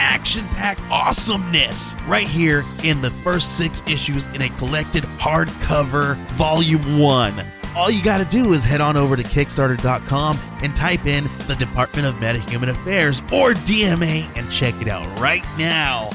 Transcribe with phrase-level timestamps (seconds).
[0.00, 6.98] action packed awesomeness right here in the first six issues in a collected hardcover volume
[6.98, 7.44] one.
[7.76, 11.54] All you got to do is head on over to Kickstarter.com and type in the
[11.56, 16.10] Department of Metahuman Affairs or DMA and check it out right now.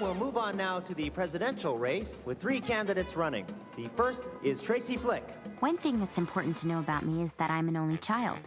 [0.00, 3.44] We'll move on now to the presidential race with three candidates running.
[3.76, 5.24] The first is Tracy Flick.
[5.58, 8.38] One thing that's important to know about me is that I'm an only child.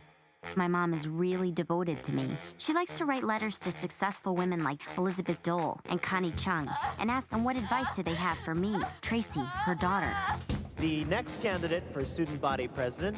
[0.55, 2.38] My mom is really devoted to me.
[2.57, 6.69] She likes to write letters to successful women like Elizabeth Dole and Connie Chung
[6.99, 10.14] and ask them what advice do they have for me, Tracy, her daughter.
[10.77, 13.17] The next candidate for student body president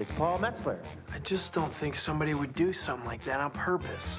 [0.00, 0.78] is Paul Metzler.
[1.12, 4.16] I just don't think somebody would do something like that on purpose.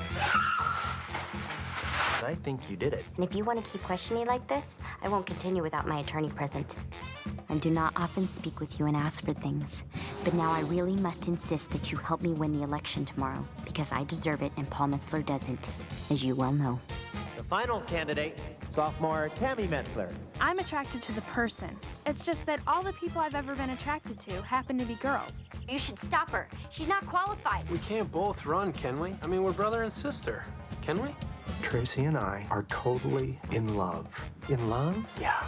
[2.23, 3.06] I think you did it.
[3.16, 6.00] And if you want to keep questioning me like this, I won't continue without my
[6.00, 6.76] attorney present.
[7.50, 9.84] I do not often speak with you and ask for things,
[10.23, 13.92] but now I really must insist that you help me win the election tomorrow because
[13.92, 15.70] I deserve it and Paul Metzler doesn't,
[16.09, 16.80] as you well know.
[17.45, 20.11] The final candidate, sophomore Tammy Metzler.
[20.41, 21.69] I'm attracted to the person.
[22.07, 25.43] It's just that all the people I've ever been attracted to happen to be girls.
[25.69, 26.47] You should stop her.
[26.71, 27.69] She's not qualified.
[27.69, 29.13] We can't both run, can we?
[29.21, 30.43] I mean, we're brother and sister.
[30.81, 31.09] Can we?
[31.61, 34.27] Tracy and I are totally in love.
[34.49, 34.97] In love?
[35.21, 35.43] Yeah.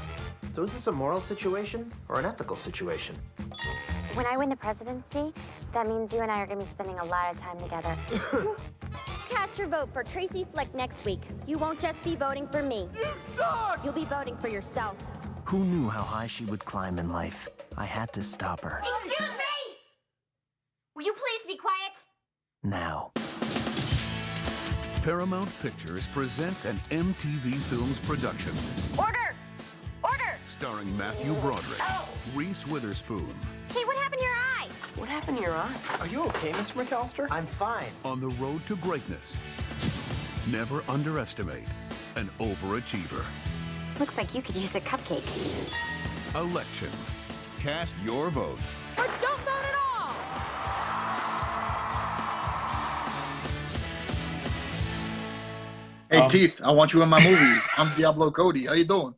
[0.53, 3.15] So is this a moral situation or an ethical situation?
[4.13, 5.33] When I win the presidency,
[5.73, 7.95] that means you and I are going to be spending a lot of time together.
[9.57, 11.21] Cast your vote for Tracy Flick next week.
[11.47, 12.87] You won't just be voting for me.
[13.83, 14.95] You'll be voting for yourself.
[15.45, 17.47] Who knew how high she would climb in life?
[17.75, 18.83] I had to stop her.
[19.03, 19.77] Excuse me!
[20.95, 21.93] Will you please be quiet?
[22.61, 23.13] Now.
[25.03, 28.53] Paramount Pictures presents an MTV Films production
[28.95, 29.33] Order!
[30.03, 30.35] Order!
[30.55, 32.07] starring Matthew Broderick, Oh.
[32.35, 33.33] Reese Witherspoon,
[33.73, 34.56] Hey, what happened to your eye?
[34.97, 35.75] What happened to your eye?
[35.99, 36.83] Are you okay, Mr.
[36.83, 37.27] McAllister?
[37.29, 37.85] I'm fine.
[38.03, 39.35] on the road to greatness.
[40.51, 41.67] Never underestimate
[42.15, 43.23] an overachiever.
[43.99, 45.71] Looks like you could use a cupcake.
[46.35, 46.89] Election.
[47.59, 48.57] Cast your vote.
[48.97, 50.13] Or don't vote at all!
[56.09, 57.59] Hey Um, Teeth, I want you in my movie.
[57.77, 58.65] I'm Diablo Cody.
[58.65, 59.13] How you doing?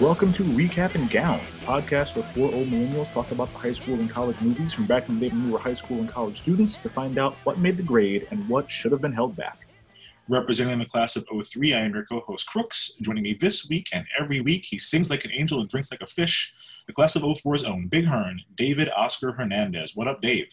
[0.00, 3.72] Welcome to Recap and Gown, a podcast where four old millennials talk about the high
[3.72, 6.08] school and college movies from back in the day when we were high school and
[6.08, 9.34] college students to find out what made the grade and what should have been held
[9.34, 9.66] back.
[10.28, 12.92] Representing the class of 03, I am your co host Crooks.
[13.02, 16.02] Joining me this week and every week, he sings like an angel and drinks like
[16.02, 16.54] a fish.
[16.86, 19.96] The class of 04's own Big Hearn, David Oscar Hernandez.
[19.96, 20.48] What up, Dave?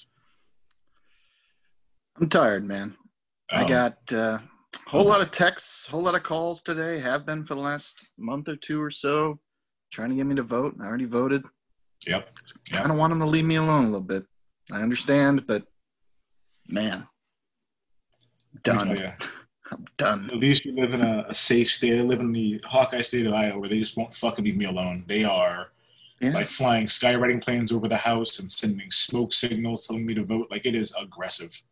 [2.19, 2.95] I'm tired, man.
[3.51, 4.41] I Um, got uh, a
[4.87, 6.99] whole lot of texts, whole lot of calls today.
[6.99, 9.39] Have been for the last month or two or so,
[9.91, 10.75] trying to get me to vote.
[10.81, 11.43] I already voted.
[12.07, 12.29] Yep.
[12.71, 12.79] Yep.
[12.79, 14.25] Kind of want them to leave me alone a little bit.
[14.71, 15.63] I understand, but
[16.67, 17.07] man,
[18.63, 18.91] done.
[18.91, 19.13] Oh, tell
[19.71, 20.29] I'm done.
[20.31, 21.97] At least you live in a, a safe state.
[21.99, 24.65] I live in the Hawkeye state of Iowa where they just won't fucking leave me
[24.65, 25.05] alone.
[25.07, 25.71] They are
[26.21, 26.33] Yeah.
[26.33, 30.47] like flying skywriting planes over the house and sending smoke signals telling me to vote.
[30.51, 31.63] Like it is aggressive.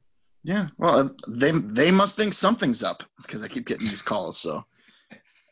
[0.44, 0.68] Yeah.
[0.78, 4.38] Well, uh, they they must think something's up because I keep getting these calls.
[4.40, 4.64] So,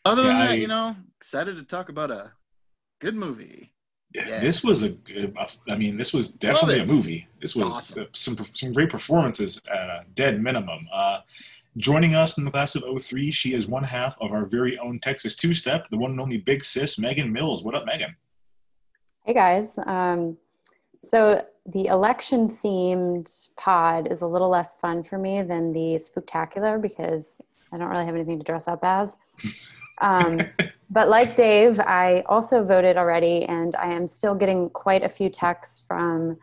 [0.06, 2.32] other than Yeah, that, I- you know, excited to talk about a
[3.00, 3.74] good movie.
[4.14, 4.42] Yeah.
[4.42, 5.34] This was a good.
[5.70, 7.28] I mean, this was definitely a movie.
[7.40, 8.02] This was awesome.
[8.04, 10.86] uh, some some great performances at a dead minimum.
[10.92, 11.20] Uh,
[11.78, 15.00] joining us in the class of 03, she is one half of our very own
[15.00, 17.64] Texas Two Step, the one and only Big Sis, Megan Mills.
[17.64, 18.18] What up, Megan?
[19.24, 19.70] Hey guys.
[19.86, 20.36] Um,
[21.02, 26.80] so the election themed pod is a little less fun for me than the spectacular
[26.80, 27.40] because
[27.72, 29.16] I don't really have anything to dress up as.
[30.02, 30.42] Um,
[30.90, 35.30] but like Dave, I also voted already, and I am still getting quite a few
[35.30, 36.38] texts from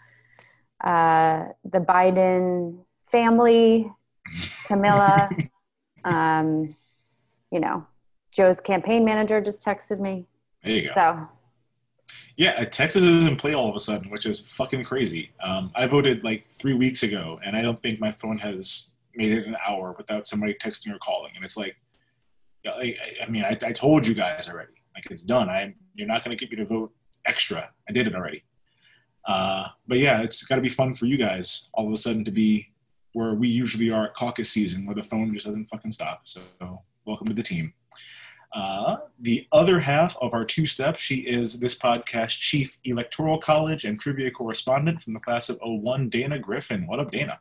[0.82, 3.90] uh, the Biden family,
[4.66, 5.30] Kamala.
[6.04, 6.74] um,
[7.50, 7.86] you know,
[8.30, 10.26] Joe's campaign manager just texted me.
[10.62, 10.94] There you go.
[10.94, 11.28] So
[12.36, 15.30] Yeah, uh, Texas is in play all of a sudden, which is fucking crazy.
[15.42, 19.32] Um, I voted like three weeks ago, and I don't think my phone has made
[19.32, 21.32] it an hour without somebody texting or calling.
[21.34, 21.76] And it's like,
[22.66, 22.94] I,
[23.26, 24.72] I- mean, I, I told you guys already.
[24.94, 25.48] Like it's done.
[25.48, 26.92] I you're not going to get me to vote
[27.26, 27.70] extra.
[27.88, 28.42] I did it already.
[29.26, 32.24] Uh, but yeah, it's got to be fun for you guys all of a sudden
[32.24, 32.68] to be
[33.12, 36.22] where we usually are at caucus season, where the phone just doesn't fucking stop.
[36.24, 36.40] So
[37.04, 37.74] welcome to the team.
[38.52, 43.84] Uh, the other half of our two steps, she is this podcast chief electoral college
[43.84, 46.86] and trivia correspondent from the class of 01, Dana Griffin.
[46.86, 47.40] What up, Dana?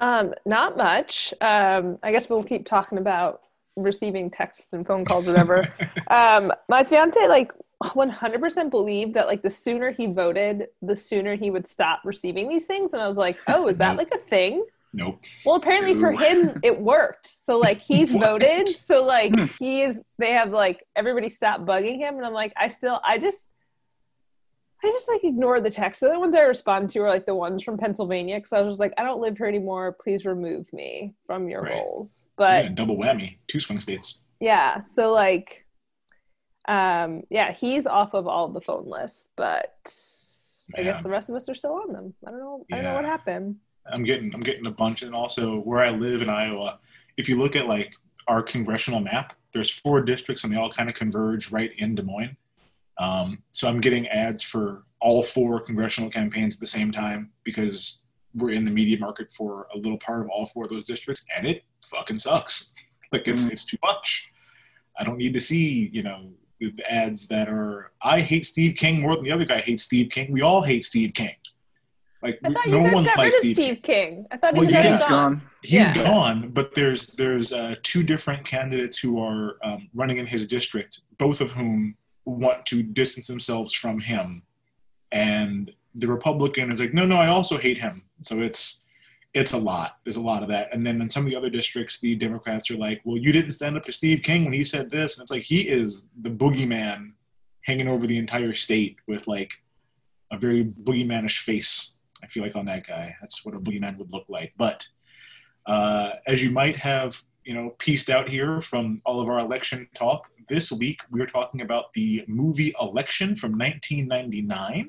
[0.00, 1.32] Um, not much.
[1.40, 3.42] Um, I guess we'll keep talking about
[3.76, 5.72] receiving texts and phone calls or whatever.
[6.08, 11.50] um, my fiance like 100% believed that like the sooner he voted, the sooner he
[11.50, 12.94] would stop receiving these things.
[12.94, 14.64] And I was like, oh, is that like a thing?
[14.94, 15.22] Nope.
[15.46, 17.26] Well, apparently for him it worked.
[17.26, 18.68] So like he's voted.
[18.68, 20.02] So like he is.
[20.18, 23.48] they have like everybody stopped bugging him, and I'm like, I still I just
[24.84, 26.00] I just like ignore the texts.
[26.00, 28.72] The other ones I respond to are like the ones from Pennsylvania because I was
[28.72, 29.96] just like, I don't live here anymore.
[30.00, 31.74] Please remove me from your Right.
[31.74, 32.26] rolls.
[32.38, 34.20] Yeah, But double whammy, two swing states.
[34.40, 35.64] yeah, so like,
[36.68, 39.72] um, yeah, he's off of all the phone lists, but
[40.76, 42.14] I guess the rest of us are still on them.
[42.26, 42.66] I don't know.
[42.72, 43.56] I don't know what happened.
[43.90, 46.78] I'm getting I'm getting a bunch, and also where I live in Iowa,
[47.16, 47.94] if you look at like
[48.28, 52.02] our congressional map, there's four districts, and they all kind of converge right in Des
[52.02, 52.36] Moines.
[52.98, 58.02] Um, so I'm getting ads for all four congressional campaigns at the same time because
[58.34, 61.24] we're in the media market for a little part of all four of those districts,
[61.36, 62.72] and it fucking sucks.
[63.12, 64.32] Like it's it's too much.
[64.98, 66.30] I don't need to see you know
[66.60, 70.08] the ads that are I hate Steve King more than the other guy hates Steve
[70.08, 70.32] King.
[70.32, 71.34] We all hate Steve King.
[72.22, 73.56] Like I thought no you guys one got likes rid of Steve.
[73.56, 74.26] Steve King.
[74.30, 74.78] I thought Well, he was yeah.
[74.80, 75.42] already He's gone.
[75.62, 76.04] He's Yeah.
[76.04, 81.00] gone, but there's there's uh, two different candidates who are um, running in his district,
[81.18, 84.44] both of whom want to distance themselves from him,
[85.10, 88.04] and the Republican is like, no, no, I also hate him.
[88.20, 88.84] So it's
[89.34, 89.96] it's a lot.
[90.04, 92.70] There's a lot of that, and then in some of the other districts, the Democrats
[92.70, 95.22] are like, well, you didn't stand up to Steve King when he said this, and
[95.22, 97.12] it's like he is the boogeyman
[97.64, 99.54] hanging over the entire state with like
[100.30, 101.96] a very boogeymanish face.
[102.22, 104.52] I feel like on that guy, that's what a boogeyman would look like.
[104.56, 104.86] But
[105.66, 109.88] uh, as you might have, you know, pieced out here from all of our election
[109.94, 114.88] talk, this week we are talking about the movie Election from 1999.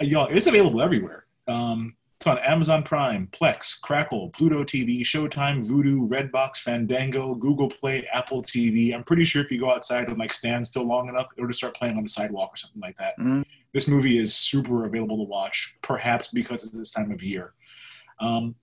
[0.00, 1.26] Uh, y'all, it's available everywhere.
[1.46, 8.08] Um, it's on Amazon Prime, Plex, Crackle, Pluto TV, Showtime, Vudu, Redbox, Fandango, Google Play,
[8.12, 8.92] Apple TV.
[8.92, 11.60] I'm pretty sure if you go outside and like stand still long enough, it'll just
[11.60, 13.14] start playing on the sidewalk or something like that.
[13.72, 17.52] This movie is super available to watch, perhaps because it's this time of year.
[18.18, 18.56] Um,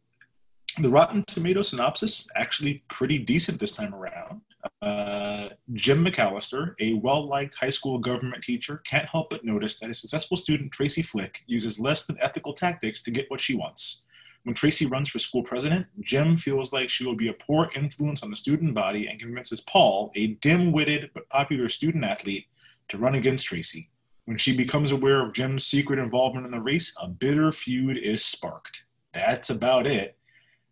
[0.81, 4.41] the Rotten Tomato synopsis actually pretty decent this time around.
[4.85, 9.93] Uh, Jim McAllister, a well-liked high school government teacher, can't help but notice that a
[9.95, 14.03] successful student, Tracy Flick, uses less than ethical tactics to get what she wants.
[14.43, 18.21] When Tracy runs for school president, Jim feels like she will be a poor influence
[18.21, 22.45] on the student body and convinces Paul, a dim-witted but popular student athlete,
[22.89, 23.89] to run against Tracy.
[24.25, 28.23] When she becomes aware of Jim's secret involvement in the race, a bitter feud is
[28.23, 28.85] sparked.
[29.13, 30.15] That's about it.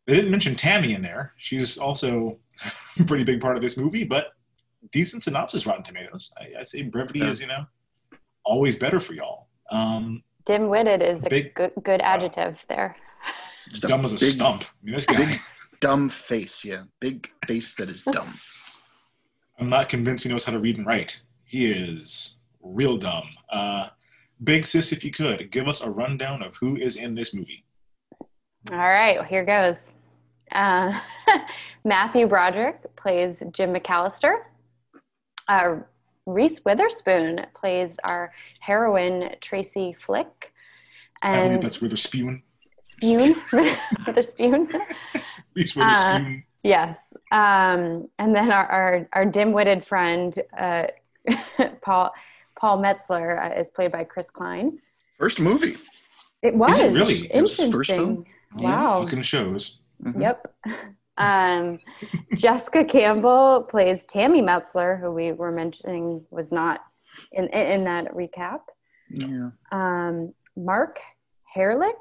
[0.05, 1.33] They didn't mention Tammy in there.
[1.37, 2.37] She's also
[3.07, 4.33] pretty big part of this movie, but
[4.91, 6.31] decent synopsis, Rotten Tomatoes.
[6.37, 7.65] I, I say brevity is, you know,
[8.45, 9.47] always better for y'all.
[9.71, 12.95] Um, Dim-witted is a Big- good, good adjective there.
[13.79, 14.63] dumb as a big- stump.
[14.63, 15.17] I mean, this guy.
[15.25, 15.39] Big
[15.79, 16.83] dumb face, yeah.
[16.99, 18.39] Big face that is dumb.
[19.59, 21.21] I'm not convinced he knows how to read and write.
[21.45, 23.23] He is real dumb.
[23.51, 23.89] Uh,
[24.43, 27.63] Big sis, if you could, give us a rundown of who is in this movie.
[28.71, 29.91] All right, well, here goes.
[30.53, 30.99] Uh,
[31.83, 34.35] Matthew Broderick plays Jim McAllister.
[35.47, 35.77] Uh,
[36.25, 40.53] Reese Witherspoon plays our heroine Tracy Flick.
[41.21, 42.43] I believe And that's they're.
[42.83, 43.35] Spoon,
[44.05, 44.69] Witherspoon.
[45.55, 46.43] Reese Uh, Witherspoon.
[46.63, 47.13] yes.
[47.31, 50.87] Um, and then our, our, our dim-witted friend, uh,
[51.81, 52.13] Paul,
[52.57, 54.79] Paul Metzler, uh, is played by Chris Klein.
[55.19, 55.77] First movie.
[56.41, 57.27] It was it really?
[57.31, 57.71] It was his interesting.
[57.71, 58.25] first film?
[58.57, 59.03] Wow.
[59.03, 59.79] Fucking shows.
[60.17, 60.53] Yep.
[61.15, 61.77] Um,
[62.33, 66.79] Jessica Campbell plays Tammy Metzler, who we were mentioning was not
[67.33, 68.61] in in that recap.
[69.11, 69.51] Yeah.
[69.71, 70.99] Um, Mark
[71.55, 71.93] Harelik.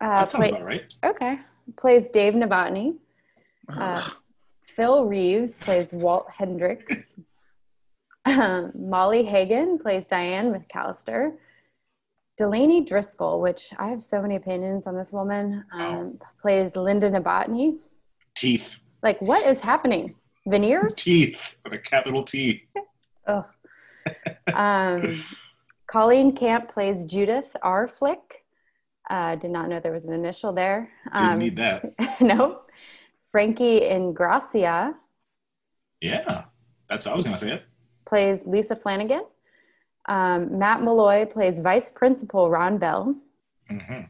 [0.00, 0.94] Uh, That sounds play- about right.
[1.04, 1.40] Okay.
[1.76, 2.96] Plays Dave Novotny.
[3.68, 4.08] Uh,
[4.62, 7.16] Phil Reeves plays Walt Hendricks.
[8.26, 11.36] Um, Molly Hagan plays Diane McAllister.
[12.36, 17.76] Delaney Driscoll, which I have so many opinions on this woman, um, plays Linda Novotny.
[18.34, 18.78] Teeth.
[19.02, 20.14] Like, what is happening?
[20.46, 20.94] Veneers?
[20.96, 22.64] Teeth with a capital T.
[23.26, 23.44] Ugh.
[24.54, 25.22] Um,
[25.86, 27.86] Colleen Camp plays Judith R.
[27.88, 28.44] Flick.
[29.08, 30.88] Uh, did not know there was an initial there.
[31.12, 31.84] Didn't Um, need that.
[32.20, 32.70] nope.
[33.30, 34.94] Frankie Ingrassia
[36.00, 36.44] Yeah,
[36.88, 37.64] that's how I was gonna say it.
[38.06, 39.24] plays Lisa Flanagan.
[40.10, 43.14] Um, Matt Malloy plays Vice Principal Ron Bell.
[43.68, 44.00] hmm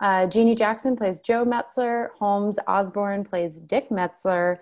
[0.00, 2.08] Uh, Jeannie Jackson plays Jo Metzler.
[2.18, 4.58] Holmes Osborne plays Dick Metzler.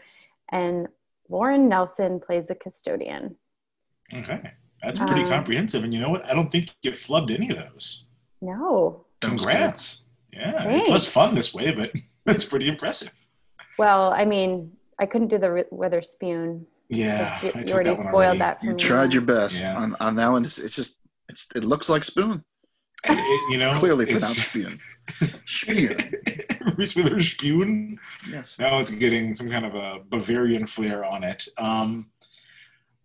[0.52, 0.86] And
[1.28, 3.34] Lauren Nelson plays the custodian.
[4.12, 5.82] Okay, that's pretty Um, comprehensive.
[5.82, 6.24] And you know what?
[6.30, 8.04] I don't think you flubbed any of those.
[8.42, 9.06] No.
[9.22, 10.04] Congrats.
[10.32, 10.84] Yeah, Thanks.
[10.86, 11.90] it's less fun this way, but
[12.26, 13.14] it's pretty impressive.
[13.78, 16.66] Well, I mean, I couldn't do the Ri- Witherspoon.
[16.88, 18.38] Yeah, You, I you already that spoiled already.
[18.38, 18.78] that for You me.
[18.78, 19.76] tried your best Yeah.
[19.76, 20.44] on, on that one.
[20.44, 20.98] It's, it's just
[21.28, 22.44] it's it looks like spoon.
[23.04, 24.80] And it- you know, Clearly it's- pronounced spoon.
[25.46, 26.14] Spoon.
[26.78, 27.98] Reese Witherspoon.
[28.30, 28.58] Yes.
[28.58, 31.46] Now it's getting some kind of a Bavarian flair on it.
[31.58, 32.06] Um,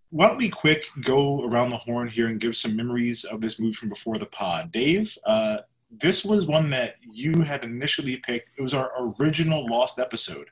[0.09, 3.59] why don't we quick go around the horn here and give some memories of this
[3.59, 4.71] movie from before the pod?
[4.71, 5.57] Dave, uh,
[5.91, 8.51] this was one that you had initially picked.
[8.57, 10.47] It was our original Lost episode.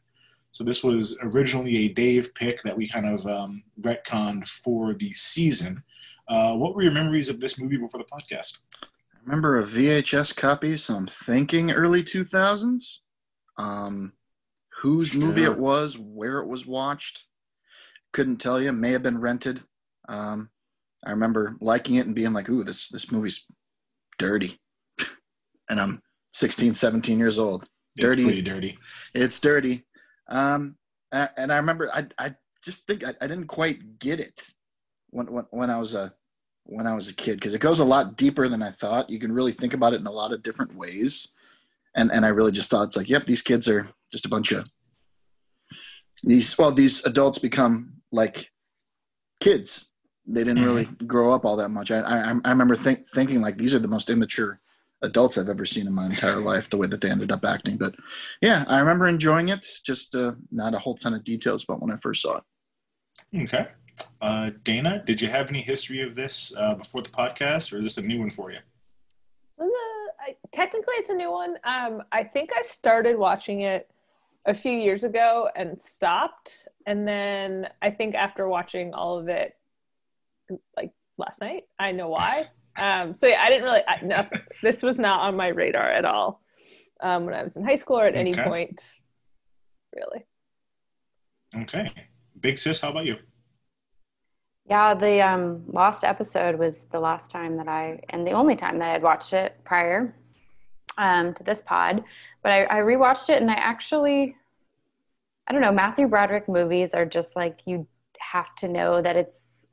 [0.51, 5.13] So this was originally a Dave pick that we kind of um, retconned for the
[5.13, 5.84] season.
[6.27, 8.58] Uh, what were your memories of this movie before the podcast?
[8.84, 13.00] I remember a VHS copy, so I'm thinking early 2000s.
[13.58, 14.13] Um,
[14.82, 17.27] whose movie it was, where it was watched,
[18.13, 18.72] couldn't tell you.
[18.72, 19.62] May have been rented.
[20.08, 20.50] Um,
[21.06, 23.46] I remember liking it and being like, "Ooh, this this movie's
[24.18, 24.60] dirty,"
[25.70, 26.01] and I'm
[26.32, 27.68] 16, 17 years old.
[27.98, 28.80] Dirty, It's pretty dirty.
[29.16, 29.86] It's dirty.
[30.29, 30.75] Um,
[31.12, 34.41] and I remember I I just think I, I didn't quite get it
[35.10, 36.13] when when, when I was a
[36.63, 39.10] when I was a kid because it goes a lot deeper than I thought.
[39.10, 41.29] You can really think about it in a lot of different ways,
[41.96, 44.51] and and I really just thought it's like, yep, these kids are just a bunch
[44.51, 44.69] of
[46.24, 46.57] these.
[46.57, 48.51] Well, these adults become like
[49.39, 49.91] kids.
[50.29, 51.89] They didn't really grow up all that much.
[51.89, 54.60] I I, I remember think, thinking like these are the most immature
[55.01, 56.70] adults I've ever seen in my entire life.
[56.70, 57.96] The way that they ended up acting, but
[58.42, 59.66] yeah, I remember enjoying it.
[59.84, 62.44] Just uh, not a whole ton of details about when I first saw it.
[63.44, 63.68] Okay.
[64.22, 67.84] Uh, Dana, did you have any history of this uh, before the podcast, or is
[67.84, 68.60] this a new one for you?
[69.58, 71.58] So the, I, technically, it's a new one.
[71.63, 73.89] Um, I think I started watching it
[74.46, 79.56] a few years ago and stopped, and then I think after watching all of it,
[80.75, 82.50] like last night, I know why.
[82.77, 83.81] Um, so yeah, I didn't really.
[83.88, 84.27] I, no,
[84.62, 86.41] this was not on my radar at all
[87.01, 88.96] um, when I was in high school or at any point,
[89.96, 90.25] really.
[91.55, 91.91] Okay.
[92.39, 93.17] Big sis, how about you?
[94.69, 98.79] Yeah, the um, lost episode was the last time that I, and the only time
[98.79, 100.13] that I had watched it prior
[100.98, 102.03] um, to this pod.
[102.43, 104.36] But I, I rewatched it, and I actually,
[105.48, 107.88] I don't know, Matthew Broderick movies are just like you
[108.19, 109.65] have to know that it's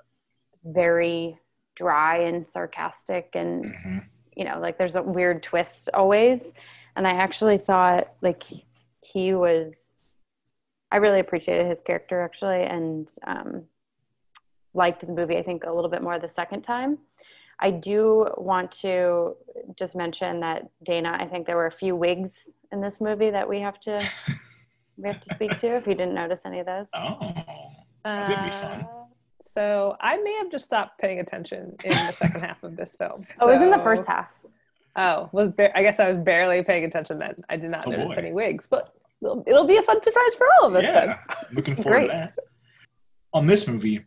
[0.64, 1.38] very
[1.74, 4.02] dry and sarcastic, and
[4.36, 6.52] you know, like there's a weird twist always.
[6.96, 8.44] And I actually thought like
[9.00, 9.74] he was,
[10.92, 13.64] I really appreciated his character actually, and um,
[14.74, 16.98] liked the movie, I think, a little bit more the second time.
[17.60, 19.36] I do want to
[19.76, 23.48] just mention that Dana, I think there were a few wigs in this movie that
[23.48, 24.04] we have to
[24.96, 26.88] we have to speak to if you didn't notice any of those.
[26.94, 27.18] Oh,
[28.04, 28.86] that's gonna be fun.
[29.46, 33.26] So I may have just stopped paying attention in the second half of this film.
[33.40, 34.34] Oh, it was in the first half.
[34.96, 37.34] Oh, was ba- I guess I was barely paying attention then.
[37.50, 38.14] I did not Oh, notice boy.
[38.14, 41.08] any wigs, but it'll, it'll be a fun surprise for all of us then.
[41.08, 41.18] Yeah,
[41.54, 42.06] looking forward Great.
[42.10, 42.38] to that.
[43.32, 44.04] On this movie,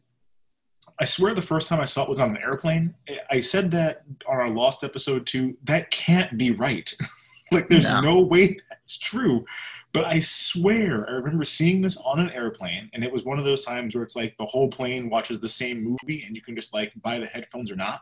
[1.00, 2.96] I swear the first time I saw it was on an airplane.
[3.30, 5.58] I said that on our Lost episode too.
[5.66, 6.92] That can't be right.
[7.52, 8.02] like, there's No.
[8.02, 9.46] no way that's true.
[9.94, 13.46] But I swear, I remember seeing this on an airplane, and it was one of
[13.46, 16.56] those times where it's like the whole plane watches the same movie, and you can
[16.56, 18.02] just like buy the headphones or not.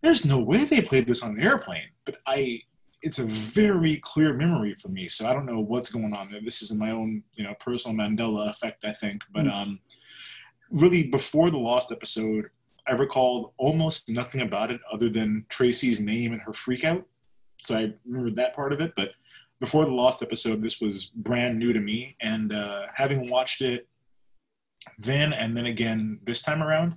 [0.00, 2.62] There's no way they played this on an airplane, but I
[3.04, 5.08] it's a very clear memory for me.
[5.08, 6.40] So I don't know what's going on there.
[6.42, 9.22] This is my own, you know, personal Mandela effect, I think.
[9.30, 9.78] But um,
[10.70, 12.46] really, before the Lost episode,
[12.88, 17.04] I recalled almost nothing about it other than Tracy's name and her freak out.
[17.60, 18.94] So I remember that part of it.
[18.96, 19.10] But
[19.64, 22.16] before the Lost episode, this was brand new to me.
[22.20, 23.88] And uh, having watched it
[24.98, 26.96] then and then again this time around,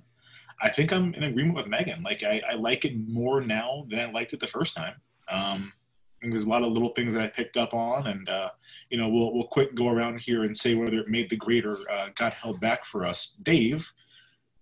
[0.60, 2.02] I think I'm in agreement with Megan.
[2.02, 4.94] Like I, I like it more now than I liked it the first time.
[5.30, 5.72] Um,
[6.20, 8.50] there's a lot of little things that I picked up on, and uh,
[8.90, 11.64] you know, we'll we'll quick go around here and say whether it made the grade
[11.64, 13.36] or uh, got held back for us.
[13.42, 13.92] Dave,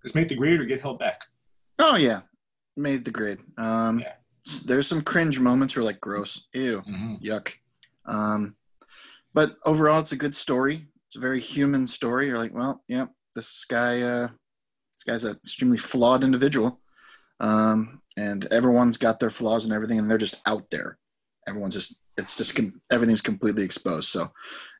[0.02, 1.22] does make the grade or get held back?
[1.78, 2.20] Oh yeah,
[2.76, 3.38] made the grade.
[3.56, 4.04] Um,
[4.46, 6.82] s- There's some cringe moments where like gross, ew,
[7.24, 7.48] yuck.
[8.06, 8.56] Um,
[9.34, 10.86] but overall, it's a good story.
[11.08, 12.26] It's a very human story.
[12.26, 16.80] You're like, well, yeah, this guy, uh, this guy's an extremely flawed individual,
[17.40, 20.98] um, and everyone's got their flaws and everything, and they're just out there.
[21.46, 24.08] Everyone's just, it's just com- everything's completely exposed.
[24.08, 24.30] So,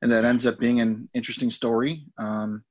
[0.03, 2.07] and that ends up being an interesting story.
[2.19, 2.65] Um,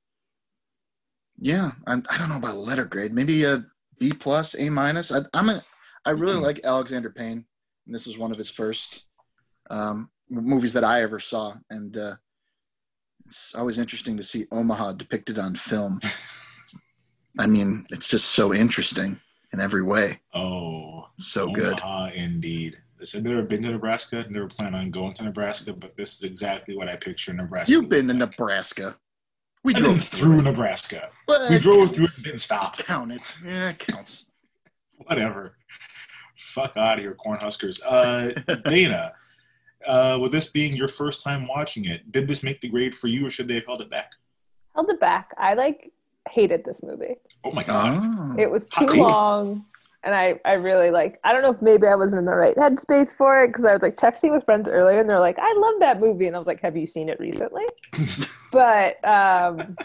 [1.38, 3.12] Yeah, I, I don't know about letter grade.
[3.14, 3.64] Maybe a
[3.98, 5.12] B plus, A minus.
[5.12, 5.62] I, I'm a,
[6.04, 6.42] I really Mhm.
[6.42, 7.44] like Alexander Payne,
[7.86, 9.06] and this was one of his first
[9.70, 12.16] um, movies that I ever saw, and uh,
[13.26, 16.00] it's always interesting to see Omaha depicted on film.
[17.38, 19.20] I mean, it's just so interesting
[19.52, 20.20] in every way.
[20.34, 21.74] Oh, So good.
[21.74, 22.78] Omaha, indeed.
[23.14, 24.24] I've never been to Nebraska.
[24.30, 27.70] Never plan on going to Nebraska, but this is exactly what I picture Nebraska.
[27.72, 28.96] You've been to Nebraska.
[29.62, 31.10] We I've drove through Nebraska.
[31.28, 32.78] Well, we drove through it and didn't stop.
[32.78, 33.20] Count it.
[33.44, 34.30] Yeah, it counts.
[34.96, 35.56] Whatever.
[36.38, 37.80] Fuck out of here, Cornhuskers.
[37.84, 38.30] Uh,
[38.68, 39.12] Dana,
[39.86, 43.08] uh, with this being your first time watching it, did this make the grade for
[43.08, 44.10] you, or should they have held it back?
[44.74, 45.34] Held it back.
[45.38, 45.92] I like
[46.28, 47.16] hated this movie.
[47.44, 48.00] Oh my god!
[48.02, 48.34] Oh.
[48.38, 49.00] It was too Hot take.
[49.00, 49.64] long,
[50.04, 51.18] and I I really like.
[51.24, 53.72] I don't know if maybe I wasn't in the right headspace for it because I
[53.72, 56.38] was like texting with friends earlier, and they're like, "I love that movie," and I
[56.38, 57.64] was like, "Have you seen it recently?"
[58.52, 59.76] but um,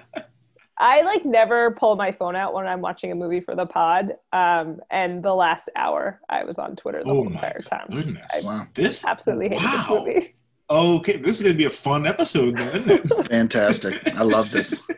[0.81, 4.15] I like never pull my phone out when I'm watching a movie for the pod.
[4.33, 7.87] Um, and the last hour, I was on Twitter the Oh whole my entire time.
[7.91, 8.67] Goodness, Wow.
[8.73, 9.77] this Absolutely hated wow.
[9.77, 10.35] this movie.
[10.69, 13.27] Okay, this is gonna be a fun episode, then, isn't it?
[13.29, 14.01] Fantastic.
[14.07, 14.81] I love this.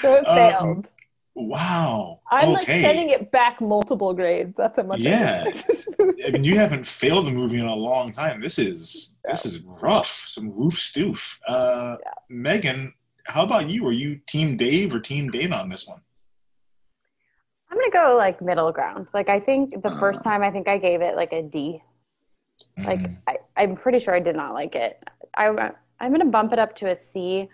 [0.00, 0.90] So it Um, failed.
[1.34, 2.20] wow.
[2.30, 4.54] I'm like sending it back multiple grades.
[4.56, 5.00] That's how much.
[5.00, 5.44] Yeah.
[5.44, 6.24] didn't like this movie.
[6.26, 8.40] I mean, you haven't failed the movie in a long time.
[8.40, 10.24] This is this is rough.
[10.26, 11.38] Some roof stoof.
[11.46, 11.96] Uh,
[12.28, 12.92] Megan,
[13.24, 13.86] how about you?
[13.86, 16.00] Are you Team Dave or Team Dana on this one?
[17.70, 19.08] I'm gonna go like middle ground.
[19.14, 21.82] Like I think the first time I think I gave it like a D.
[22.78, 23.16] Like Mm.
[23.26, 25.02] I, I'm pretty sure I did not like it.
[25.36, 25.46] I
[26.00, 27.48] I'm gonna bump it up to a C,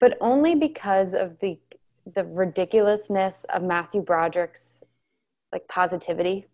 [0.00, 1.58] but only because of the
[2.14, 4.82] the ridiculousness of Matthew Broderick's
[5.52, 6.46] like positivity.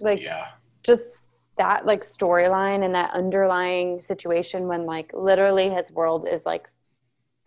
[0.00, 0.48] Like yeah,
[0.82, 1.18] just
[1.56, 6.68] that like storyline and that underlying situation when like literally his world is like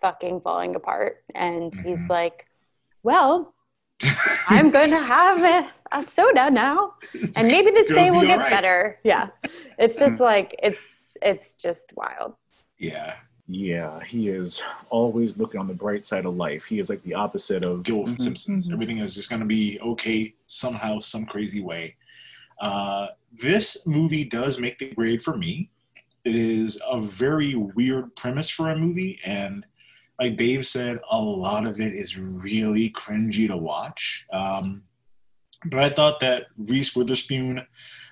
[0.02, 2.10] fucking falling apart and he's Mhm.
[2.10, 2.46] like
[3.04, 3.54] well
[4.48, 6.94] i'm going to have a, a soda now
[7.36, 8.50] and maybe this day will get alright.
[8.52, 9.30] better yeah
[9.80, 12.34] it's just like it's it's just wild
[12.78, 13.16] yeah.
[13.50, 16.66] Yeah, he is always looking on the bright side of life.
[16.66, 18.20] He is like the opposite of Gil from Mhm.
[18.20, 18.70] Simpsons.
[18.70, 21.96] Everything is just going to be okay somehow, some crazy way.
[22.60, 25.70] Uh, this movie does make the grade for me.
[26.26, 29.66] It is a very weird premise for a movie, and
[30.20, 34.26] like Dave said, a lot of it is really cringy to watch.
[34.32, 34.84] Um,
[35.66, 37.66] but I thought that Reese Witherspoon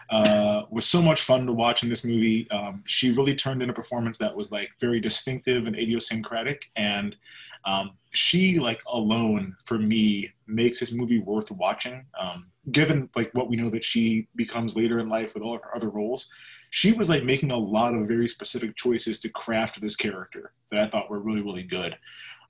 [0.09, 2.49] uh, was so much fun to watch in this movie.
[2.51, 7.17] Um, she really turned in a performance that was like very distinctive and idiosyncratic, and
[7.65, 12.05] um, she like alone for me makes this movie worth watching.
[12.19, 15.61] Um, given like what we know that she becomes later in life with all of
[15.63, 16.31] her other roles,
[16.69, 20.80] she was like making a lot of very specific choices to craft this character that
[20.80, 21.97] I thought were really really good.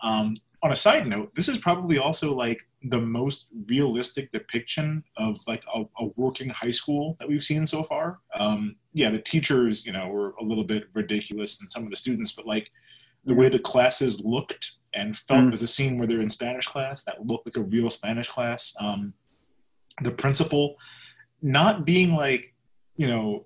[0.01, 5.37] Um, on a side note, this is probably also like the most realistic depiction of
[5.47, 8.19] like a, a working high school that we've seen so far.
[8.33, 11.95] Um, yeah, the teachers, you know, were a little bit ridiculous, and some of the
[11.95, 12.71] students, but like
[13.25, 15.41] the way the classes looked and felt.
[15.41, 15.49] Mm.
[15.49, 18.73] There's a scene where they're in Spanish class that looked like a real Spanish class.
[18.79, 19.13] Um,
[20.01, 20.77] the principal
[21.41, 22.53] not being like,
[22.95, 23.45] you know,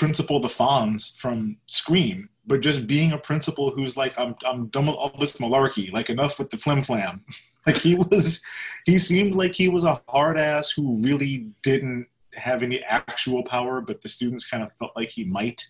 [0.00, 4.86] Principal the Fonz from Scream, but just being a principal who's like, I'm, I'm done
[4.86, 5.92] with all this malarkey.
[5.92, 7.22] Like, enough with the flim flam.
[7.66, 8.42] like, he was,
[8.86, 13.82] he seemed like he was a hard ass who really didn't have any actual power,
[13.82, 15.68] but the students kind of felt like he might.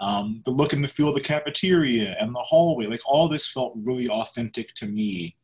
[0.00, 3.46] Um, the look and the feel of the cafeteria and the hallway, like, all this
[3.46, 5.36] felt really authentic to me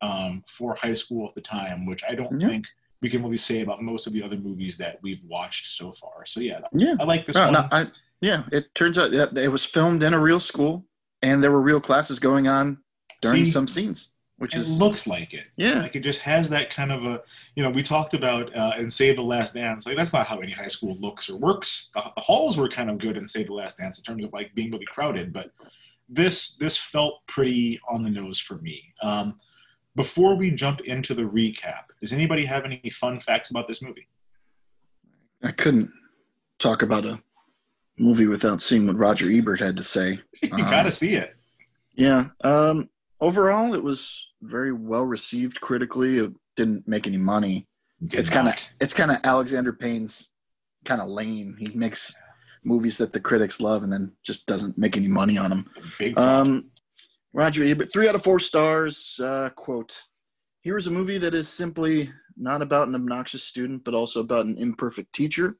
[0.00, 2.46] um, for high school at the time, which I don't Yeah.
[2.46, 2.66] think
[3.04, 6.24] we can really say about most of the other movies that we've watched so far.
[6.24, 6.94] So, yeah, Yeah.
[6.98, 7.52] I like this No, one.
[7.52, 7.86] no, I,
[8.22, 10.86] yeah, it turns out that it was filmed in a real school,
[11.20, 12.78] and there were real classes going on
[13.20, 13.52] during See?
[13.52, 15.44] some scenes, which it is looks like it.
[15.56, 17.20] yeah, Like it just has that kind of a,
[17.56, 19.84] you know, we talked about uh, in Save the Last Dance.
[19.86, 21.90] Like that's not how any high school looks or works.
[21.94, 24.32] The, the halls were kind of good in Save the Last Dance in terms of
[24.32, 25.50] like being really crowded, but
[26.08, 28.94] this this felt pretty on the nose for me.
[29.02, 29.36] Um,
[29.96, 34.08] before we jump into the recap, does anybody have any fun facts about this movie?
[35.42, 35.90] I couldn't
[36.58, 37.20] talk about a
[37.98, 40.18] movie without seeing what Roger Ebert had to say.
[40.42, 41.36] you Um, got to see it.
[41.94, 42.28] Yeah.
[42.42, 42.88] Um,
[43.20, 46.18] overall, it was very well received critically.
[46.18, 47.66] It didn't make any money.
[48.02, 50.30] Did it's kind of it's kind of Alexander Payne's
[50.84, 51.56] kind of lane.
[51.58, 52.14] He makes
[52.64, 56.14] movies that the critics love and then just doesn't make any money on them.
[56.16, 56.64] Um,
[57.34, 59.18] Roger Ebert, three out of four stars.
[59.20, 60.00] Uh, quote:
[60.60, 64.46] Here is a movie that is simply not about an obnoxious student, but also about
[64.46, 65.58] an imperfect teacher,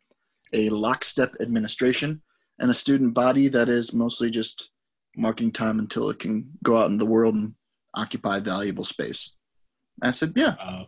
[0.52, 2.22] a lockstep administration,
[2.60, 4.70] and a student body that is mostly just
[5.16, 7.54] marking time until it can go out in the world and
[7.94, 9.34] occupy valuable space.
[10.00, 10.54] I said, yeah.
[10.60, 10.84] Uh,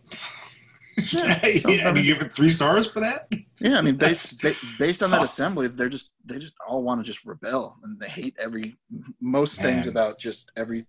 [1.12, 3.28] Yeah, yeah, sounds and you give it three stars for that?
[3.61, 7.00] Yeah, I mean, based ba- based on that assembly, they're just they just all want
[7.00, 8.76] to just rebel, and they hate every
[9.20, 10.87] most things about just every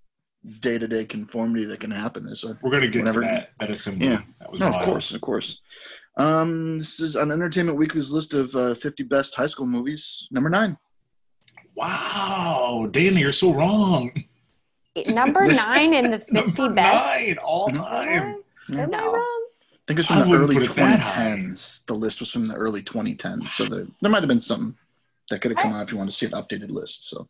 [0.61, 2.25] day to day conformity that can happen.
[2.27, 4.07] Is We're gonna get whenever- to that that assembly.
[4.07, 5.59] Yeah, That was no, of course, of course.
[6.15, 10.27] Um, this is on Entertainment Weekly's list of uh, 50 best high school movies.
[10.31, 10.77] Number nine.
[11.75, 14.11] Wow, Danny, you're so wrong.
[15.07, 17.17] Number nine in the 50 best.
[17.17, 17.83] Nine all Mm-hmm.
[17.83, 18.35] time.
[18.71, 19.25] Am I No.
[19.89, 19.99] Wrong?
[19.99, 21.21] I think it's I from the early put it that high.
[21.37, 21.85] 2010s.
[21.85, 24.77] The list was from the early 2010s, so there there might have been some
[25.29, 27.09] that could have come out if you want to see an updated list.
[27.09, 27.27] So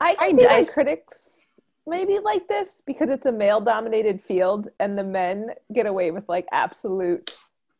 [0.00, 1.34] I I- can see I- why critics
[1.86, 6.46] maybe like this because it's a male-dominated field, and the men get away with like
[6.52, 7.34] absolute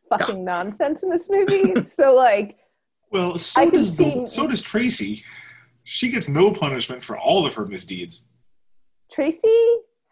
[0.09, 1.85] fucking nonsense in this movie.
[1.87, 2.57] so like,
[3.11, 5.25] Well, so I can does the, so does Tracy.
[5.85, 8.27] She gets no punishment for all of her misdeeds.
[9.13, 9.49] Tracy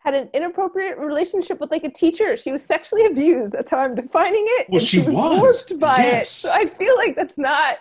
[0.06, 2.36] had an inappropriate relationship with like a teacher.
[2.36, 3.52] She was sexually abused.
[3.52, 4.68] That's how I'm defining it.
[4.70, 5.38] Well, and she was.
[5.38, 6.02] forced by it.
[6.04, 6.30] Yes.
[6.30, 7.78] So I feel like that's not.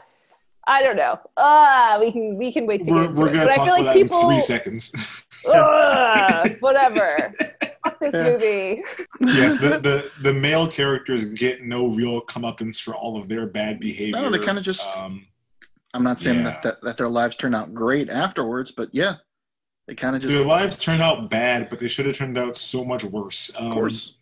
[0.67, 1.19] I don't know.
[1.37, 3.33] Ah, we can we can wait to We're, get into we're it.
[3.33, 4.19] gonna But I talk feel about like that people.
[4.21, 4.95] in three seconds.
[5.47, 7.33] Ugh, whatever.
[8.01, 8.23] This Yeah.
[8.23, 8.83] movie.
[9.21, 13.79] yes, the, the the male characters get no real comeuppance for all of their bad
[13.79, 14.19] behavior.
[14.19, 15.27] No, they kinda just- um,
[15.93, 16.43] I'm not saying Yeah.
[16.45, 19.17] that, that that their lives turn out great afterwards, but yeah,
[19.87, 22.57] they kind of just their lives turn out bad, but they should have turned out
[22.57, 23.51] so much worse.
[23.57, 24.13] Um, of course.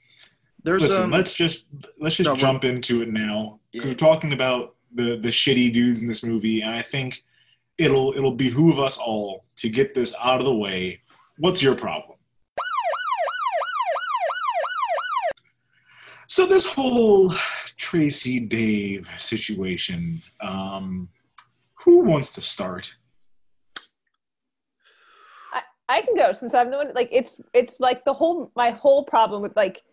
[0.64, 1.66] There's listen, um, let's just
[2.00, 3.92] let's just No, jump into it now because Yeah.
[3.92, 7.24] we're talking about the the shitty dudes in this movie, and I think
[7.78, 11.02] it'll it'll behoove us all to get this out of the way.
[11.38, 12.18] What's your problem?
[16.28, 17.34] So this whole
[17.78, 21.10] Tracy Dave situation, um,
[21.76, 22.96] who wants to start?
[25.90, 26.92] I, can go since I'm the one.
[26.94, 29.84] Like it's it's like the whole my whole problem with like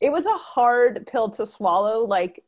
[0.00, 2.04] it was a hard pill to swallow.
[2.06, 2.42] Like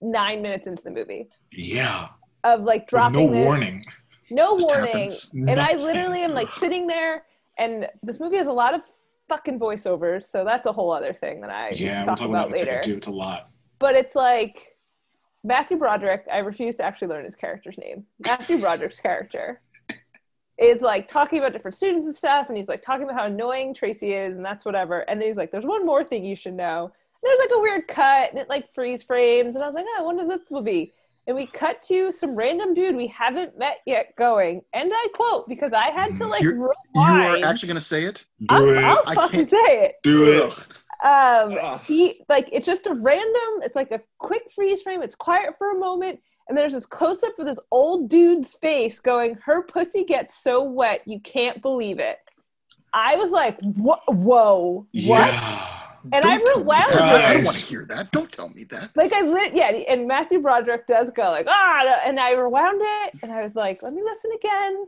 [0.00, 2.08] nine minutes into the movie Yeah,
[2.44, 3.84] of like with dropping no this- warning.
[4.30, 5.10] no Just warning,
[5.50, 7.24] and I literally am like sitting there,
[7.58, 8.82] and this movie has a lot of
[9.28, 12.46] fucking voiceovers, so that's a whole other thing that I Yeah, we'll talk talk about
[12.48, 12.82] about that in a later.
[12.82, 12.96] too.
[12.96, 13.48] It's a lot.
[13.78, 14.76] But it's like
[15.44, 16.24] Matthew Broderick.
[16.32, 18.04] I refuse to actually learn his character's name.
[18.24, 19.60] Matthew Broderick's character
[20.58, 23.74] is like talking about different students and stuff, and he's like talking about how annoying
[23.74, 25.00] Tracy is, and that's whatever.
[25.08, 26.92] And then he's like, "There's one more thing you should know."
[27.22, 29.96] There's like a weird cut, and it like freeze frames, and I was like, "Oh,
[29.98, 30.92] I wonder what this will be."
[31.26, 35.48] And we cut to some random dude we haven't met yet going, and I quote
[35.48, 36.56] because I had to like You're-
[36.94, 38.24] you are actually going to say it?
[38.46, 38.76] Do I'll, it.
[38.84, 40.52] I'll I fucking can't- say it Do it.
[41.04, 41.80] Um Ugh.
[41.84, 45.72] he like it's just a random it's like a quick freeze frame it's quiet for
[45.72, 50.04] a moment and there's this close up for this old dude's face going her pussy
[50.04, 52.18] gets so wet you can't believe it
[52.92, 55.68] i was like what whoa what Yeah.
[56.12, 57.02] and i Don't tell me rewound that.
[57.02, 58.12] I don't want to hear that.
[58.12, 58.90] Don't tell me that.
[58.96, 63.14] like i lit yeah and matthew broderick does go like ah and i rewound it
[63.22, 64.86] and i was like let me listen again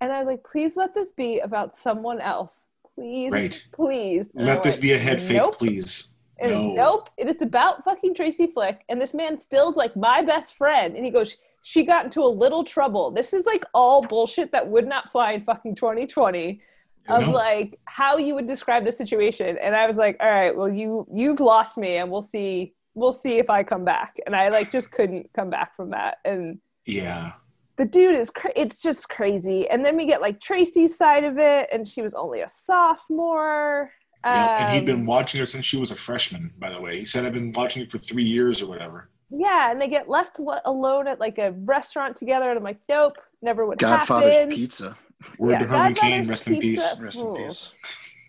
[0.00, 3.66] and i was like please let this be about someone else please Right.
[3.72, 5.58] please Let this went, be a head fake, nope.
[5.58, 6.11] please.
[6.38, 6.72] And No.
[6.74, 10.96] nope, it is about fucking Tracy Flick, and this man still's like my best friend,
[10.96, 13.10] and he goes, she got into a little trouble.
[13.12, 16.60] This is like all bullshit that would not fly in fucking 2020
[17.08, 17.30] of No.
[17.30, 19.56] like how you would describe the situation.
[19.58, 23.12] And I was like, all right, well you you've lost me, and we'll see we'll
[23.12, 24.16] see if I come back.
[24.26, 26.18] And I like just couldn't come back from that.
[26.24, 27.32] And Yeah.
[27.76, 29.68] the dude is cra- it's just crazy.
[29.70, 33.92] And then we get like Tracy's side of it, and she was only a sophomore.
[34.24, 36.98] Yeah, and he'd been Um, watching her since she was a freshman, by the way.
[36.98, 39.08] He said, I've been watching it for three years or whatever.
[39.30, 43.16] Yeah, and they get left alone at like a restaurant together, and I'm like, nope,
[43.40, 44.48] never would Godfather's happen.
[44.50, 44.96] Godfather's Pizza.
[45.38, 46.88] Word Yeah, to Herman Godfather's Cain, rest in peace.
[46.90, 47.04] Pizza.
[47.04, 47.74] Rest in peace.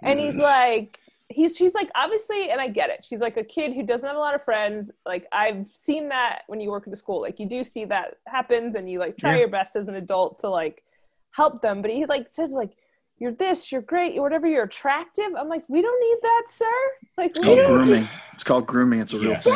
[0.02, 3.06] And he's like, he's she's like obviously, and I get it.
[3.06, 4.92] She's like a kid who doesn't have a lot of friends.
[5.06, 7.22] Like I've seen that when you work at a school.
[7.22, 9.40] Like you do see that happens, and you like try Yeah.
[9.40, 10.84] your best as an adult to like
[11.32, 11.82] help them.
[11.82, 12.72] But he like says like.
[13.20, 15.32] You're this, you're great, you're whatever, you're attractive.
[15.38, 16.66] I'm like, we don't need that, sir.
[17.18, 18.08] Like, It's we called don't grooming.
[18.34, 19.00] It's called grooming.
[19.02, 19.44] It's a real Yes.
[19.44, 19.54] thing.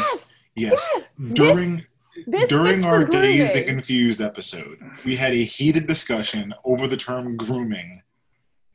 [0.55, 1.11] Yes, Yes.
[1.17, 1.33] yes.
[1.33, 1.85] During this,
[2.27, 3.65] this during our for Dazed and.
[3.67, 8.03] Confused episode, we had a heated discussion over the term grooming.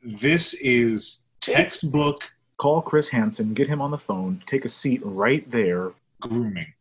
[0.01, 5.49] This is textbook Call Chris Hansen, get him on the phone, take a seat right
[5.49, 5.91] there.
[6.21, 6.73] grooming.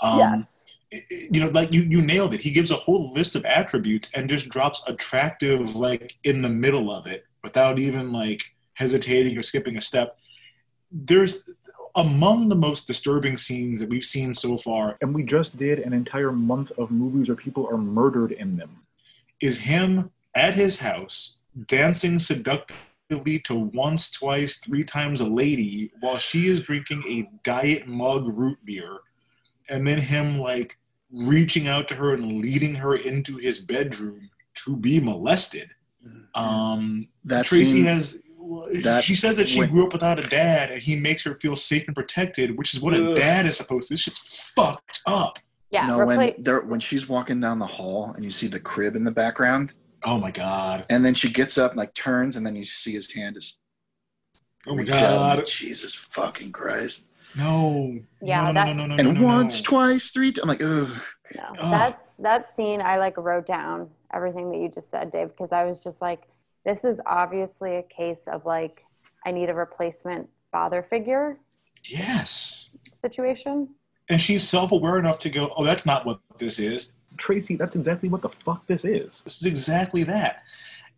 [0.00, 0.46] Um,
[0.92, 1.08] yes.
[1.30, 4.28] you know like you you nailed it he gives a whole list of attributes and
[4.30, 9.76] just drops attractive like in the middle of it without even like hesitating or skipping
[9.76, 10.18] a step
[10.92, 11.48] there's
[11.96, 15.92] among the most disturbing scenes that we've seen so far And we just did an
[15.92, 18.84] entire month of movies where people are murdered in them.
[19.40, 26.18] is him at his house dancing seductively to once, twice, three times a lady while
[26.18, 28.98] she is drinking a diet mug root beer,
[29.68, 30.78] and then him like
[31.12, 35.70] reaching out to her and leading her into his bedroom to be molested.
[36.34, 38.18] Um, That Tracy scene- has.
[38.82, 41.34] that- she says that she when- grew up without a dad, and he makes her
[41.40, 43.94] feel safe and protected, which is what a dad is supposed to.
[43.94, 44.18] This shit's
[44.54, 45.38] fucked up.
[45.70, 48.96] Yeah, no, when they're when she's walking down the hall and you see the crib
[48.96, 50.84] in the background, Oh my god.
[50.90, 53.58] and then she gets up and like turns, and then you see his hand is.
[54.66, 55.38] Oh my reach out, and I'm god.
[55.38, 57.10] like, Jesus fucking Christ!
[57.36, 57.94] No.
[58.20, 59.64] Yeah, no, no, that- no, no, no, and no, no, once, no.
[59.64, 60.32] twice, three.
[60.32, 60.88] T- I'm like, ugh.
[61.36, 61.70] No, Ugh.
[61.70, 62.80] that's that scene.
[62.82, 66.28] I like wrote down everything that you just said, Dave, because I was just like,
[66.64, 68.84] this is obviously a case of like,
[69.24, 71.38] I need a replacement father figure
[71.84, 72.76] Yes.
[72.92, 73.68] situation.
[74.08, 76.92] And she's self aware enough to go, oh, that's not what this is.
[77.16, 79.22] Tracy, that's exactly what the fuck this is.
[79.24, 80.42] This is exactly that.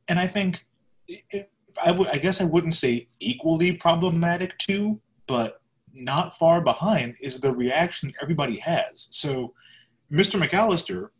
[0.08, 0.64] And I think,
[1.08, 1.50] it,
[1.82, 5.60] I, would, I guess I wouldn't say equally problematic too, but
[5.94, 9.08] not far behind is the reaction everybody has.
[9.10, 9.52] So
[10.10, 10.42] Mr.
[10.42, 11.10] McAllister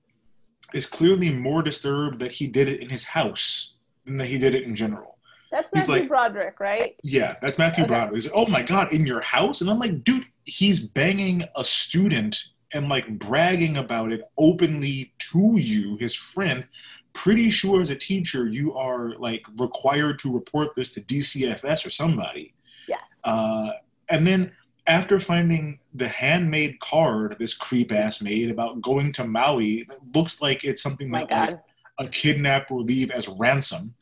[0.74, 4.54] is clearly more disturbed that he did it in his house than that he did
[4.54, 5.18] it in general.
[5.50, 6.96] That's He's Matthew like- Broderick, right?
[7.02, 7.92] Yeah, that's Matthew Okay.
[7.92, 8.14] Broderick.
[8.14, 9.60] He's like, oh my god, in your house?
[9.60, 15.58] And I'm like, dude, he's banging a student and like bragging about it openly to
[15.58, 16.66] you, his friend.
[17.12, 21.90] Pretty sure as a teacher, you are like required to report this to DCFS or
[21.90, 22.54] somebody.
[22.88, 23.00] Yes.
[23.22, 23.72] Uh,
[24.08, 24.52] and then
[24.86, 30.40] after finding the handmade card this creep ass made about going to Maui, it looks
[30.42, 31.60] like it's something My that like,
[31.98, 33.94] a kidnap will leave as ransom.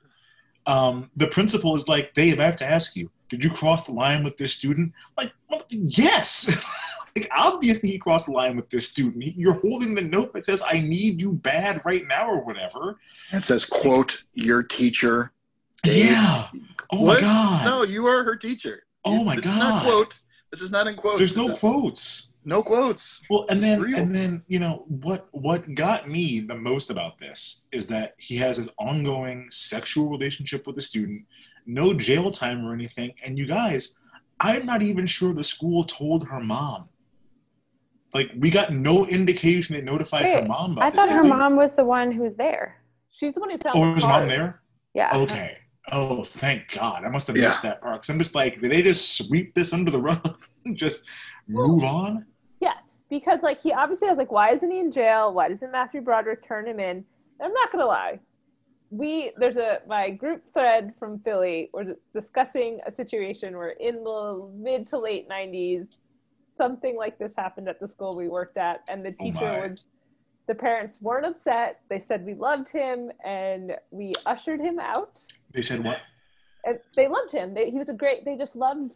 [0.67, 3.93] Um, the principal is like, Dave, I have to ask you, did you cross the
[3.93, 4.93] line with this student?
[5.17, 6.49] Like, well, yes.
[7.17, 9.23] like, obviously he crossed the line with this student.
[9.23, 12.99] He- You're holding the note that says, I need you bad right now or whatever.
[13.33, 15.33] It says, "quote Your teacher."
[15.83, 16.07] Dave.
[16.07, 16.49] Yeah.
[16.93, 17.15] Oh What?
[17.17, 17.65] my God.
[17.65, 18.83] No, you are her teacher.
[19.05, 19.83] Oh my this Is not God.
[19.85, 20.19] quote.
[20.51, 21.19] This is not in quotes.
[21.19, 22.27] There's no is- quotes.
[22.43, 23.21] No quotes.
[23.29, 23.99] Well, and then real.
[23.99, 28.37] and then you know what what got me the most about this is that he
[28.39, 31.27] has his ongoing sexual relationship with the student,
[31.67, 33.13] no jail time or anything.
[33.23, 33.95] And you guys,
[34.41, 36.89] I'm not even sure the school told her mom.
[38.15, 40.99] Like we got no indication they notified her mom about I this.
[40.99, 42.83] thought did her mom was the one who was there.
[43.11, 44.63] She's the one who found Oh, the was mom there?
[44.95, 45.11] Yeah.
[45.15, 45.59] Okay.
[45.93, 47.05] Oh, thank God.
[47.05, 47.47] I must have Yeah.
[47.49, 47.97] missed that part.
[47.97, 51.05] Because I'm just like, did they just sweep this under the rug and just
[51.49, 52.27] move on?
[52.61, 55.33] Yes, because like he obviously I was like, why isn't he in jail?
[55.33, 56.97] Why doesn't Matthew Broderick turn him in?
[56.99, 57.05] And
[57.41, 58.21] I'm not gonna lie,
[58.91, 61.71] we there's a my group thread from Philly.
[61.73, 65.89] We're discussing a situation where in the mid to late '90s,
[66.59, 69.69] something like this happened at the school we worked at, and the Oh teacher my.
[69.69, 69.85] was.
[70.51, 71.79] The parents weren't upset.
[71.89, 75.21] They said we loved him, and we ushered him out.
[75.53, 76.01] They said what?
[76.65, 77.55] and they loved him.
[77.55, 78.25] They, he was a great.
[78.25, 78.91] They just loved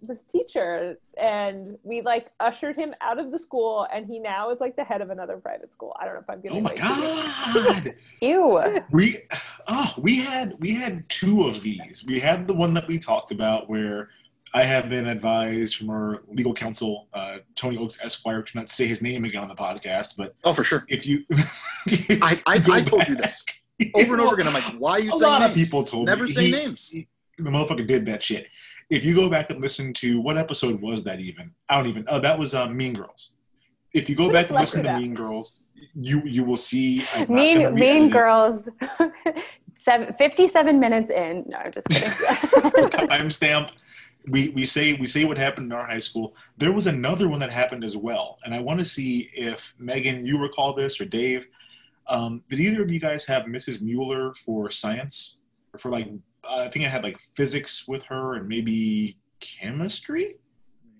[0.00, 4.60] this teacher, and we like ushered him out of the school, and he now is
[4.60, 5.96] like the head of another private school.
[6.00, 6.58] I don't know if I'm giving.
[6.58, 7.90] Oh my away too.
[7.90, 7.94] God.
[8.20, 8.84] Ew.
[8.92, 9.18] we
[9.66, 13.32] oh we had we had two of these we had the one that we talked
[13.32, 14.10] about where
[14.54, 18.86] i have been advised from our legal counsel uh, tony oaks esquire to not say
[18.86, 20.84] his name again on the podcast but Oh, for sure.
[20.88, 21.24] if you
[22.22, 23.44] I I, Go I told you this
[23.94, 24.46] over and over again.
[24.46, 25.50] I'm like, why are you a saying lot names?
[25.52, 26.88] of people told me Never me say he- names.
[26.88, 27.08] he-
[27.38, 28.48] the motherfucker did that shit
[28.90, 32.04] if you go back and listen to what episode was that even i don't even
[32.08, 33.36] oh that was uh, mean girls
[33.94, 35.60] if you go back and listen to record mean girls
[35.94, 38.12] you you will see I'm Mean Mean it.
[38.12, 38.68] Girls.
[39.74, 41.44] Seven, 57 minutes in.
[41.48, 42.10] No, I'm just kidding.
[43.08, 43.70] timestamp.
[44.26, 46.34] We we say we say what happened in our high school.
[46.58, 50.26] There was another one that happened as well, and I want to see if Megan,
[50.26, 51.48] you recall this, or Dave.
[52.06, 53.80] Um, did either of you guys have Mrs.
[53.80, 55.40] Mueller for science,
[55.72, 56.08] or for like?
[56.48, 60.36] I think I had like physics with her, and maybe chemistry.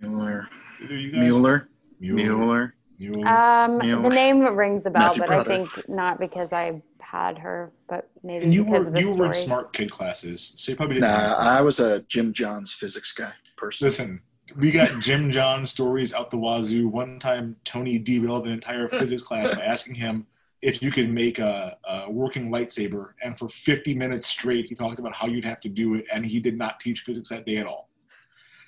[0.00, 0.48] Mueller.
[0.82, 1.20] Either you guys?
[1.20, 1.68] Mueller.
[2.00, 2.36] Mueller.
[2.36, 2.74] Mueller.
[2.98, 3.28] Mueller.
[3.28, 4.02] um, Mueller.
[4.02, 8.08] the name rings a bell, Matthew but I think not because I had her, but
[8.22, 9.20] maybe and you because were of the you story.
[9.20, 11.10] were in smart kid classes, so you probably didn't.
[11.10, 13.84] Nah, have- I was a Jim Johns physics guy person.
[13.86, 14.20] Listen,
[14.56, 16.88] we got Jim Johns stories out the wazoo.
[16.88, 20.26] One time, Tony derailed an entire physics class by asking him
[20.62, 24.98] if you could make a, a working lightsaber, and for 50 minutes straight, he talked
[24.98, 27.56] about how you'd have to do it, and he did not teach physics that day
[27.56, 27.88] at all.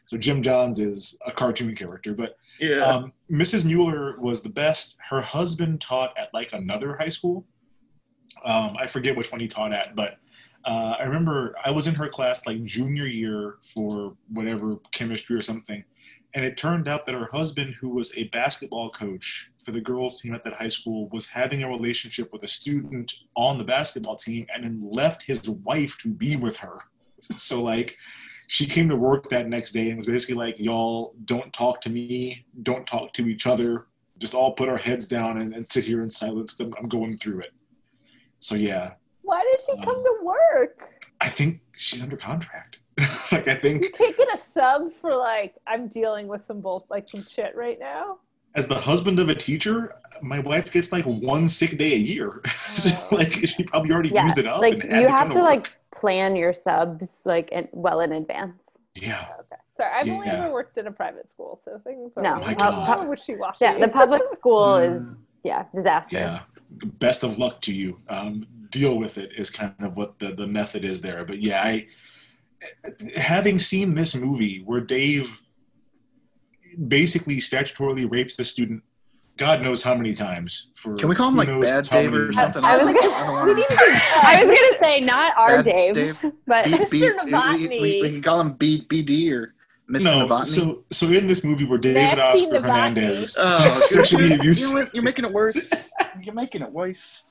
[0.07, 2.81] So Jim Johns is a cartoon character, but Yeah.
[2.83, 3.65] um, Mrs.
[3.65, 4.97] Mueller was the best.
[5.11, 7.47] Her husband taught at like another high school.
[8.45, 10.19] Um, I forget which one he taught at, but
[10.65, 15.43] uh, I remember I was in her class like junior year for whatever chemistry or
[15.43, 15.85] something.
[16.35, 20.21] And it turned out that her husband, who was a basketball coach for the girls'
[20.21, 24.17] team at that high school, was having a relationship with a student on the basketball
[24.17, 26.79] team and then left his wife to be with her.
[27.19, 27.99] so like
[28.47, 31.91] she came to work that next day and was basically like, "Y'all don't talk to
[31.91, 33.87] me, don't talk to each other,
[34.19, 36.59] just all put our heads down and, and sit here in silence.
[36.61, 37.53] I'm, I'm going through it."
[38.43, 40.91] So yeah, Why did she come um, to work?
[41.21, 42.79] I think she's under contract.
[43.31, 46.85] like I think You can't get a sub for like I'm dealing with some bull
[46.91, 48.19] like some shit right now.
[48.57, 52.41] as the husband of a teacher, my wife gets like one sick day a year.
[52.73, 53.15] so oh.
[53.15, 54.61] like she probably already Yeah, used it up.
[54.61, 58.11] like and you to have come to like plan your subs like in, well in
[58.11, 58.61] advance.
[58.97, 59.25] Yeah.
[59.39, 59.63] Okay.
[59.77, 60.43] Sorry, I've only Yeah.
[60.43, 62.89] ever worked in a private school, so things are No, My a God.
[62.89, 63.59] little wishy-washy.
[63.65, 65.17] Yeah, the public school is mm.
[65.45, 66.61] Yeah disastrous.
[66.61, 66.89] Yeah.
[66.99, 68.01] Best of luck to you.
[68.09, 71.25] Um, deal with it is kind of what the, the method is there.
[71.25, 71.87] But yeah, I
[73.17, 75.43] having seen this movie where Dave
[76.89, 78.83] basically statutorily rapes the student,
[79.37, 80.71] God knows how many times.
[80.75, 82.63] For Can we call him like knows Bad how Dave or something?
[82.65, 86.33] I was gonna, I was gonna say not our Dave, Dave?
[86.47, 87.59] but B- B- Mr.
[87.59, 89.55] we, we, we can call him B, BD or
[89.93, 90.05] Mr.
[90.05, 90.47] No, Novotny.
[90.47, 92.63] so so in this movie where David Nasty Oscar Novotny.
[92.63, 95.71] Hernandez oh, sexually you're, abused you're, you're making it worse.
[96.21, 97.25] You're making it worse.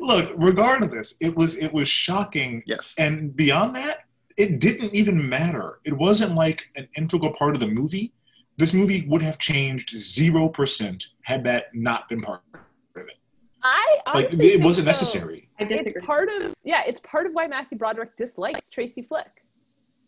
[0.00, 2.62] Look, regardless, it was it was shocking.
[2.66, 2.94] Yes.
[2.98, 4.04] And beyond that,
[4.36, 5.80] it didn't even matter.
[5.84, 8.12] It wasn't like an integral part of the movie.
[8.56, 12.60] This movie would have changed zero percent had that not been part of
[13.06, 13.16] it.
[13.62, 14.90] I Like it think wasn't so.
[14.90, 15.48] necessary.
[15.58, 15.92] I disagree.
[15.98, 19.44] It's part of yeah, it's part of why Matthew Broderick dislikes Tracy Flick.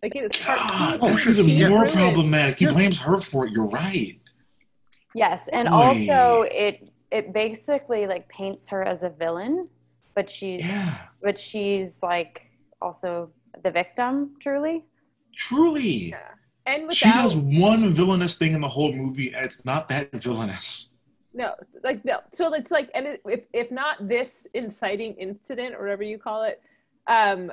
[0.03, 2.59] Like it is part God, he- that's he even more ruined- problematic.
[2.59, 3.53] He blames her for it.
[3.53, 4.19] You're right.
[5.15, 5.75] yes, and Boy.
[5.75, 9.67] also it it basically like paints her as a villain,
[10.15, 12.47] but she Yeah, but she's like
[12.81, 13.29] also
[13.63, 14.85] the victim truly.
[15.35, 16.11] truly.
[16.11, 16.19] Yeah.
[16.67, 20.13] And without She does one villainous thing in the whole movie, and it's not that
[20.13, 20.95] villainous.
[21.35, 22.21] no, like no.
[22.33, 26.45] So it's like, and it, if if not this inciting incident or whatever you call
[26.45, 26.63] it,
[27.07, 27.51] um,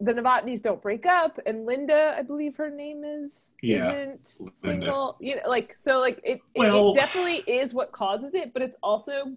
[0.00, 4.54] the Novotnys don't break up, and Linda, I believe her name is, Yeah, isn't Linda.
[4.54, 5.16] single.
[5.20, 8.60] You know, like so, like it, it- Well- it definitely is what causes it, but
[8.62, 9.32] it's also,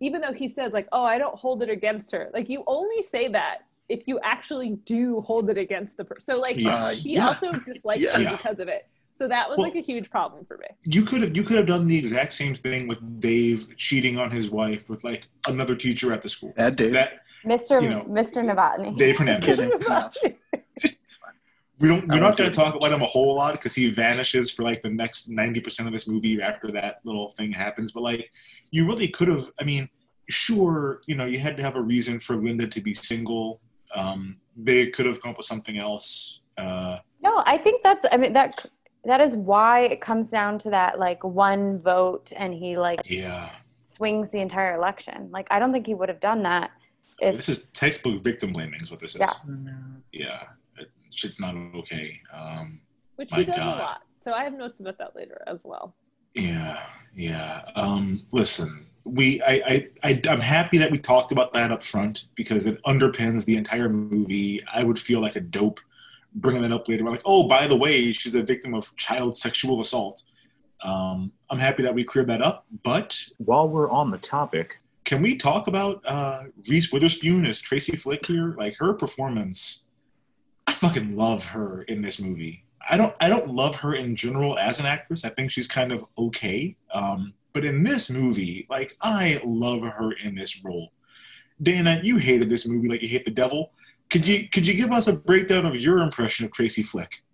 [0.00, 2.30] even though he says like, oh, I don't hold it against her.
[2.32, 3.58] Like you only say that
[3.88, 6.20] if you actually do hold it against the person.
[6.36, 7.02] So like Yes.
[7.02, 7.28] he Yeah.
[7.28, 8.16] also dislikes Yeah.
[8.16, 8.36] her Yeah.
[8.36, 8.86] because of it.
[9.16, 10.66] So that was Well- like a huge problem for me.
[10.84, 14.30] You could have you could have done the exact same thing with Dave cheating on
[14.30, 16.52] his wife with like another teacher at the school.
[16.56, 16.92] Bad Dave.
[16.92, 17.82] That Mr.
[17.82, 18.36] You know, Mr.
[18.44, 18.96] Novotny.
[18.98, 19.56] Dave Hernandez.
[19.56, 19.70] Kidding.
[19.88, 20.92] No, it's-
[21.80, 22.10] We don't.
[22.10, 24.64] I We're not going to talk about him a whole lot because he vanishes for
[24.64, 27.92] like the next ninety percent of this movie after that little thing happens.
[27.92, 28.32] But like,
[28.72, 29.48] you really could have.
[29.60, 29.88] I mean,
[30.28, 33.60] sure, you know, you had to have a reason for Linda to be single.
[33.94, 36.40] Um, they could have come up with something else.
[36.58, 38.66] Uh, No, I think that's I mean that
[39.04, 43.50] that is why it comes down to that like one vote and he like yeah,
[43.82, 45.28] swings the entire election.
[45.30, 46.72] Like I don't think he would have done that
[47.20, 48.80] if this is textbook victim blaming.
[48.80, 49.20] Is what this is.
[49.20, 49.32] Yeah.
[50.12, 50.42] Yeah,
[50.78, 52.20] it, shit's not okay.
[52.34, 52.80] Um,
[53.16, 53.78] which My he does God.
[53.78, 54.02] a lot.
[54.20, 55.94] So I have notes about that later as well.
[56.34, 56.82] Yeah,
[57.14, 57.62] yeah.
[57.74, 62.28] Um, listen, we, I, I, I, I'm happy that we talked about that up front
[62.34, 64.62] because it underpins the entire movie.
[64.72, 65.80] I would feel like a dope
[66.34, 67.04] bringing that up later.
[67.04, 70.24] I'm like, oh, by the way, she's a victim of child sexual assault.
[70.82, 72.66] Um, I'm happy that we cleared that up.
[72.82, 77.96] But While we're on the topic, can we talk about uh, Reese Witherspoon as Tracy
[77.96, 78.54] Flick here?
[78.58, 79.86] Like her performance,
[80.66, 82.66] I fucking love her in this movie.
[82.90, 85.24] I don't I don't love her in general as an actress.
[85.24, 86.76] I think she's kind of okay.
[86.92, 90.92] Um, but in this movie, like I love her in this role.
[91.62, 93.72] Dana, you hated this movie like you hate the devil.
[94.10, 97.24] Could you could you give us a breakdown of your impression of Tracy Flick?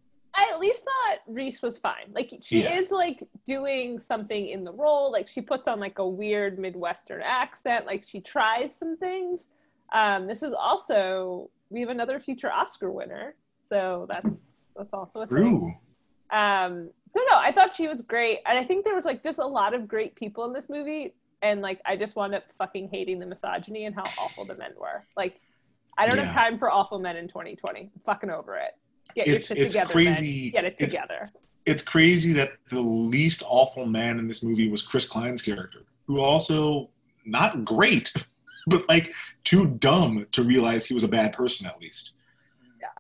[0.45, 2.13] I at least thought Reese was fine.
[2.13, 2.75] Like she Yeah.
[2.79, 5.11] is like doing something in the role.
[5.11, 7.87] Like she puts on like a weird Midwestern accent.
[7.87, 9.49] Like she tries some things.
[9.93, 13.35] Um, this is also we have another future Oscar winner,
[13.67, 15.37] so that's that's also a thing.
[15.37, 15.75] True.
[16.39, 19.39] Um, so no, I thought she was great, and I think there was like just
[19.39, 22.89] a lot of great people in this movie, and like I just wound up fucking
[22.93, 25.07] hating the misogyny and how awful the men were.
[25.17, 25.41] Like,
[25.97, 26.25] I don't Yeah.
[26.25, 27.81] have time for awful men in 2020.
[27.95, 28.73] I'm fucking over it.
[29.15, 30.51] Get your It's- shit it's together, crazy.
[30.51, 31.31] Get it It's- together.
[31.67, 36.21] it's crazy that the least awful man in this movie was Chris Klein's character, who
[36.21, 36.91] also
[37.25, 38.13] not great,
[38.67, 42.13] but like too dumb to realize he was a bad person at least.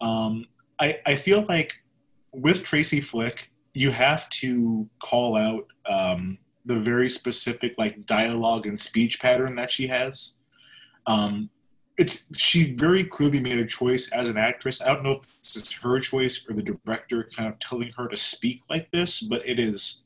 [0.00, 0.46] Um,
[0.78, 1.82] I I feel like
[2.32, 8.78] with Tracy Flick, you have to call out um, the very specific like dialogue and
[8.80, 10.34] speech pattern that she has.
[11.06, 11.50] Um,
[11.96, 14.82] it's she very clearly made a choice as an actress.
[14.82, 18.08] I don't know if this is her choice or the director kind of telling her
[18.08, 20.02] to speak like this, but it is.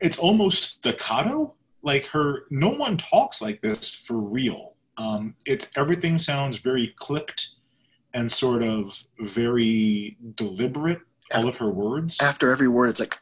[0.00, 1.54] It's almost staccato.
[1.82, 4.74] Like her, no one talks like this for real.
[4.98, 7.50] Um, it's everything sounds very clipped,
[8.12, 11.00] and sort of very deliberate.
[11.32, 12.20] All of her words.
[12.20, 13.16] After every word, it's like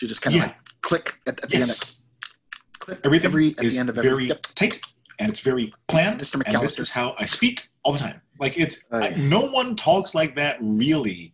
[0.00, 0.46] you just kind of Yeah.
[0.48, 1.82] like click at, at the Yes.
[1.82, 1.90] end.
[1.90, 4.10] Of, click Everything every, at is the end of every.
[4.10, 4.46] very Yep.
[4.54, 4.80] tight
[5.18, 6.20] and it's very planned.
[6.20, 6.42] Mr.
[6.46, 8.20] And this is how I speak all the time.
[8.38, 11.32] Like it's Uh, I, no one talks like that really.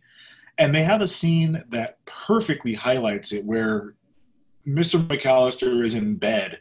[0.57, 3.95] And they have a scene that perfectly highlights it where
[4.65, 4.99] Mr.
[4.99, 6.59] McAllister is in bed.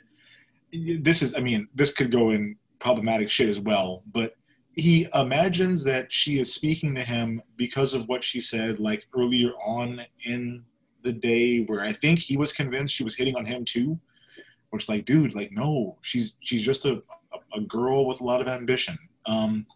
[0.73, 4.35] This is I mean, this could go in problematic shit as well, but
[4.75, 9.51] he imagines that she is speaking to him because of what she said like earlier
[9.65, 10.65] on in
[11.03, 14.01] the day where I think he was convinced she was hitting on him too.
[14.73, 17.03] Which like, dude, like no, she's she's just a,
[17.55, 18.97] a girl with a lot of ambition.
[19.27, 19.67] Um,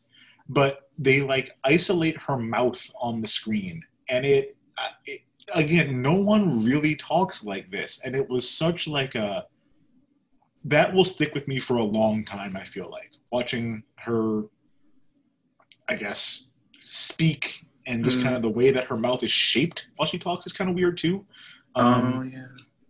[0.48, 4.56] but they like isolate her mouth on the screen, and it,
[5.04, 5.20] it
[5.54, 9.44] again, no one really talks like this, and it was such like a
[10.64, 12.56] that will stick with me for a long time.
[12.56, 14.44] I feel like watching her,
[15.90, 18.22] I guess, speak and just Mhm.
[18.22, 20.74] kind of the way that her mouth is shaped while she talks is kind of
[20.74, 21.26] weird too.
[21.76, 22.46] oh Um, yeah.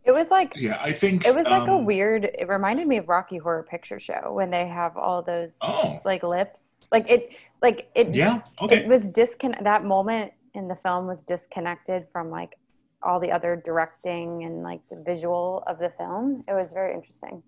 [0.06, 2.24] It was like yeah, I think it was like a um, weird.
[2.24, 5.98] It reminded me of Rocky Horror Picture Show when they have all those Oh.
[6.04, 6.86] like lips.
[6.92, 7.30] Like it,
[7.60, 8.14] like it.
[8.14, 8.76] Yeah, okay.
[8.76, 9.64] It was disconnect.
[9.64, 12.54] That moment in the film was disconnected from like
[13.02, 16.44] all the other directing and like the visual of the film.
[16.48, 17.42] It was very interesting.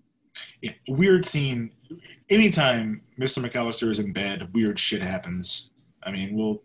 [0.60, 1.70] yeah, weird scene.
[2.28, 3.44] Anytime Mr.
[3.44, 5.70] McAllister is in bed, weird shit happens.
[6.02, 6.60] I mean, well,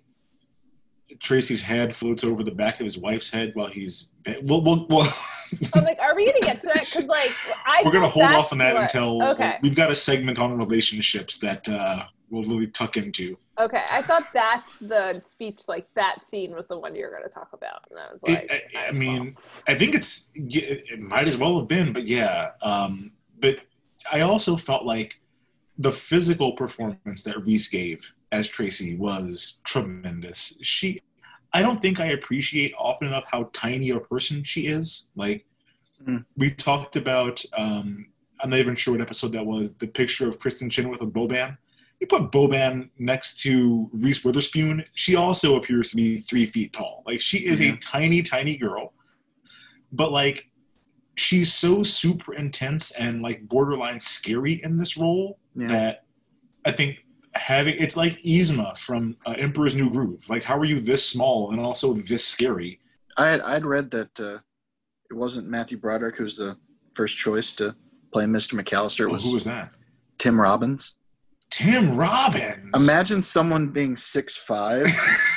[1.20, 4.10] Tracy's head floats over the back of his wife's head while he's.
[4.24, 5.16] Be- well, well, well
[5.74, 6.86] I'm like, are we gonna get to that?
[6.86, 7.32] Because like,
[7.66, 9.58] I we're gonna hold off on that what- until Okay.
[9.62, 13.38] we've got a segment on relationships that uh, we'll really tuck into.
[13.60, 15.62] Okay, I thought that's the speech.
[15.68, 18.24] Like that scene was the one you were going to talk about, and I was
[18.24, 19.36] like, It, I, I mean,
[19.68, 22.52] I think it's it it might as well have been, but yeah.
[22.64, 23.58] Um, but
[24.12, 25.20] I also felt like
[25.78, 30.58] the physical performance that Reese gave as Tracy was tremendous.
[30.64, 31.00] She,
[31.54, 35.12] I don't think I appreciate often enough how tiny a person she is.
[35.16, 35.46] Like
[36.06, 36.26] Mm.
[36.36, 38.08] we talked about, um,
[38.42, 39.76] I'm not even sure what episode that was.
[39.76, 41.58] The picture of Kristin Chenoweth with a Boban.
[42.02, 47.04] You put Boban next to Reese Witherspoon, she also appears to be three feet tall.
[47.06, 47.74] Like she is Yeah.
[47.74, 48.92] a tiny, tiny girl,
[49.94, 50.50] but like
[51.16, 55.68] she's so super intense and like borderline scary in this role Yeah.
[55.68, 56.04] that
[56.66, 57.03] I think
[57.36, 60.30] having it's like Yzma from uh, Emperor's New Groove.
[60.30, 62.80] Like, how are you this small and also this scary?
[63.18, 64.40] I had I'd read that uh,
[65.10, 66.58] it wasn't Matthew Broderick who's the
[66.96, 67.76] first choice to
[68.12, 68.60] play Mr.
[68.60, 69.08] McAllister.
[69.10, 69.72] It Oh, who was that?
[70.18, 70.96] Tim Robbins.
[71.50, 72.70] Tim Robbins.
[72.76, 74.88] Imagine someone being six five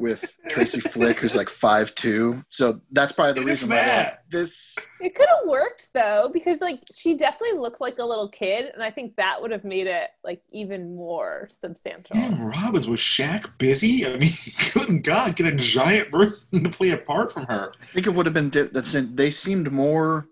[0.00, 2.42] with Tracy Flick, who's like five two.
[2.48, 4.76] So that's probably the reason why they're like, this.
[5.00, 8.82] it could have worked though, because like she definitely looks like a little kid, and
[8.82, 12.16] I think that would have made it like even more substantial.
[12.16, 14.06] Tim Robbins was Shaq busy.
[14.06, 14.32] I mean,
[14.74, 17.72] good God, get a giant person to play apart from her.
[17.80, 18.50] I think it would have been.
[18.50, 20.28] Di- that's in, they seemed more.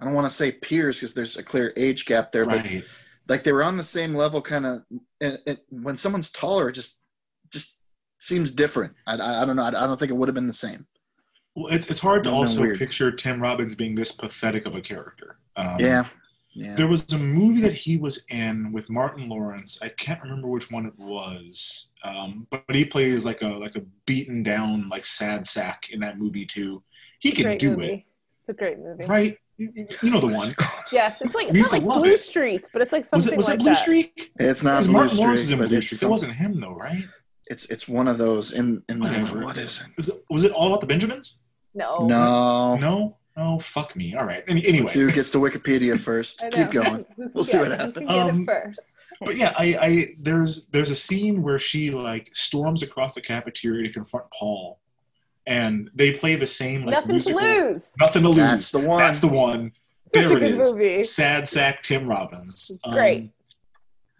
[0.00, 2.66] I don't want to say peers because there's a clear age gap there, but
[3.28, 4.82] like they were on the same level, kind of.
[5.20, 7.01] And, and when someone's taller, it just just
[8.22, 8.94] seems different.
[9.06, 9.62] I, I, I don't know.
[9.62, 10.86] I, I don't think it would have been the same.
[11.54, 12.78] Well, it's it's hard to also weird.
[12.78, 15.36] picture Tim Robbins being this pathetic of a character.
[15.56, 16.06] Um, yeah,
[16.54, 16.74] yeah.
[16.76, 19.78] There was a movie that he was in with Martin Lawrence.
[19.82, 23.82] I can't remember which one it was, um, but he plays like a like a
[24.06, 26.82] beaten down like sad sack in that movie too.
[27.18, 27.92] He can do movie.
[27.92, 28.04] it,
[28.40, 29.04] It's a great movie.
[29.06, 29.36] right?
[29.58, 29.70] You
[30.02, 30.54] you know the one.
[30.90, 32.20] Yes, it's like it's not like Blue it.
[32.20, 33.78] Streak, but it's like something Was something it was like that Blue that.
[33.82, 34.32] Streak?
[34.40, 36.02] It's not Because Blue Martin Lawrence is in Blue it's Streak.
[36.02, 37.04] It wasn't him though, right?
[37.46, 39.40] It's it's one of those in in the Whatever.
[39.44, 39.86] what is it?
[39.96, 41.40] Was it, was it all about the Benjamins?
[41.74, 41.98] No.
[41.98, 42.76] No.
[42.76, 44.14] No, no, fuck me.
[44.14, 44.44] All right.
[44.46, 46.44] Any, anyway, Let's see who gets to Wikipedia first.
[46.52, 47.04] Keep going.
[47.34, 47.94] We'll see get what happens.
[47.94, 48.96] can get Um, it first?
[49.24, 53.88] but yeah, I, I there's there's a scene where she like storms across the cafeteria
[53.88, 54.78] to confront Paul,
[55.46, 57.40] and they play the same like Nothing musical.
[57.40, 57.92] to lose.
[57.98, 58.38] Nothing to lose.
[58.38, 58.98] That's the one.
[58.98, 59.72] That's the one.
[60.04, 60.72] Such there a good is.
[60.72, 61.02] movie.
[61.02, 62.70] Sad sack Tim Robbins.
[62.84, 63.30] Um, Great.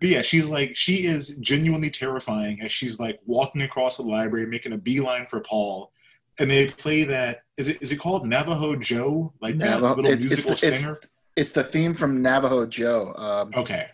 [0.03, 4.47] But yeah, she's like she is genuinely terrifying as she's like walking across the library,
[4.47, 5.93] making a beeline for Paul.
[6.41, 9.33] And they play that is it is it called Navajo Joe?
[9.41, 11.01] Like Navajo- that little it- it's musical the- it's- stinger?
[11.37, 13.15] It's the theme from Navajo Joe.
[13.15, 13.87] Um, Okay.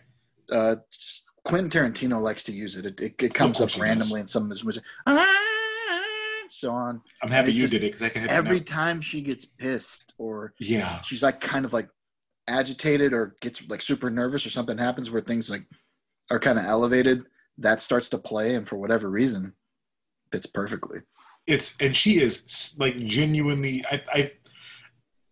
[0.51, 0.77] uh,
[1.45, 2.85] Quentin Tarantino likes to use it.
[2.87, 4.83] It, it, it comes up randomly in some of his music.
[6.47, 7.01] So on.
[7.21, 10.13] I'm happy you just- did it because I can hit Every time she gets pissed
[10.17, 10.99] or Yeah.
[11.01, 11.87] she's like kind of like
[12.47, 15.65] agitated or gets like super nervous or something happens where things like
[16.29, 17.23] are kind of elevated,
[17.57, 19.53] that starts to play, and for whatever reason,
[20.31, 20.99] fits perfectly.
[21.47, 24.31] it's and she is like genuinely I, I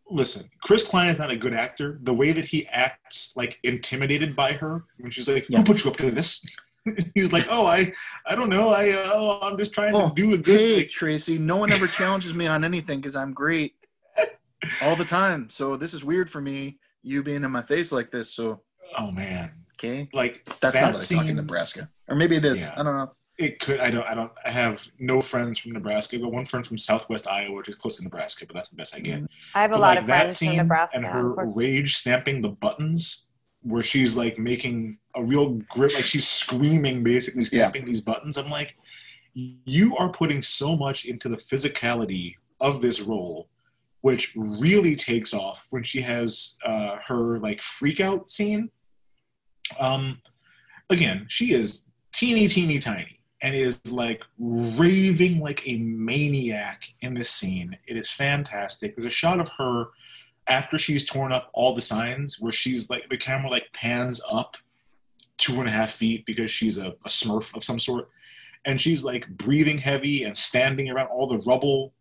[0.10, 4.36] listen chris klein is not a good actor the way that he acts like intimidated
[4.36, 6.45] by her when she's like who put you up to this
[7.16, 7.91] He's like, "Oh, I,
[8.26, 8.70] I don't know.
[8.70, 11.58] I, uh, oh, I'm just trying Oh, to do a good." Hey, like- Tracy, no
[11.58, 13.76] one ever challenges me on anything because I'm great
[14.82, 15.50] all the time.
[15.50, 18.34] So this is weird for me, you being in my face like this.
[18.34, 18.62] So
[18.98, 22.61] oh man, okay, like that's that not like scene- talking Nebraska, or maybe it is.
[22.61, 22.73] Yeah.
[22.78, 23.11] I don't know.
[23.38, 23.80] It could.
[23.80, 24.03] I don't.
[24.05, 24.32] I don't.
[24.45, 26.17] I have no friends from Nebraska.
[26.17, 28.95] But one friend from Southwest Iowa, which is close to Nebraska, but that's the best
[28.95, 29.21] I get.
[29.53, 30.97] I have a But, lot like, of that friends from scene Nebraska.
[30.97, 33.28] and her rage stamping the buttons,
[33.61, 38.38] where she's like making a real grip, like she's screaming, basically stamping these buttons.
[38.38, 38.75] I'm like,
[39.34, 43.49] you are putting so much into the physicality of this role,
[44.01, 48.71] which really takes off when she has uh, her like freak out scene.
[49.80, 50.22] Um,
[50.89, 57.30] again, she is teeny, teeny, tiny, and is like raving like a maniac in this
[57.30, 57.78] scene.
[57.88, 58.95] It is fantastic.
[58.95, 59.88] There's a shot of her
[60.47, 64.57] after she's torn up all the signs, where she's like the camera like pans up
[65.38, 68.09] two and a half feet because she's a, a Smurf of some sort,
[68.65, 71.93] and she's like breathing heavy and standing around all the rubble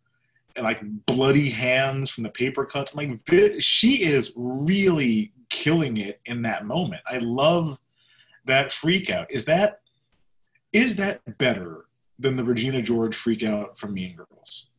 [0.55, 2.95] and like bloody hands from the paper cuts.
[2.95, 7.01] I'm like, she is really killing it in that moment.
[7.07, 7.79] I love
[8.45, 9.29] that freak out.
[9.31, 9.81] Is that
[10.73, 11.85] is that better
[12.19, 14.69] than the Regina George freak out from Mean Girls?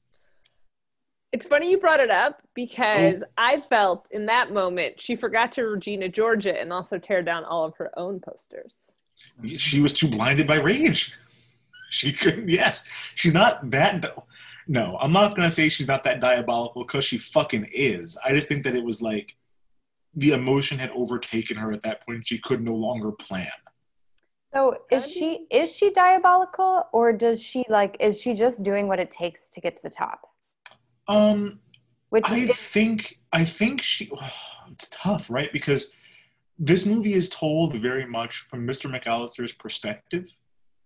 [1.33, 3.27] It's funny you brought it up because Oh.
[3.37, 7.65] I felt in that moment she forgot to Regina Georgia and also tear down all
[7.65, 8.75] of her own posters.
[9.57, 11.15] She was too blinded by rage.
[11.91, 12.49] She couldn't.
[12.49, 14.05] Yes, she's not that.
[14.67, 18.19] No, I'm not gonna say she's not that diabolical because she fucking is.
[18.25, 19.37] I just think that it was like
[20.19, 22.27] the emotion had overtaken her at that point.
[22.27, 23.51] She could no longer plan.
[24.53, 28.99] So is she is she diabolical or does she like is she just doing what
[28.99, 30.21] it takes to get to the top?
[31.07, 31.61] Um,
[32.09, 34.11] Which I is think I think she.
[34.73, 35.53] it's tough, right?
[35.53, 35.93] Because
[36.59, 38.91] this movie is told very much from Mr.
[38.91, 40.35] McAllister's perspective,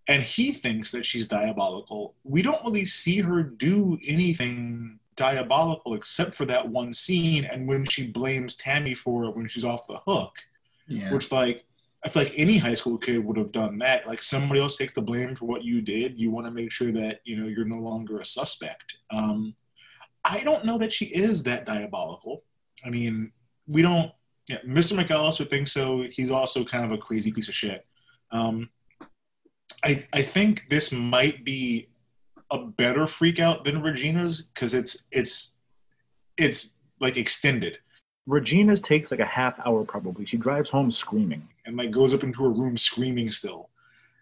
[0.07, 2.15] and he thinks that she's diabolical.
[2.23, 7.85] We don't really see her do anything diabolical except for that one scene, and when
[7.85, 10.37] she blames Tammy for it when she's off the hook,
[10.87, 11.13] Yeah.
[11.13, 11.65] which like.
[12.05, 14.05] I feel like any high school kid would have done that.
[14.05, 16.17] Like somebody else takes the blame for what you did.
[16.17, 18.97] You want to make sure that you know you're no longer a suspect.
[19.09, 19.55] Um,
[20.25, 22.43] I don't know that she is that diabolical.
[22.83, 23.31] I mean,
[23.67, 24.11] we don't.
[24.49, 25.01] Yeah, Mr.
[25.01, 26.01] McAllister thinks so.
[26.11, 27.85] He's also kind of a crazy piece of shit.
[28.31, 28.69] Um,
[29.81, 31.87] I I think this might be
[32.51, 35.55] a better freak out than Regina's because it's it's
[36.37, 37.77] it's like extended
[38.25, 40.25] Regina's takes like a half hour probably.
[40.25, 41.47] She drives home screaming.
[41.65, 43.69] and like goes up into her room screaming still.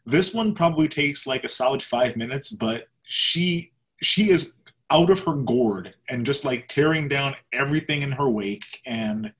[0.05, 4.55] This one probably takes like a solid five minutes, but she she is
[4.89, 9.31] out of her gourd and just like tearing down everything in her wake and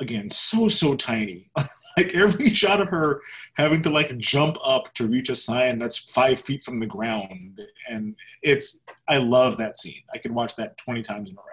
[0.00, 1.50] again so so tiny
[1.96, 3.20] like every shot of her
[3.54, 7.60] having to like jump up to reach a sign that's five feet from the ground
[7.88, 11.44] and it's i love that scene i could watch that 20 times in a row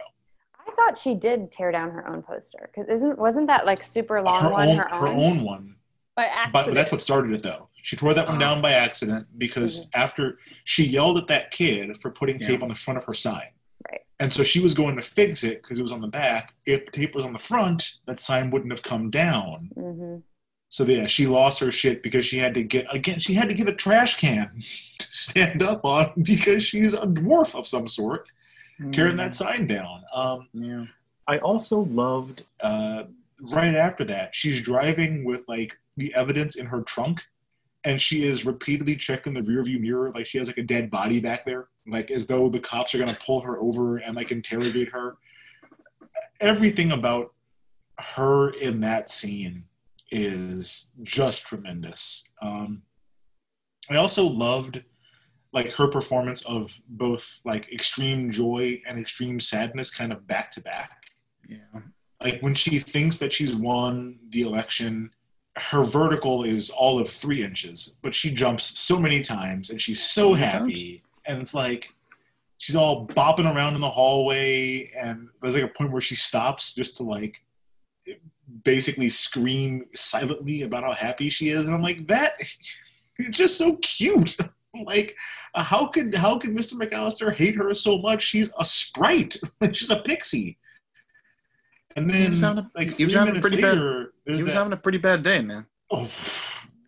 [0.67, 4.21] I thought she did tear down her own poster because isn't wasn't that like super
[4.21, 5.19] long her one own her her own?
[5.19, 5.75] own one
[6.15, 6.75] By But accident.
[6.75, 7.69] that's what started it, though.
[7.81, 8.39] She tore that one oh.
[8.39, 10.01] down by accident because mm-hmm.
[10.01, 13.47] after she yelled at that kid for putting tape on the front of her sign.
[14.19, 14.23] Right.
[14.23, 16.53] And so she was going to fix it because it was on the back.
[16.65, 19.71] If the tape was on the front, that sign wouldn't have come down.
[19.75, 20.17] hmm
[20.69, 23.19] So yeah, she lost her shit because she had to get again.
[23.19, 24.51] She had to get a trash can
[24.99, 28.29] to stand up on because she's a dwarf of some sort,
[28.91, 30.03] tearing that sign down.
[30.13, 30.85] Um, yeah.
[31.27, 33.03] I also loved uh,
[33.41, 37.25] right after that, she's driving with like the evidence in her trunk,
[37.87, 41.21] and she is repeatedly checking the rearview mirror, like she has like a dead body
[41.21, 44.89] back there, like as though the cops are gonna pull her over and like interrogate
[44.89, 45.15] her.
[46.41, 47.33] Everything about
[47.97, 49.63] her in that scene
[50.11, 52.27] is just tremendous.
[52.41, 52.81] Um,
[53.89, 54.83] I also loved
[55.53, 60.61] like her performance of both like extreme joy and extreme sadness kind of back to
[60.61, 61.03] back
[61.47, 61.79] Yeah.
[62.21, 65.11] like when she thinks that she's won the election
[65.57, 70.03] her vertical is all of three inches but she jumps so many times and she's
[70.03, 71.03] so happy.
[71.25, 71.93] And it's like
[72.57, 76.73] she's all bopping around in the hallway and there's like a point where she stops
[76.73, 77.43] just to like
[78.63, 81.67] basically scream silently about how happy she is.
[81.67, 82.33] And i'm like that
[83.19, 84.37] it's just so cute.
[84.85, 85.17] Like
[85.55, 88.21] how could how could mr mcallister hate her so much?
[88.21, 89.35] She's a sprite.
[89.73, 90.59] She's a pixie
[91.97, 94.35] and He then was having a, like he was having a pretty later bad.
[94.37, 95.65] He was that- having a pretty bad day, man.
[95.91, 96.09] oh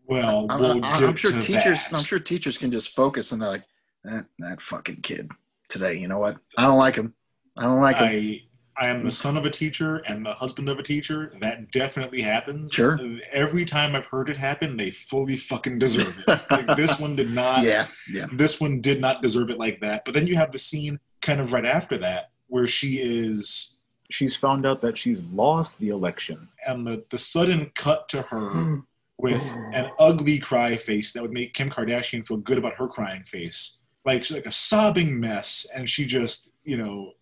[0.08, 1.84] well I'm, we'll I'm- I'm sure teachers.
[1.84, 1.90] that.
[1.98, 3.64] I'm sure teachers can just focus and they're like,
[4.04, 5.30] that that fucking kid
[5.68, 5.96] today.
[5.98, 6.38] You know what?
[6.58, 7.14] I don't like him.
[7.58, 8.06] I don't like him.
[8.08, 8.42] I
[8.82, 11.34] I am the son of a teacher and the husband of a teacher.
[11.42, 12.72] That definitely happens.
[12.72, 12.98] Sure.
[13.34, 16.42] Every time I've heard it happen, they fully fucking deserve it.
[16.50, 17.64] like this one did not.
[17.64, 18.28] Yeah, yeah.
[18.32, 20.06] This one did not deserve it like that.
[20.06, 23.76] But then you have the scene kind of right after that where she is
[24.12, 26.50] She's found out that she's lost the election.
[26.68, 28.80] and the the sudden cut to her Hmm.
[29.18, 29.44] with
[29.74, 33.78] an ugly cry face that would make Kim Kardashian feel good about her crying face,
[34.06, 37.14] like she's like a sobbing mess, and she just you know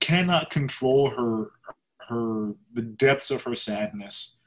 [0.00, 1.52] cannot control her
[2.08, 4.38] her the depths of her sadness.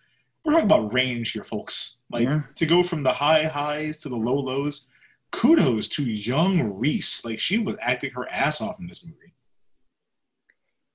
[0.44, 2.02] We're talking about range here, folks.
[2.12, 2.42] Like Yeah.
[2.56, 4.88] to go from the high highs to the low lows.
[5.32, 7.24] Kudos to young Reese.
[7.26, 9.23] Like she was acting her ass off in this movie.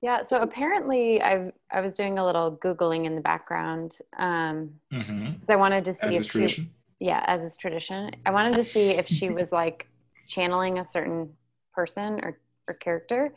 [0.01, 5.33] Yeah, so apparently I I was doing a little googling in the background um Mm-hmm.
[5.33, 6.71] because I wanted to see As if is she tradition.
[7.01, 8.11] yeah, as is tradition.
[8.27, 9.89] I wanted to see if she was like
[10.29, 11.31] channeling a certain
[11.73, 12.39] person or
[12.69, 13.35] or character.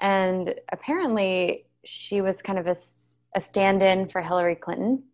[0.00, 2.76] And apparently she was kind of a,
[3.36, 5.04] a stand-in for Hillary Clinton.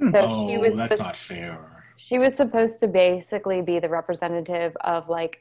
[0.00, 1.84] So oh, she was that's the- not fair.
[1.96, 5.40] she was supposed to basically be the representative of like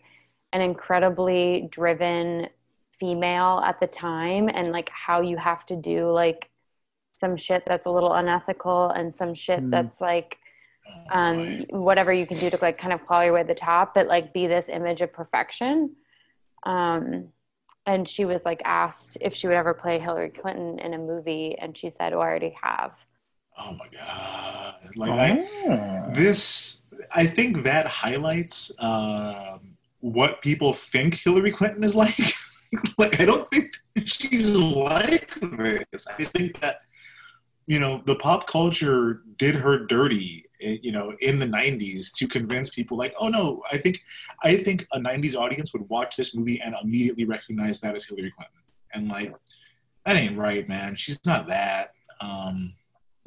[0.54, 2.48] an incredibly driven
[3.00, 6.50] female at the time and like how you have to do like
[7.16, 9.70] some shit that's a little unethical and some shit Hmm.
[9.70, 10.38] that's like
[11.12, 13.54] Oh, um whatever you can do to like kind of claw your way to the
[13.56, 15.96] top but like be this image of perfection
[16.66, 17.28] um
[17.86, 21.58] and she was like asked if she would ever play hillary clinton in a movie
[21.60, 22.92] and she said oh i already have
[23.60, 24.76] Oh my god!
[24.96, 26.14] Like I, Oh.
[26.14, 32.20] this, I think that highlights um, what people think Hillary Clinton is like.
[32.98, 33.72] like I don't think
[34.06, 35.34] she's like
[35.92, 36.08] this.
[36.08, 36.82] I think that
[37.68, 40.46] you know the pop culture did her dirty.
[40.62, 44.02] eh, You know, in the '90s to convince people like, oh no, I think,
[44.44, 48.32] I think a '90s audience would watch this movie and immediately recognize that as Hillary
[48.32, 48.62] Clinton,
[48.94, 49.34] and like,
[50.06, 50.96] that ain't right, man.
[50.96, 51.92] She's not that.
[52.22, 52.74] Um,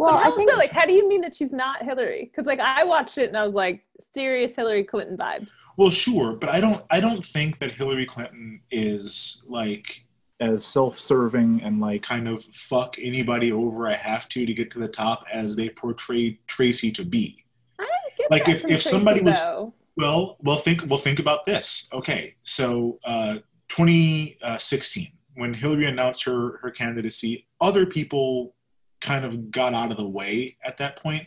[0.00, 2.24] well But i also, think like, how do you mean that she's not Hillary?
[2.24, 3.84] Because like I watched it and I was like,
[4.14, 5.50] serious Hillary Clinton vibes.
[5.76, 6.84] Well, sure, but I don't.
[6.90, 10.04] I don't think that Hillary Clinton is like
[10.40, 14.78] As self-serving and like kind of fuck anybody over I have to to get to
[14.78, 17.44] the top as they portrayed Tracy to be.
[17.78, 19.74] I don't get Like that if from if somebody was though.
[19.96, 21.88] well, well think well think about this.
[21.92, 23.36] Okay, so uh,
[23.68, 28.54] 2016 when Hillary announced her her candidacy, other people
[29.00, 31.26] kind of got out of the way at that point.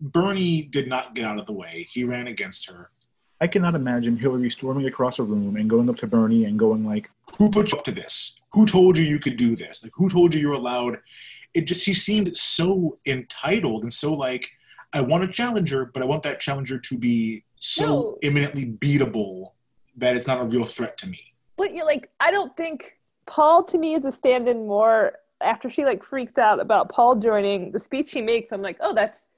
[0.00, 1.86] Bernie did not get out of the way.
[1.90, 2.90] He ran against her.
[3.40, 6.84] I cannot imagine Hillary storming across a room and going up to Bernie and going
[6.84, 8.40] like, who put you up to this?
[8.52, 9.82] Who told you you could do this?
[9.82, 10.98] Like, who told you you're allowed?
[11.52, 14.48] It just, she seemed so entitled and so like,
[14.92, 18.18] I want a challenger, but I want that challenger to be so No.
[18.22, 19.52] imminently beatable
[19.96, 21.20] that it's not a real threat to me.
[21.56, 25.12] But you like, I don't think Paul to me is a stand-in more
[25.42, 28.52] after she like freaks out about Paul joining the speech he makes.
[28.52, 29.28] I'm like, oh, that's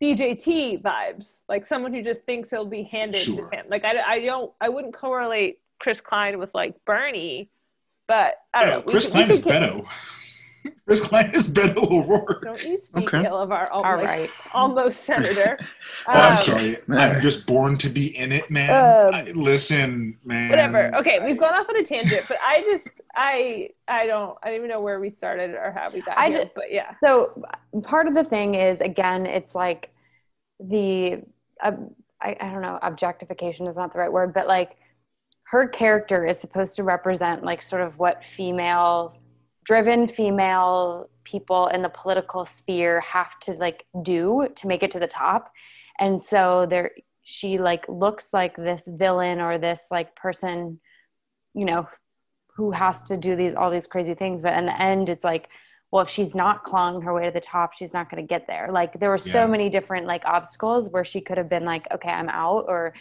[0.00, 3.48] DJT vibes, like someone who just thinks it'll be handed Sure.
[3.50, 3.66] to him.
[3.68, 7.50] Like I, I don't, I wouldn't correlate Chris Klein with like Bernie,
[8.06, 8.90] but I don't know.
[8.92, 9.86] Chris we Klein is could Beto.
[10.86, 12.42] Chris Klein is Beto O'Rourke.
[12.42, 13.26] Don't you speak Okay.
[13.26, 14.30] ill of our All like, right.
[14.54, 15.58] almost senator?
[16.06, 16.76] Oh, I'm Um, sorry.
[16.90, 18.70] I'm just born to be in it, man.
[18.70, 20.48] Um, I- listen, man.
[20.48, 24.48] whatever okay we've gone off on a tangent but i just i i don't i
[24.48, 26.94] don't even know where we started or how we got I here ju- but yeah
[27.00, 27.42] so
[27.82, 29.90] part of the thing is again it's like
[30.60, 31.22] the
[31.62, 31.72] uh,
[32.22, 34.76] I, I don't know objectification is not the right word but like
[35.44, 39.16] her character is supposed to represent like sort of what female
[39.68, 44.98] driven female people in the political sphere have to like do to make it to
[44.98, 45.52] the top.
[46.00, 46.92] And so there
[47.22, 50.80] she like looks like this villain or this like person
[51.54, 51.86] you know
[52.56, 54.40] who has to do these all these crazy things.
[54.40, 55.50] But in the end it's like
[55.90, 58.46] well if she's not clawing her way to the top she's not going to get
[58.46, 58.70] there.
[58.72, 62.10] Like there were so many different like obstacles where she could have been like okay
[62.10, 62.94] i'm out or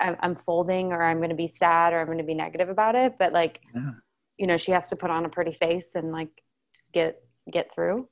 [0.00, 2.70] i'm, I'm folding or i'm going to be sad or i'm going to be negative
[2.70, 3.14] about it.
[3.20, 3.92] But like Yeah.
[4.38, 6.42] You know she has to put on a pretty face and like
[6.74, 8.08] just get get through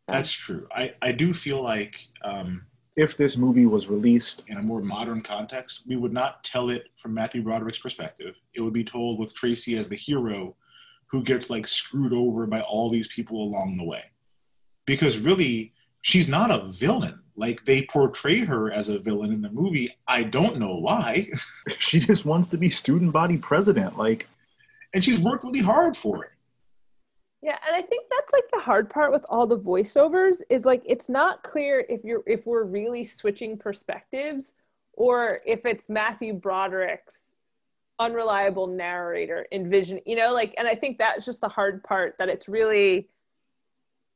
[0.00, 0.66] so That's true.
[0.74, 2.66] I, I do feel like um,
[2.96, 6.88] if this movie was released, in a more modern context, we would not tell it
[6.96, 8.34] from Matthew Broderick's perspective.
[8.54, 10.56] It would be told with Tracy as the hero
[11.06, 14.04] who gets like screwed over by all these people along the way.
[14.86, 17.20] Because really, she's not a villain.
[17.36, 19.94] Like they portray her as a villain in the movie.
[20.08, 21.30] I don't know why.
[21.78, 23.98] she just wants to be student body president.
[23.98, 24.28] Like,
[24.94, 26.30] and she's worked really hard for it.
[27.42, 30.82] yeah and i think that's like the hard part with all the voiceovers is like
[30.86, 34.54] it's not clear if you're if we're really switching perspectives
[34.94, 37.26] or if it's matthew broderick's
[37.98, 42.28] unreliable narrator envision you know like and i think that's just the hard part that
[42.28, 43.08] it's really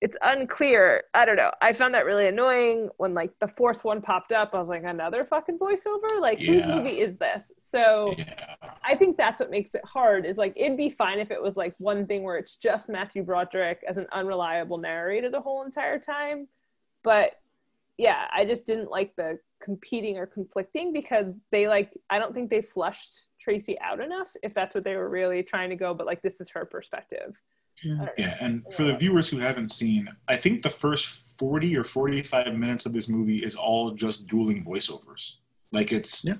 [0.04, 1.04] it's unclear.
[1.14, 1.50] I don't know.
[1.62, 4.50] I found that really annoying when like the fourth one popped up.
[4.52, 6.20] I was like another fucking voiceover?
[6.20, 7.50] Like whose movie is this?
[7.58, 8.14] So
[8.84, 11.56] i think that's what makes it hard is like it'd be fine if it was
[11.56, 15.98] like one thing where it's just matthew broderick as an unreliable narrator the whole entire
[15.98, 16.46] time.
[17.02, 17.40] But
[17.96, 22.50] yeah i just didn't like the competing or conflicting because they like i don't think
[22.50, 26.06] they flushed tracy out enough if that's what they were really trying to go but
[26.06, 27.34] like this is her perspective
[27.82, 28.04] I.
[28.04, 31.06] Uh, yeah, and for the viewers who haven't seen, I think the first
[31.38, 35.36] 40 or 45 minutes of this movie is all just dueling voiceovers.
[35.72, 36.36] Like it's yeah.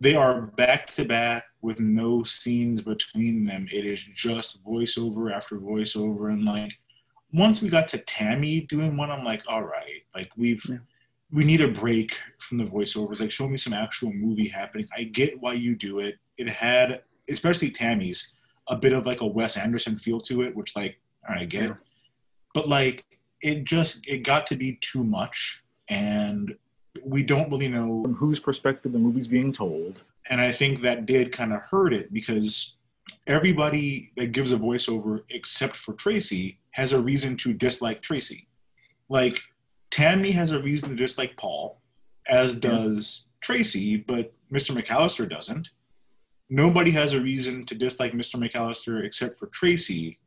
[0.00, 3.66] they are back to back with no scenes between them.
[3.70, 6.78] It is just voiceover after voiceover and like
[7.32, 10.64] once we got to Tammy doing one, I'm like, all right, like we've
[11.32, 13.20] we need a break from the voiceovers.
[13.20, 14.88] Like show me some actual movie happening.
[14.96, 16.18] I get why you do it.
[16.38, 18.34] It had especially Tammy's
[18.70, 20.98] a bit of like a Wes Anderson feel to it, which like
[21.28, 21.76] all right, I get it.
[22.54, 23.04] But like
[23.42, 26.56] it just it got to be too much and
[27.04, 30.00] we don't really know from whose perspective the movie's being told.
[30.28, 32.76] And I think that did kind of hurt it because
[33.26, 38.48] everybody that gives a voiceover except for Tracy has a reason to dislike Tracy.
[39.08, 39.40] Like
[39.90, 41.80] Tammy has a reason to dislike Paul,
[42.28, 44.76] as does Tracy, but Mr.
[44.76, 45.70] McAllister doesn't.
[46.52, 48.34] Nobody has a reason to dislike Mr.
[48.34, 50.18] McAllister except for Tracy.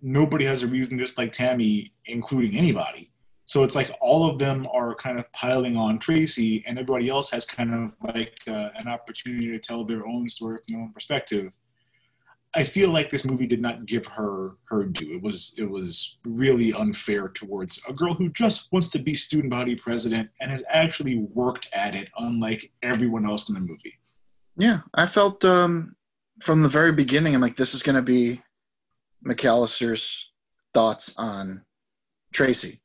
[0.00, 3.12] Nobody has a reason to dislike Tammy, including anybody.
[3.44, 7.30] So it's like all of them are kind of piling on Tracy, and everybody else
[7.30, 10.92] has kind of like uh, an opportunity to tell their own story from their own
[10.92, 11.52] perspective.
[12.54, 15.16] I feel like this movie did not give her her due.
[15.16, 19.50] It was it was really unfair towards a girl who just wants to be student
[19.50, 23.98] body president and has actually worked at it, unlike everyone else in the movie.
[24.58, 25.96] Yeah, I felt um,
[26.40, 28.42] from the very beginning, I'm like, this is going to be
[29.26, 30.30] McAllister's
[30.74, 31.62] thoughts on
[32.32, 32.80] Tracy.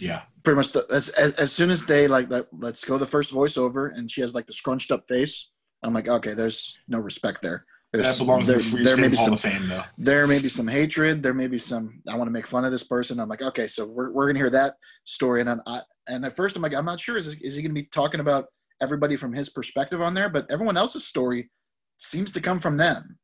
[0.00, 0.22] Yeah.
[0.42, 3.32] Pretty much, the, as, as as soon as they like, let, let's go the first
[3.32, 5.50] voiceover, and she has like the scrunched up face.
[5.84, 7.64] I'm like, okay, there's no respect there.
[7.92, 9.84] There's, That belongs in the there may be Hall some of Fame, though.
[9.98, 11.22] There may be some hatred.
[11.22, 12.00] There may be some.
[12.08, 13.20] I want to make fun of this person.
[13.20, 16.34] I'm like, okay, so we're we're gonna hear that story, and then I, and at
[16.34, 17.18] first I'm like, I'm not sure.
[17.18, 18.46] Is is he gonna be talking about
[18.82, 20.28] everybody from his perspective on there?
[20.28, 21.50] But everyone else's story
[21.98, 23.18] seems to come from them.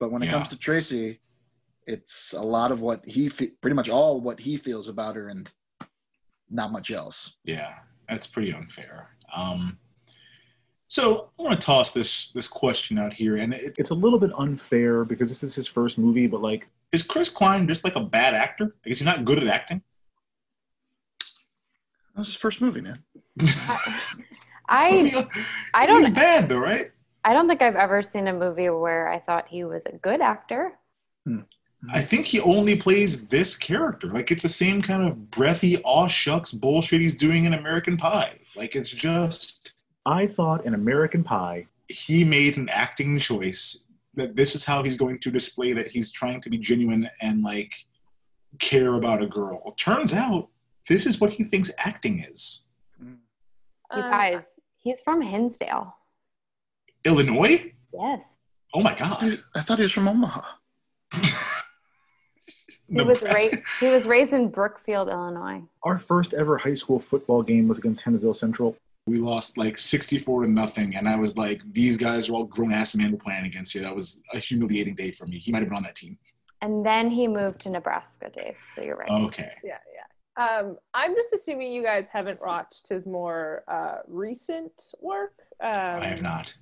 [0.00, 0.32] But when it Yeah.
[0.32, 1.20] comes to Tracy,
[1.86, 5.28] it's a lot of what he fe- pretty much all what he feels about her,
[5.28, 5.50] and
[6.50, 7.36] not much else.
[7.44, 7.78] Yeah,
[8.08, 9.16] that's pretty unfair.
[9.34, 9.78] Um,
[10.88, 14.18] so I want to toss this this question out here, and it, It's a little
[14.18, 17.96] bit unfair because this is his first movie, but like is Chris Klein just like
[17.96, 18.64] a bad actor?
[18.64, 19.82] Like, is he not good at acting?
[22.14, 23.04] That was his first movie, man.
[24.68, 25.26] I
[25.74, 26.90] I don't He's bad though, right?
[27.24, 30.20] I don't think I've ever seen a movie where I thought he was a good
[30.20, 30.78] actor.
[31.92, 34.08] I think he only plays this character.
[34.08, 38.38] Like it's the same kind of breathy, aw shucks bullshit he's doing in American Pie.
[38.56, 39.74] Like it's just
[40.06, 44.96] I thought in American Pie he made an acting choice that this is how he's
[44.96, 47.72] going to display that he's trying to be genuine and like
[48.58, 49.72] care about a girl.
[49.76, 50.48] Turns out
[50.88, 52.64] this is what he thinks acting is.
[53.00, 53.16] You
[53.90, 54.44] Um, guys,
[54.82, 55.94] he's from Hinsdale.
[57.04, 57.72] Illinois?
[57.92, 58.22] Yes.
[58.74, 59.38] Oh my god.
[59.54, 60.42] I thought he was from Omaha.
[62.90, 63.34] He was ra-
[63.80, 65.62] he was raised in Brookfield, Illinois.
[65.82, 68.76] our first ever high school football game was against Hinsdale Central.
[69.06, 72.72] We lost like 64 to nothing, and I was like, these guys are all grown
[72.72, 73.82] ass men we're playing against here.
[73.82, 75.38] That was a humiliating day for me.
[75.38, 76.16] He might have been on that team.
[76.62, 78.56] And then he moved to Nebraska, Dave.
[78.74, 79.10] So you're right.
[79.10, 79.52] Okay.
[79.62, 80.07] Yeah, yeah.
[80.38, 85.34] Um, I'm just assuming you guys haven't watched his more uh, recent work.
[85.60, 86.54] Um, I have not.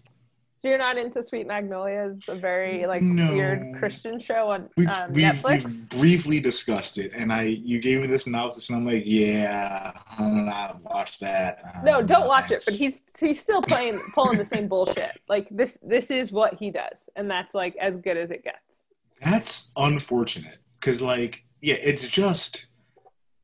[0.59, 3.35] So you're not into Sweet Magnolias, a very like No.
[3.35, 5.65] weird Christian show on We, um, we've, Netflix.
[5.67, 9.93] we've briefly discussed it, and I you gave me this synopsis, and I'm like, yeah,
[10.19, 11.59] I'm not watch that.
[11.85, 12.63] no, Um, don't watch it.
[12.65, 15.21] But he's he's still playing pulling the same bullshit.
[15.29, 18.77] Like this this is what he does, and that's like as good as it gets.
[19.23, 22.67] That's unfortunate because, like, yeah, it's just.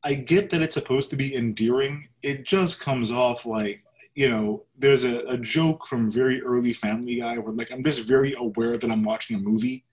[0.05, 2.09] I get that it's supposed to be endearing.
[2.23, 3.83] It just comes off like,
[4.15, 8.01] you know, there's a, a joke from very early Family Guy where, like, I'm just
[8.01, 9.85] very aware that I'm watching a movie.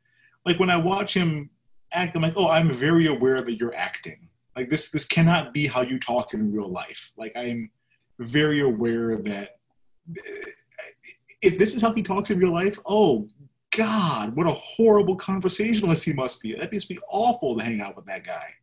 [0.46, 1.50] Like, when I watch him
[1.94, 4.30] act, I'm like, oh, I'm very aware that you're acting.
[4.56, 7.12] Like, this this cannot be how you talk in real life.
[7.18, 7.70] Like, I'm
[8.20, 9.60] very aware that
[11.42, 13.28] if this is how he talks in real life, oh
[13.76, 16.56] God, what a horrible conversationalist he must be.
[16.56, 18.54] That must be awful to hang out with that guy.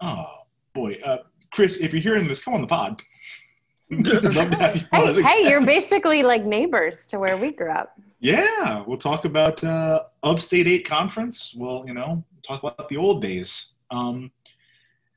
[0.00, 0.26] Oh
[0.74, 1.18] boy, uh,
[1.50, 3.02] Chris, if you're hearing this, come on the pod.
[3.90, 7.98] Love to have you Hey, hey, you're basically like neighbors to where we grew up.
[8.20, 11.54] Yeah, we'll talk about uh, Upstate Eight Conference.
[11.56, 13.74] We'll, you know, talk about the old days.
[13.90, 14.30] Um,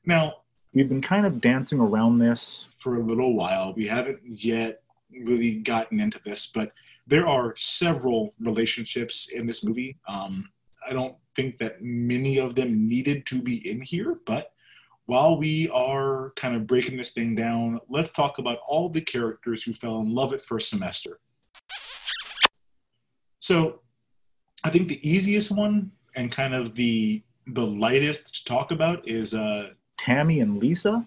[0.06, 0.36] now,
[0.74, 2.66] We've been kind of dancing around this.
[2.78, 6.72] for a little while, we haven't yet really gotten into this, but
[7.06, 9.98] there are several relationships in this movie.
[10.08, 10.48] Um,
[10.88, 14.52] I don't think that many of them needed to be in here, but
[15.06, 19.62] while we are kind of breaking this thing down, let's talk about all the characters
[19.62, 21.18] who fell in love at first semester.
[23.40, 23.80] So,
[24.64, 29.34] I think the easiest one and kind of the the lightest to talk about is
[29.34, 31.04] uh, Tammy and Lisa.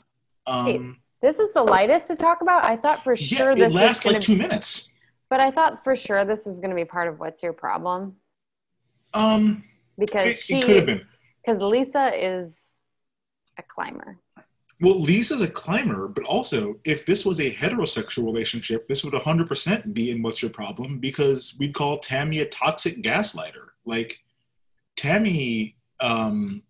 [0.47, 2.65] um, This is the lightest to talk about.
[2.65, 4.91] I thought for yeah, sure this it lasts like to two minutes.
[5.29, 8.17] But I thought for sure this is going to be part of what's your problem
[9.13, 9.63] Um,
[9.97, 11.07] because it, she it could have been.
[11.45, 12.59] because Lisa is
[13.57, 14.19] a climber.
[14.81, 19.93] Well, Lisa's a climber, but also if this was a heterosexual relationship, this would 100%
[19.93, 23.69] be in What's Your Problem because we'd call Tammy a toxic gaslighter.
[23.85, 24.17] Like,
[24.97, 26.61] Tammy, um,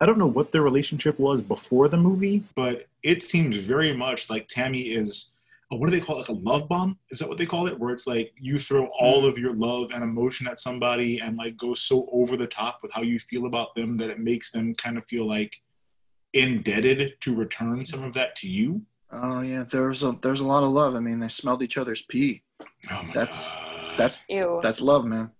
[0.00, 2.42] I don't know what their relationship was before the movie.
[2.54, 5.30] but it seems very much like Tammy is,
[5.70, 6.28] oh, what do they call it?
[6.28, 6.98] Like a love bomb?
[7.10, 7.78] Is that what they call it?
[7.78, 11.56] Where it's like you throw all of your love and emotion at somebody and like
[11.56, 14.74] go so over the top with how you feel about them that it makes them
[14.74, 15.56] kind of feel like
[16.36, 18.82] indebted to return some of that to you.
[19.12, 20.94] Oh yeah, there was a there's a lot of love.
[20.94, 22.42] I mean, they smelled each other's pee.
[22.90, 23.92] Oh my That's God.
[23.96, 24.60] that's Ew.
[24.62, 25.30] that's love, man.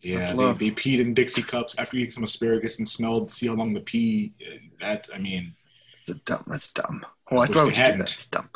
[0.00, 0.58] Yeah, That's they, love.
[0.58, 3.80] they peed in Dixie cups after eating some asparagus and smelled, see how long the
[3.80, 4.34] pee.
[4.78, 5.54] That's, I mean,
[6.00, 6.44] It's a dumb.
[6.46, 7.06] That's dumb.
[7.30, 7.98] Oh, why, wish why they would you do hadn't.
[8.00, 8.12] that?
[8.12, 8.50] It's dumb.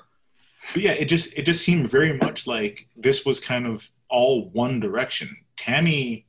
[0.75, 4.51] but yeah, it just it just seemed very much like this was kind of all
[4.51, 5.35] one direction.
[5.57, 6.27] Tammy,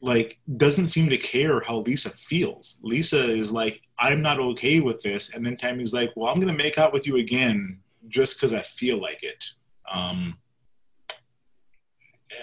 [0.00, 2.80] like, doesn't seem to care how Lisa feels.
[2.82, 6.52] Lisa is like, I'm not okay with this, and then Tammy's like, Well, I'm gonna
[6.52, 9.44] make out with you again just because I feel like it.
[9.90, 10.38] Um,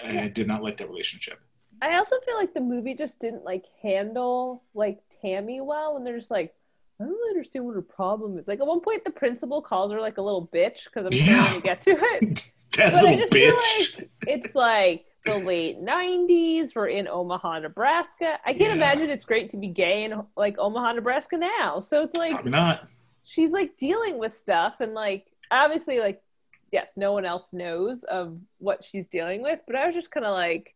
[0.04, 1.40] I did not like that relationship.
[1.82, 6.16] I also feel like the movie just didn't like handle like Tammy well, and they're
[6.18, 6.54] just like,
[7.00, 8.48] I don't really understand what her problem is.
[8.48, 11.42] Like at one point, the principal calls her like a little bitch because I'm Yeah.
[11.42, 12.44] trying to get to it.
[12.76, 13.46] That but I little just bitch.
[13.86, 16.74] feel like it's like the late '90s.
[16.74, 18.38] We're in Omaha, Nebraska.
[18.44, 18.72] I can't Yeah.
[18.74, 21.80] imagine it's great to be gay in like Omaha, Nebraska now.
[21.80, 22.88] So it's like Probably not.
[23.22, 26.22] she's like dealing with stuff and like obviously like
[26.72, 30.26] yes no one else knows of what she's dealing with but i was just kind
[30.26, 30.74] of like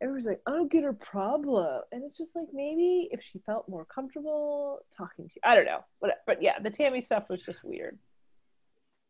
[0.00, 3.68] everyone's like i don't get her problem and it's just like maybe if she felt
[3.68, 7.42] more comfortable talking to you i don't know but, but yeah the tammy stuff was
[7.42, 7.98] just weird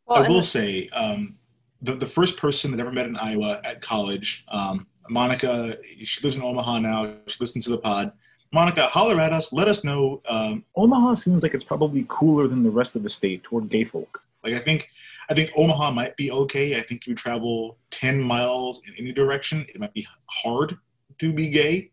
[0.07, 1.37] Well, I will the- say, um,
[1.83, 6.37] the, the first person that ever met in Iowa at college, um, Monica, she lives
[6.37, 7.15] in Omaha now.
[7.27, 8.13] She listens to the pod.
[8.53, 9.53] Monica, holler at us.
[9.53, 10.23] Let us know.
[10.29, 13.85] Um, Omaha seems like it's probably cooler than the rest of the state toward gay
[13.85, 14.23] folk.
[14.45, 14.89] like I think,
[15.29, 16.79] I think Omaha might be okay.
[16.79, 20.77] I think you travel ten miles in any direction, it might be hard
[21.19, 21.91] to be gay.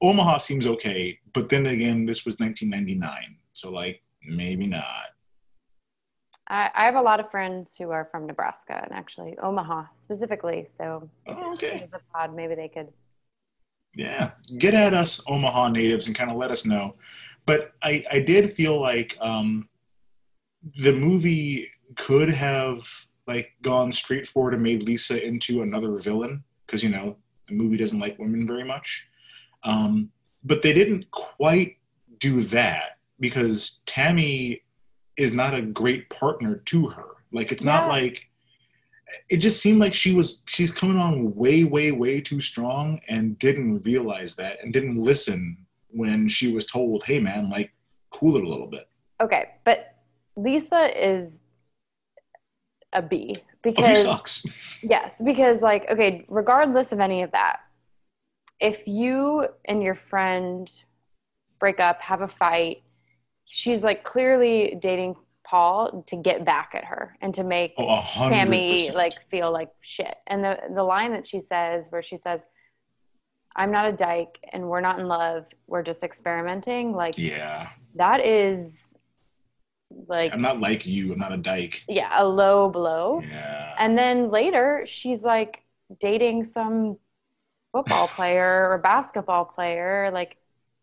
[0.00, 5.10] Omaha seems okay, but then again, this was 1999, so like maybe not.
[6.48, 10.66] I, I have a lot of friends who are from Nebraska and actually Omaha specifically.
[10.76, 11.88] So Oh, okay.
[11.92, 12.88] the pod, maybe they could.
[13.94, 16.94] yeah get at us omaha natives and kind of let us know
[17.46, 19.66] but i i did feel like um
[20.84, 22.86] the movie could have
[23.26, 27.16] like gone straight forward and made lisa into another villain because you know
[27.48, 29.08] the movie doesn't like women very much
[29.64, 30.10] um
[30.44, 31.78] but they didn't quite
[32.18, 34.60] do that because tammy
[35.18, 37.04] is not a great partner to her.
[37.32, 38.28] Like it's not like
[39.28, 43.38] it just seemed like she was she's coming on way way way too strong and
[43.38, 47.72] didn't realize that and didn't listen when she was told hey man like
[48.10, 48.88] cool it a little bit.
[49.20, 49.96] Okay, but
[50.36, 51.40] Lisa is
[52.92, 54.44] a B oh because sucks.
[54.82, 57.60] Yes, because like okay, regardless of any of that,
[58.60, 60.70] if you and your friend
[61.58, 62.82] break up, have a fight,
[63.48, 68.90] she's like clearly dating Paul to get back at her and to make oh Sammy
[68.90, 70.14] like feel like shit.
[70.26, 72.44] And the the line that she says where she says
[73.56, 78.24] I'm not a dyke and we're not in love, we're just experimenting, like yeah that
[78.24, 78.94] is
[80.06, 83.22] like i'm not like you i'm not a dyke yeah, a low blow.
[83.22, 85.62] yeah And then later, she's like
[85.98, 86.98] dating some
[87.72, 90.36] football player or basketball player, like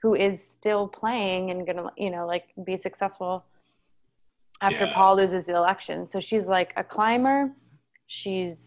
[0.05, 3.43] who is still playing and gonna, you know, like be successful
[4.61, 4.93] after Yeah.
[4.93, 6.07] Paul loses the election.
[6.07, 7.51] So she's like a climber.
[8.05, 8.61] She's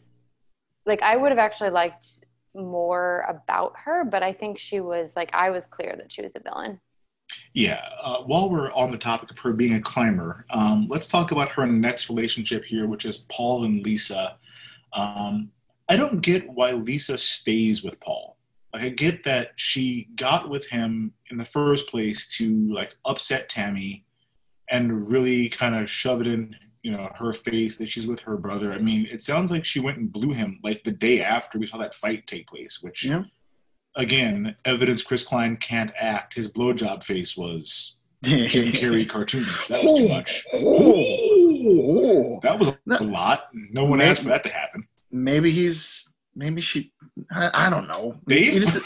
[0.84, 2.24] like, I would have actually liked
[2.56, 6.34] more about her, but I think she was like, I was clear that she was
[6.34, 6.80] a villain.
[7.54, 7.88] Yeah.
[8.02, 11.50] Uh, while we're on the topic of her being a climber, um, let's talk about
[11.50, 14.38] her next relationship here, which is Paul and Lisa.
[14.92, 15.52] Um,
[15.88, 18.37] I don't get why Lisa stays with Paul.
[18.72, 23.48] Like, I get that she got with him in the first place to like upset
[23.48, 24.04] Tammy
[24.70, 28.36] and really kind of shove it in, you know, her face that she's with her
[28.36, 28.72] brother.
[28.72, 31.66] I mean, it sounds like she went and blew him like the day after we
[31.66, 33.24] saw that fight take place, which Yeah.
[33.96, 36.34] again, evidence Chris Klein can't act.
[36.34, 39.68] His blowjob face was Jim Carrey cartoonish.
[39.68, 40.44] That was too much.
[42.42, 42.68] That was
[43.00, 43.48] a lot.
[43.54, 44.86] No one asked for that to happen.
[45.10, 46.07] Maybe he's
[46.38, 46.92] maybe she.
[47.30, 48.18] I, I don't know.
[48.26, 48.52] Dave?
[48.54, 48.80] He just-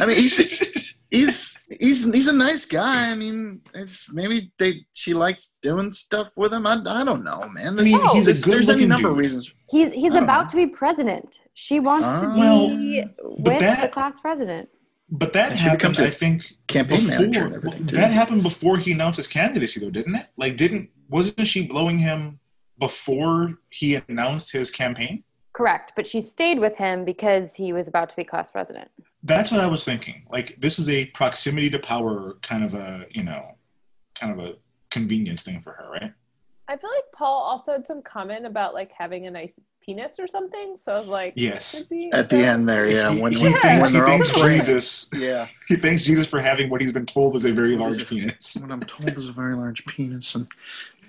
[0.00, 0.36] I mean, he's
[1.10, 3.10] he's he's he's a nice guy.
[3.10, 6.66] I mean, it's maybe they she likes doing stuff with him.
[6.66, 7.78] I, I don't know, man.
[7.78, 9.52] I mean, he's a There's- there's any good-looking number of reasons.
[9.70, 11.40] He's he's I don't about to be president.
[11.54, 12.20] She wants Ah.
[12.20, 14.68] to be Well, with but that- the class president.
[15.12, 17.96] But that happened, becomes a I think, campaign before, manager and everything, too.
[17.96, 20.26] That happened before he announced his candidacy, though, didn't it?
[20.36, 22.38] Like, didn't wasn't she blowing him
[22.78, 25.24] before he announced his campaign?
[25.60, 28.90] Correct, but she stayed with him because he was about to be class president.
[29.22, 30.22] That's what I was thinking.
[30.30, 33.56] Like, this is a proximity to power kind of a, you know,
[34.14, 34.54] kind of a
[34.90, 36.12] convenience thing for her, right?
[36.66, 40.26] I feel like Paul also had some comment about like having a nice penis or
[40.26, 40.76] something.
[40.78, 41.78] So I was like, Yes.
[41.80, 43.10] could be- At the end there, yeah.
[43.12, 44.30] He, When, he when, thanks, when he they're all thanks.
[44.32, 45.10] Jesus.
[45.12, 45.48] Yeah.
[45.68, 48.56] He thanks Jesus for having what he's been told is a very large penis.
[48.62, 50.46] What I'm told is a very large penis, and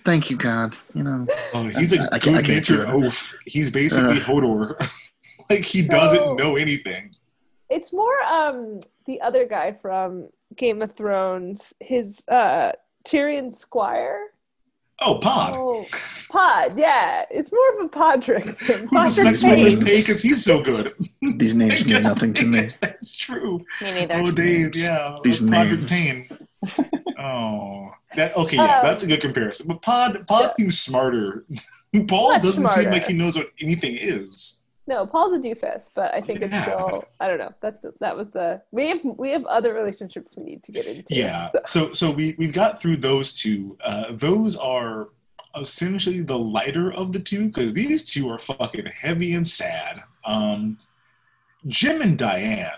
[0.03, 0.77] thank you, God.
[0.93, 1.27] You know.
[1.53, 3.35] Oh, he's a I- I can't- I good can't do natured oaf.
[3.45, 4.25] He's basically Uh.
[4.25, 4.89] Hodor.
[5.49, 7.11] like, he doesn't So- know anything.
[7.69, 12.73] It's more um the other guy from Game of Thrones, his uh
[13.07, 14.27] Tyrion Squire.
[15.03, 15.53] Oh, Pod.
[15.55, 15.87] Oh,
[16.29, 17.23] Pod, yeah.
[17.31, 18.87] It's more of a Podrick thing.
[18.87, 20.93] Who does Podrick sex pay because he's so good?
[21.37, 22.67] These names mean nothing to me.
[22.79, 23.65] that's true.
[23.81, 24.15] Me neither.
[24.19, 25.17] Oh, Dave, yeah.
[25.23, 25.91] These Podrick names.
[26.29, 26.47] Payne.
[27.17, 28.57] Oh, that okay.
[28.57, 29.67] Yeah, Um, that's a good comparison.
[29.67, 31.45] But Pod, Pod seems smarter.
[32.07, 34.61] Paul doesn't seem like he knows what anything is.
[34.87, 37.53] No, Paul's a doofus, but I think it's still I don't know.
[37.61, 41.13] That's that was the we have we have other relationships we need to get into.
[41.13, 41.49] Yeah.
[41.51, 41.61] so.
[41.65, 43.77] So so we we've got through those two.
[43.83, 45.09] Uh, those are
[45.55, 50.01] essentially the lighter of the two because these two are fucking heavy and sad.
[50.25, 50.79] Um,
[51.67, 52.71] Jim and Diane.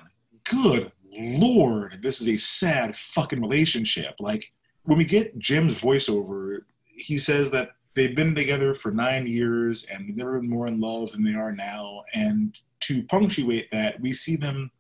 [0.44, 4.16] Good lord, this is a sad fucking relationship.
[4.20, 4.52] Like
[4.84, 10.08] when we get Jim's voiceover, he says that they've been together for nine years and
[10.08, 12.04] they've never been more in love than they are now.
[12.14, 14.72] And to punctuate that, we see them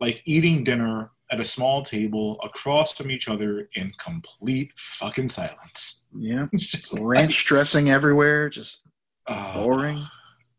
[0.00, 6.04] like eating dinner at a small table across from each other in complete fucking silence.
[6.14, 6.46] Yeah.
[6.54, 8.82] Just Ranch dressing everywhere, just
[9.26, 10.02] uh, boring.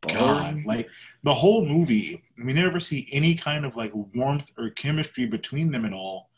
[0.08, 0.64] God, Boring.
[0.66, 0.90] like
[1.24, 5.86] the whole movie, we never see any kind of like warmth or chemistry between them
[5.86, 6.30] at all,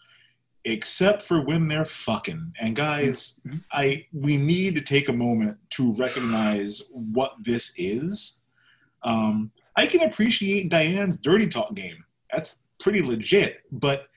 [0.64, 2.54] except for when they're fucking.
[2.60, 3.58] And guys, Mm-hmm.
[3.72, 8.42] I we need to take a moment to recognize what this is.
[9.04, 12.04] Um, I can appreciate Diane's dirty talk game.
[12.32, 14.08] That's pretty legit, but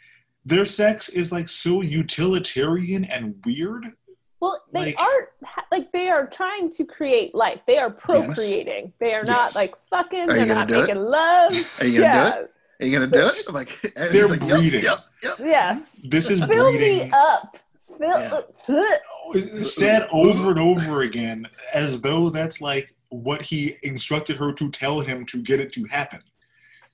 [0.45, 3.93] their sex is like so utilitarian and weird.
[4.41, 5.29] Well, they Like- are
[5.73, 7.61] like they are trying to create life.
[7.67, 8.93] They are procreating.
[9.01, 9.57] They are not Yes.
[9.57, 10.31] like fucking.
[10.31, 10.81] Are They're not do it?
[10.83, 11.81] making love.
[11.81, 12.31] Are you gonna yeah.
[12.37, 12.53] do it?
[12.81, 13.45] Are you gonna do it?
[13.49, 14.83] I'm like, and They're like, breeding.
[14.85, 15.35] Yep, yep.
[15.41, 15.97] Yes.
[16.05, 17.09] This is Fill breeding.
[17.09, 17.59] me up.
[17.99, 18.09] Fill.
[18.21, 18.41] Yeah.
[18.69, 24.53] Oh, it's said over and over again as though that's like what he instructed her
[24.53, 26.23] to tell him to get it to happen.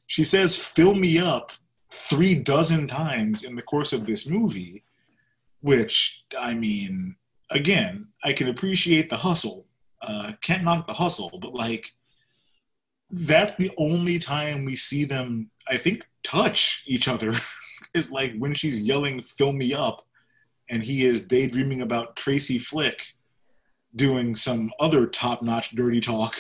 [0.07, 1.53] She says, fill me up
[1.91, 4.85] three dozen times in the course of this movie,
[5.61, 7.17] which, I mean,
[7.55, 9.67] again, I can appreciate the hustle.
[10.03, 11.91] Uh, can't knock the hustle, but like,
[13.11, 17.33] that's the only time we see them, I think, touch each other
[17.95, 20.07] is like when she's yelling, fill me up
[20.69, 23.07] and he is daydreaming about Tracy Flick
[23.95, 26.35] doing some other top-notch dirty talk,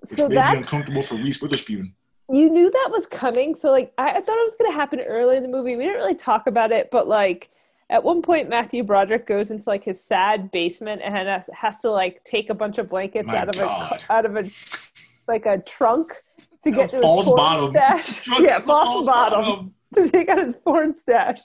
[0.00, 1.94] which So made me uncomfortable for Reese Witherspoon.
[2.30, 3.54] you knew that was coming.
[3.54, 5.76] So like I, I thought it was going to happen early in the movie.
[5.76, 7.50] We didn't really talk about it, but like
[7.90, 11.90] at one point Matthew Broderick goes into like his sad basement and has, has to
[11.90, 14.00] like take a bunch of blankets My out of God.
[14.08, 14.50] a out of a
[15.28, 16.14] like a trunk
[16.64, 17.70] to get to his false porn bottom.
[17.70, 18.28] stash.
[18.40, 19.74] Yeah, has false, false bottom, bottom.
[19.94, 21.40] to take out his porn stash.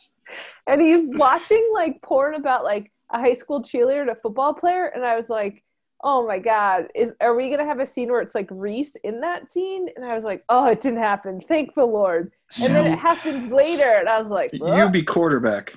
[0.68, 4.86] And he's watching like porn about like a high school cheerleader and a football player,
[4.86, 5.64] and I was like,
[6.04, 9.20] "Oh my god, is are we gonna have a scene where it's like Reese in
[9.22, 11.42] that scene?" And I was like, "Oh, it didn't happen.
[11.42, 12.32] Thank the Lord."
[12.64, 15.74] And then it happens later, and I was like, You be quarterback.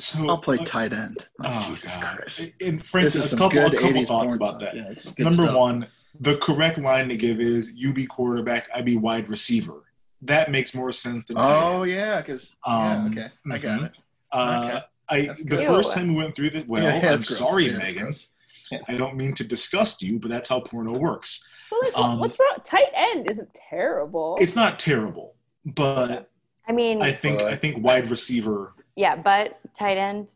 [0.00, 1.28] So I'll play uh, tight end.
[1.40, 2.16] Oh, Oh, Jesus God.
[2.16, 2.52] Christ.
[2.60, 4.74] And Frank, This is a some couple, a good couple 80s thoughts about that.
[4.74, 4.84] Yeah,
[5.18, 5.56] Number stuff.
[5.56, 5.86] one,
[6.18, 9.84] the correct line to give is "You be quarterback, I be wide receiver."
[10.22, 13.86] That makes more sense than Oh yeah, because Um, yeah, okay, I got mhm.
[13.86, 13.98] it.
[14.32, 14.84] Uh, Okay.
[15.12, 15.66] I That's the gross.
[15.66, 16.68] first time we went through that.
[16.68, 17.36] Well, Yeah, yeah, I'm gross.
[17.38, 18.02] sorry, Yeah, Megan.
[18.04, 18.28] gross.
[18.88, 21.48] I don't mean to disgust you, but that's how porno works.
[21.70, 22.56] Well, like, Um, what's wrong?
[22.64, 24.36] Tight end isn't terrible.
[24.40, 25.34] It's not terrible,
[25.64, 26.30] but
[26.68, 30.28] I mean, I think I think wide receiver yeah, but tight end.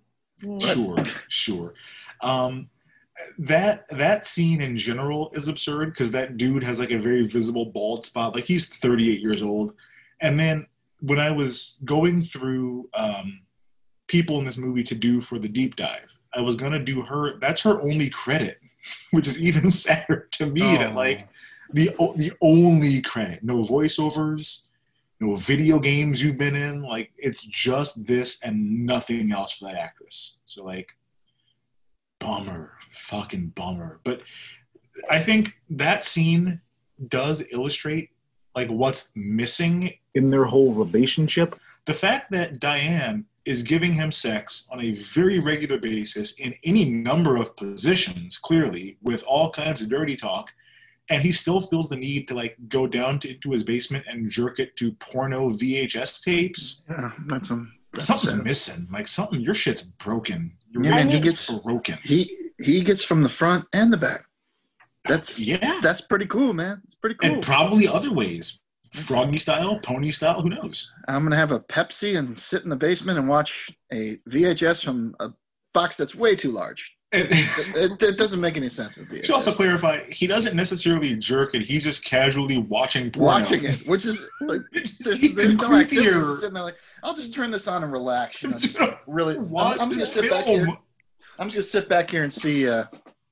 [0.43, 0.97] mm, sure
[1.29, 1.75] sure
[2.23, 2.69] um
[3.39, 7.67] that that scene in general is absurd because that dude has like a very visible
[7.67, 9.75] bald spot like he's 38 years old
[10.21, 10.67] and then
[11.01, 13.41] when i was going through um
[14.09, 17.39] people in this movie to do for the deep dive i was gonna do her
[17.39, 18.59] that's her only credit
[19.13, 20.97] which is even sadder to me that Oh.
[20.97, 21.29] like
[21.73, 24.67] the the only credit no voiceovers
[25.25, 29.75] no video games you've been in like it's just this and nothing else for that
[29.75, 30.97] actress so like
[32.21, 34.21] bummer fucking bummer but
[35.11, 36.61] i think that scene
[37.09, 38.11] does illustrate
[38.55, 41.59] like what's missing in their whole relationship.
[41.87, 46.85] the fact that diane is giving him sex on a very regular basis in any
[46.85, 50.51] number of positions clearly with all kinds of dirty talk
[51.11, 54.31] and he still feels the need to like go down to, into his basement and
[54.31, 57.73] jerk it to porno vhs tapes Yeah, that's um.
[57.93, 58.89] that's, something's missing.
[58.93, 60.57] Like something, your shit's broken.
[60.71, 61.99] Your Yeah, man, he gets broken.
[62.03, 64.25] he he gets from the front and the back.
[65.07, 66.81] That's Yeah, that's pretty cool, man.
[66.85, 67.31] It's pretty cool.
[67.31, 68.61] and probably other ways,
[68.93, 70.41] froggy style, pony style.
[70.41, 70.91] Who knows?
[71.09, 75.15] I'm gonna have a Pepsi and sit in the basement and watch a VHS from
[75.21, 75.31] a
[75.75, 76.94] box that's way too large.
[77.15, 78.97] And- It, it, it doesn't make any sense.
[78.97, 79.25] With VHS.
[79.27, 81.63] should also clarify, he doesn't necessarily jerk it.
[81.63, 83.41] He's just casually watching porno.
[83.41, 86.09] watching it, which is like there's, even there's no activity.
[86.11, 86.37] creepier.
[86.41, 88.43] Sitting there like, I'll just turn this on and relax.
[88.43, 89.37] You know, just really.
[89.37, 90.65] I'm, Watch I'm just this gonna sit back here.
[90.65, 90.79] film.
[91.39, 92.69] I'm just gonna sit back here and see.
[92.69, 92.85] Uh,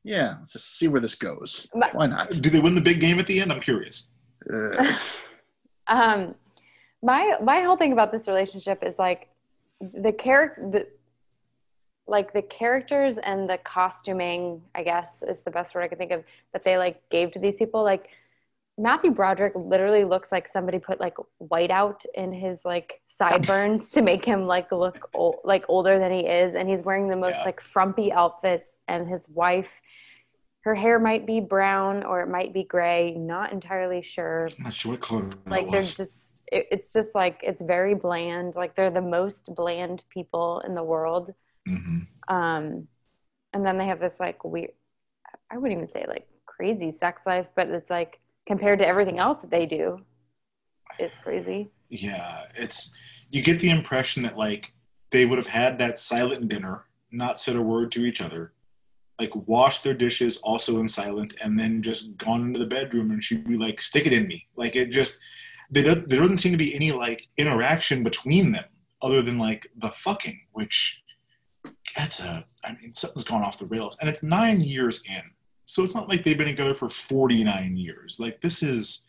[0.04, 1.68] yeah, let's just see where this goes.
[1.74, 2.30] But- Why not?
[2.30, 3.52] Do they win the big game at the end?
[3.52, 4.12] I'm curious.
[4.52, 4.96] Uh,
[5.86, 6.34] um
[7.02, 9.28] my my whole thing about this relationship is like
[9.80, 10.86] the character the
[12.12, 16.12] like the characters and the costuming i guess is the best word i could think
[16.12, 17.82] of that they like gave to these people.
[17.82, 18.04] Like
[18.78, 21.16] matthew broderick literally looks like somebody put like
[21.52, 26.20] whiteout in his like sideburns to make him like look ol- like older than he
[26.20, 26.54] is.
[26.54, 27.44] And he's wearing the most Yeah.
[27.44, 28.78] like frumpy outfits.
[28.88, 29.70] And his wife
[30.66, 33.14] her hair might be brown or it might be gray.
[33.16, 34.48] Not entirely sure.
[34.58, 38.54] I'm not sure what color like they're just it, it's just like it's very bland.
[38.54, 41.34] Like they're the most bland people in the world
[41.68, 42.06] Mhm.
[42.28, 42.88] um
[43.52, 44.72] and then they have this like weird
[45.50, 49.38] i wouldn't even say like crazy sex life but it's like compared to everything else
[49.38, 50.04] that they do
[50.98, 52.94] it's crazy Yeah, it's
[53.30, 54.72] you get the impression that like
[55.10, 58.52] they would have had that silent dinner, not said a word to each other,
[59.18, 63.22] like washed their dishes also in silent, and then just gone into the bedroom and
[63.22, 65.18] she'd be like, "Stick it in me." Like it just
[65.70, 68.64] there doesn't, there doesn't seem to be any like interaction between them
[69.02, 71.01] other than like the fucking, which
[71.96, 75.22] that's a I mean something's gone off the rails, and it's nine years in,
[75.64, 78.18] so it's not like they've been together for forty nine years.
[78.20, 79.06] Like this is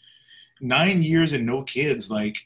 [0.61, 2.09] nine years and no kids.
[2.09, 2.37] Like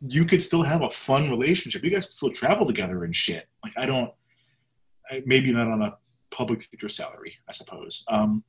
[0.00, 1.84] you could still have a fun relationship.
[1.84, 3.48] You guys could still travel together and shit.
[3.64, 4.12] Like I don't,
[5.26, 5.96] maybe not on a
[6.30, 8.04] public figure salary, I suppose.
[8.08, 8.44] Um,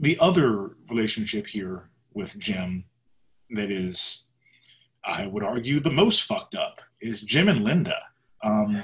[0.00, 2.84] the other relationship here with Jim
[3.50, 4.30] that is,
[5.04, 7.96] I would argue, the most fucked up is Jim and Linda.
[8.42, 8.82] Um,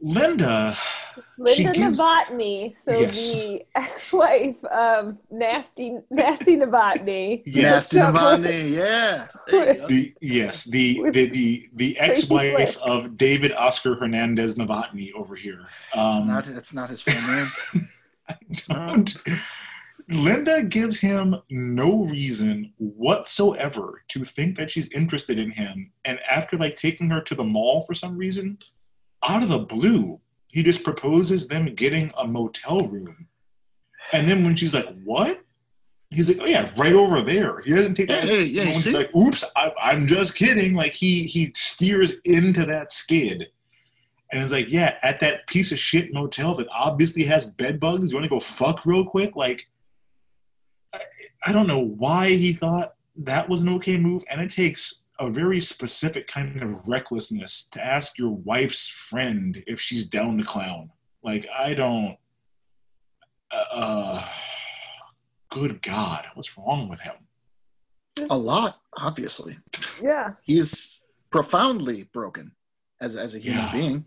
[0.00, 0.76] Linda,
[1.38, 3.32] Linda gives- Novotny, so Yes.
[3.32, 7.42] the ex-wife of Nasty Nasty Novotny.
[7.44, 7.92] Yes.
[7.92, 9.26] Nasty Navani, yeah.
[9.48, 9.86] There you go.
[9.88, 12.88] the yes, the the the, the ex-wife Flick.
[12.88, 15.66] of David Oscar Hernandez Novotny over here.
[15.94, 17.88] Um, not, that's not his full name.
[18.28, 18.36] I
[18.68, 19.14] don't.
[20.10, 25.90] Linda gives him no reason whatsoever to think that she's interested in him.
[26.04, 28.58] And after like taking her to the mall for some reason,
[29.26, 33.28] out of the blue, he just proposes them getting a motel room.
[34.12, 35.42] And then when she's like, "What?"
[36.08, 38.26] He's like, "Oh yeah, right over there." He doesn't take that.
[38.28, 43.48] Yeah, yeah, like, "Oops, I, I'm just kidding." Like he he steers into that skid.
[44.30, 48.10] And it's like, yeah, at that piece of shit motel that obviously has bed bugs,
[48.10, 49.36] you want to go fuck real quick?
[49.36, 49.66] Like,
[50.92, 51.00] I,
[51.46, 54.24] I don't know why he thought that was an okay move.
[54.30, 59.80] And it takes a very specific kind of recklessness to ask your wife's friend if
[59.80, 60.90] she's down to clown.
[61.22, 62.16] Like, I don't.
[63.50, 64.28] Uh, uh,
[65.50, 67.14] good God, what's wrong with him?
[68.30, 69.58] A lot, obviously.
[70.02, 70.32] Yeah.
[70.42, 72.52] He's profoundly broken
[73.00, 73.72] as as a human Yeah.
[73.72, 74.04] being,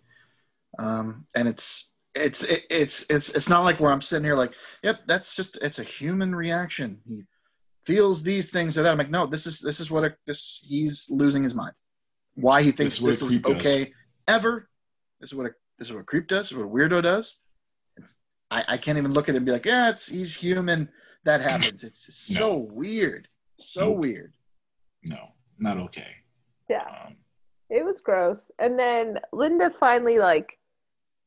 [0.80, 4.52] um, and it's it's it, it's it's it's not like where I'm sitting here like,
[4.84, 7.00] yep, that's just it's a human reaction.
[7.08, 7.24] He
[7.86, 8.92] feels these things or that.
[8.92, 11.74] I'm like, no, this is this is what a, this he's losing his mind.
[12.36, 13.68] Why he thinks This is what a this is creep does.
[13.68, 13.94] okay
[14.28, 14.70] ever?
[15.20, 16.50] This is what a this is what a creep does.
[16.50, 17.38] This is what a weirdo does.
[17.98, 18.18] It's,
[18.50, 20.90] I, I can't even look at it and be like, yeah, it's he's human.
[21.26, 21.84] That happens.
[21.84, 23.28] It's, it's so weird.
[23.60, 23.98] So Nope.
[23.98, 24.34] weird.
[25.04, 25.30] No,
[25.60, 26.08] not okay.
[26.70, 26.84] Yeah.
[27.08, 27.16] Um,
[27.70, 28.52] It was gross.
[28.60, 30.58] And then Linda finally like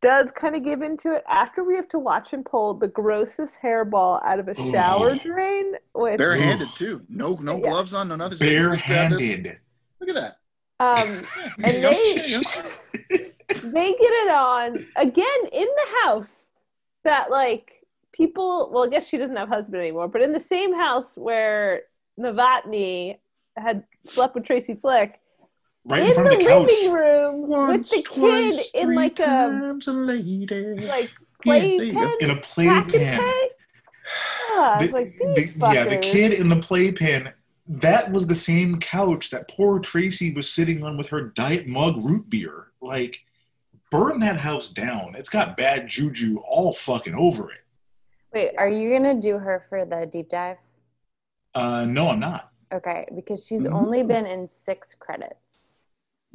[0.05, 3.59] does kind of give into it after we have to watch him pull the grossest
[3.63, 4.71] hairball out of a Ooh.
[4.71, 5.73] shower drain.
[5.95, 7.01] Which Barehanded too.
[7.09, 7.71] No no Yeah.
[7.71, 8.09] gloves on.
[8.09, 8.39] No nothing.
[8.39, 8.43] Just
[8.87, 9.19] grab this.
[9.21, 9.59] barehanded.
[10.01, 10.39] Look at that.
[10.79, 11.27] um
[11.65, 12.71] and they There you go.
[13.73, 16.49] they get it on again in the house
[17.05, 17.73] that like
[18.13, 21.83] people well i guess she doesn't have husband anymore but in the same house where
[22.21, 23.19] novotny
[23.57, 25.19] had slept with tracy flick
[25.87, 26.71] Right in, in front the of the couch.
[26.83, 30.47] living room Once, with the twice, kid in like a a lady.
[30.87, 31.11] like
[31.45, 32.89] Yeah, there playpen In a playpen.
[32.89, 33.49] play.
[34.51, 37.33] Ah, I The- like, the- yeah, the kid in the playpen.
[37.67, 41.97] That was the same couch that poor Tracy was sitting on with her diet mug
[42.05, 42.69] root beer.
[42.83, 43.25] Like,
[43.91, 45.15] burn that house down.
[45.17, 47.61] It's got bad juju all fucking over it.
[48.35, 50.57] Wait, are you gonna do her for the deep dive?
[51.55, 52.51] Uh, no, I'm not.
[52.73, 53.75] Okay, because she's Mm-hmm.
[53.77, 55.44] only been in six credits.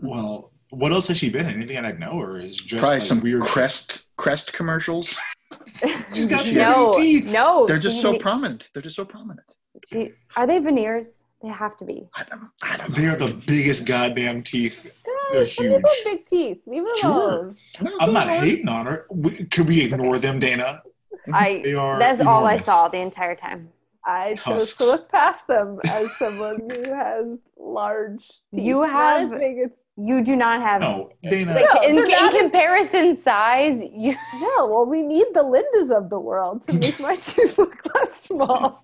[0.01, 1.55] Well, what else has she been in?
[1.55, 5.15] Anything I'd know, or is just Probably like some weird crest crest commercials.
[6.13, 7.25] She's got no, teeth.
[7.25, 8.69] no, They're just she so ne- prominent.
[8.73, 9.55] They're just so prominent.
[9.87, 11.23] She are they veneers?
[11.41, 12.07] They have to be.
[12.15, 12.95] I don't, I don't know.
[12.95, 14.85] They are the biggest goddamn teeth.
[15.31, 15.83] They're Some people huge.
[15.85, 16.61] have big teeth.
[16.65, 17.55] Leave it Sure.
[17.79, 17.95] alone.
[18.01, 19.05] I'm not hating on her.
[19.09, 20.81] We, could we ignore them, Dana?
[21.13, 21.33] Mm-hmm.
[21.33, 23.69] I They are that's all I saw the entire time.
[24.05, 24.77] I chose Tusks.
[24.79, 28.63] to look past them as someone who has large teeth.
[28.65, 29.71] You have- as big as
[30.01, 31.53] You do not have No, Dana.
[31.55, 35.43] like No, in, they're in not as- comparison size, you No, well, we need the
[35.43, 38.83] Lindas of the world to make my teeth look less small.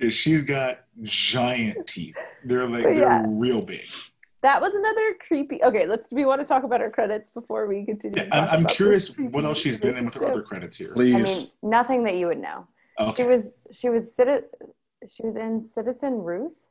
[0.00, 2.16] Yeah, she's got giant teeth.
[2.44, 3.24] They're like But they're yeah.
[3.28, 3.82] real big.
[4.42, 5.62] that was another creepy.
[5.62, 6.08] Okay, let's.
[6.08, 8.22] Do we want to talk about her credits before we continue?
[8.22, 10.38] Yeah, I'm, I'm curious what else she's been in with her relationship?
[10.40, 10.92] other credits here.
[10.92, 11.14] Please.
[11.14, 12.66] I mean nothing that you would know.
[13.00, 13.14] okay.
[13.16, 14.44] She was she was citi-
[15.08, 16.68] she was in Citizen Ruth.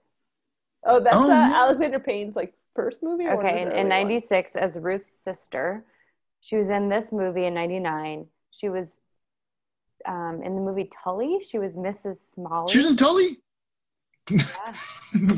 [0.86, 1.52] Oh, that's Oh, uh.
[1.64, 3.26] Alexander Payne's like first movie.
[3.26, 3.90] Or Okay, in, in ones?
[3.90, 5.86] '96 as Ruth's sister.
[6.42, 8.26] She was in this movie in '99.
[8.52, 9.00] She was
[10.06, 11.40] um, in the movie Tully.
[11.48, 12.18] She was Mrs.
[12.34, 12.72] Smalley.
[12.72, 13.38] She was in Tully.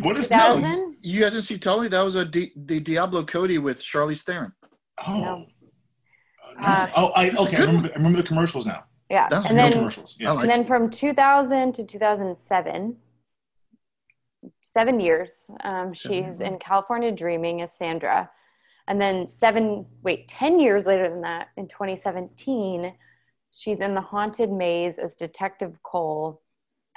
[0.01, 0.83] what is Tully?
[1.01, 1.87] You guys didn't see Tully?
[1.87, 4.51] That was a Di- the Diablo Cody with Charlize Theron.
[5.07, 5.45] Oh, No.
[6.59, 6.67] Uh, no.
[6.67, 7.57] Uh, oh, I okay.
[7.57, 8.83] I remember, the, I remember the commercials now.
[9.09, 10.17] Yeah, That was and No then commercials.
[10.19, 10.29] Yeah.
[10.29, 10.67] I like and then it.
[10.67, 12.95] from 2000 to 2007
[14.61, 18.29] seven years um, she's in california dreaming as sandra
[18.87, 22.93] and then seven wait 10 years later than that in 2017
[23.51, 26.41] she's in the haunted maze as detective cole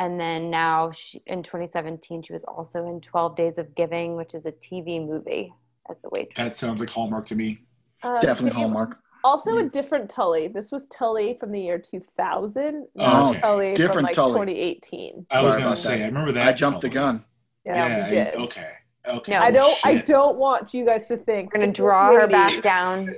[0.00, 4.34] and then now she, in 2017 she was also in 12 days of giving which
[4.34, 5.52] is a tv movie
[5.90, 7.60] as the waitress That sounds like Hallmark to me.
[8.02, 8.98] Uh, Definitely Dave, Hallmark.
[9.24, 10.48] Also, a different Tully.
[10.48, 12.86] This was Tully from the year 2000.
[13.00, 13.40] Oh, okay.
[13.40, 14.32] Tully from Different like Tully.
[14.32, 15.26] 2018.
[15.30, 16.02] I was gonna say.
[16.02, 16.48] I remember that.
[16.48, 17.24] I jumped the gun.
[17.68, 18.04] Yeah, Yeah.
[18.04, 18.26] we did.
[18.28, 18.70] I- okay.
[19.10, 19.32] Okay.
[19.32, 19.38] No.
[19.40, 19.78] I don't.
[19.84, 23.14] I don't want you guys to think we're gonna draw her back down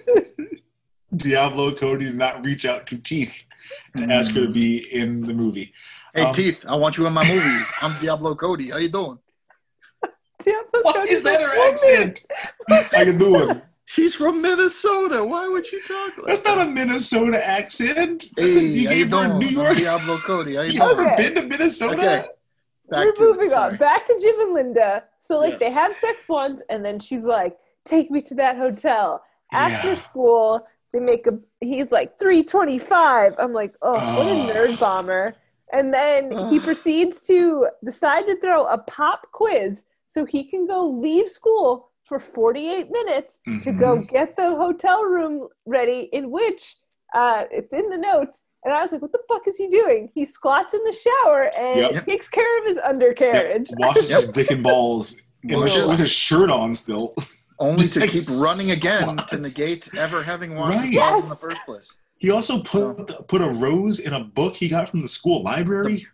[1.17, 3.45] Diablo Cody did not reach out to Teeth
[3.97, 5.73] to ask her to be in the movie.
[6.15, 7.65] Hey, Um, Teeth, I want you in my movie.
[7.83, 8.71] I'm Diablo Cody.
[8.71, 9.19] How you doing?
[10.45, 11.73] Diablo What Cody's is that her woman.
[11.73, 12.27] accent?
[12.93, 13.61] How you doing?
[13.87, 15.25] She's from Minnesota.
[15.25, 16.59] Why would you talk like That's that?
[16.59, 18.27] not a Minnesota accent.
[18.37, 19.39] That's a Hey, you you gave her doing?
[19.41, 19.77] New I'm York.
[19.79, 20.55] Diablo Cody.
[20.55, 20.91] How you You doing?
[20.93, 21.17] ever Okay.
[21.17, 21.97] been to Minnesota?
[21.99, 22.29] Okay.
[22.91, 23.37] Back We're to it.
[23.37, 23.77] moving on.
[23.77, 25.05] Back to Jim and Linda.
[25.19, 29.23] So like they have sex once, and then she's like, "Take me to that hotel."
[29.53, 29.95] After Yeah.
[29.95, 31.39] school, they make a.
[31.61, 33.35] He's like three twenty five.
[33.39, 35.35] I'm like, oh, what a nerd bomber.
[35.73, 40.85] And then he proceeds to decide to throw a pop quiz so he can go
[40.89, 44.09] leave school for 48 minutes to go Mhm.
[44.09, 46.75] get the hotel room ready, in which
[47.15, 48.45] uh, it's in the notes.
[48.65, 50.11] And I was like, what the fuck is he doing?
[50.15, 52.07] He squats in the shower and Yep.
[52.07, 53.71] takes care of his undercarriage.
[53.71, 54.21] Yeah, washes Yep.
[54.21, 55.87] his dick and balls in the, Washes.
[55.89, 57.15] with his shirt on still.
[57.59, 59.31] Only to like keep running again squats.
[59.31, 60.91] to negate ever having washed Right.
[60.91, 61.99] the balls in the first place.
[62.19, 66.07] He also put put a rose in a book he got from the school library.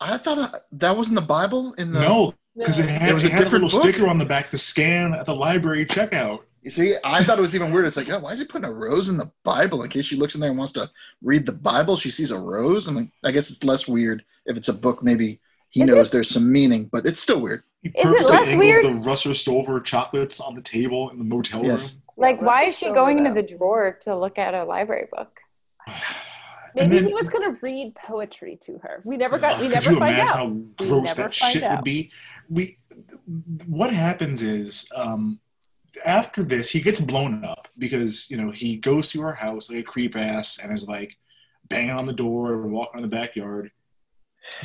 [0.00, 1.74] I thought uh, that was in the Bible.
[1.74, 3.80] In the No, because it had, It was it a had a little book?
[3.82, 6.40] sticker on the back to scan at the library checkout.
[6.62, 7.86] You see, I thought it was even weird.
[7.86, 9.82] It's like, oh, why is he putting a rose in the Bible?
[9.82, 10.88] In case she looks in there and wants to
[11.20, 12.86] read the Bible, she sees a rose.
[12.86, 15.02] I'm like, I guess it's less weird if it's a book.
[15.02, 15.40] Maybe
[15.70, 17.64] he Is knows it- there's some meaning, but it's still weird.
[17.82, 18.84] He Is it less angles weird?
[18.84, 21.96] the Russell Stover chocolates on the table in the motel Yes.
[22.16, 25.36] like Yeah, why is she going into the drawer to look at a library book.
[26.76, 29.02] Maybe then- he was going to read poetry to her.
[29.04, 29.60] We never got.
[29.60, 30.36] We never you find imagine out.
[30.36, 31.78] how gross that shit out.
[31.78, 32.10] would be?
[32.48, 32.76] We,
[33.66, 35.40] what happens is, um,
[36.04, 39.80] after this, he gets blown up because you know he goes to her house like
[39.80, 41.16] a creep ass and is like
[41.68, 43.70] banging on the door and walking in the backyard,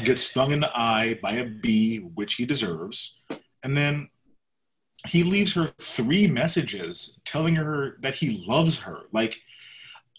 [0.03, 3.21] gets stung in the eye by a bee, which he deserves,
[3.63, 4.09] and then
[5.05, 9.01] he leaves her three messages telling her that he loves her.
[9.13, 9.37] Like,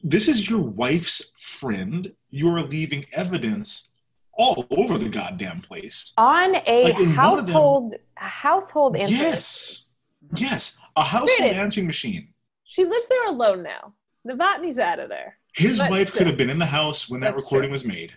[0.03, 2.13] this is your wife's friend.
[2.31, 3.91] You're leaving evidence
[4.33, 6.13] all over the goddamn place.
[6.17, 8.97] On a Like, in one of them- household a household.
[8.97, 9.88] Yes.
[10.37, 10.79] Yes.
[10.97, 11.57] A household Granted.
[11.59, 12.29] answering machine.
[12.65, 13.95] She lives there alone now.
[14.27, 15.39] Novotny's out of there.
[15.55, 16.19] His But wife still.
[16.19, 17.73] could have been in the house when that That's recording true.
[17.73, 18.13] was made.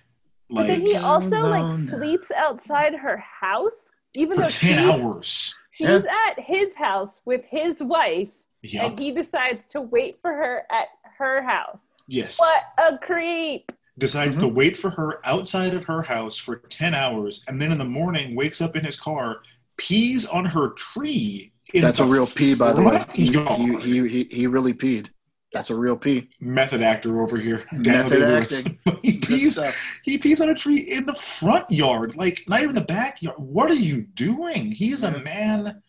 [0.49, 5.55] But then he also like sleeps outside her house, even for though 10 she, hours.
[5.71, 5.87] she's
[6.27, 8.31] at his house with his wife,
[8.63, 8.83] Yep.
[8.83, 11.79] and he decides to wait for her at her house.
[12.07, 12.37] Yes.
[12.37, 13.71] What a creep!
[13.97, 14.47] Decides Mm-hmm.
[14.47, 17.85] to wait for her outside of her house for 10 hours and then in the
[17.85, 19.37] morning wakes up in his car,
[19.77, 21.53] pees on her tree.
[21.73, 23.05] That's a real pee, by the way.
[23.13, 25.07] He, he, he, he, really peed.
[25.53, 26.29] That's a real pee.
[26.39, 27.65] Method actor over here.
[27.71, 28.79] Method acting.
[29.03, 29.59] he pees
[30.03, 33.37] he pees on a tree in the front yard, like not even the backyard.
[33.37, 34.71] What are you doing?
[34.71, 35.23] He is a mm-hmm.
[35.23, 35.83] man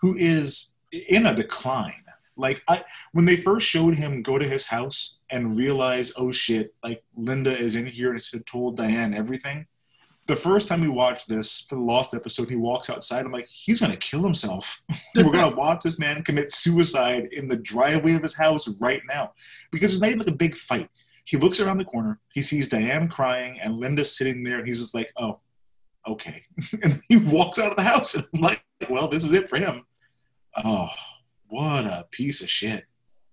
[0.00, 2.04] who is in a decline.
[2.36, 6.74] Like I when they first showed him go to his house and realize, oh shit,
[6.84, 9.66] like Linda is in here and has told Diane everything.
[10.28, 13.24] The first time we watched this for the lost episode, he walks outside.
[13.24, 14.82] I'm like, he's gonna kill himself.
[15.16, 19.32] We're gonna watch this man commit suicide in the driveway of his house right now.
[19.72, 20.90] Because it's not even like a big fight
[21.28, 22.18] he looks around the corner.
[22.32, 25.40] He sees Diane crying and Linda sitting there, and he's just like, "Oh,
[26.08, 26.44] okay."
[26.82, 29.58] and he walks out of the house, and I'm like, "Well, this is it for
[29.58, 29.84] him."
[30.64, 30.88] Oh,
[31.46, 32.86] what a piece of shit!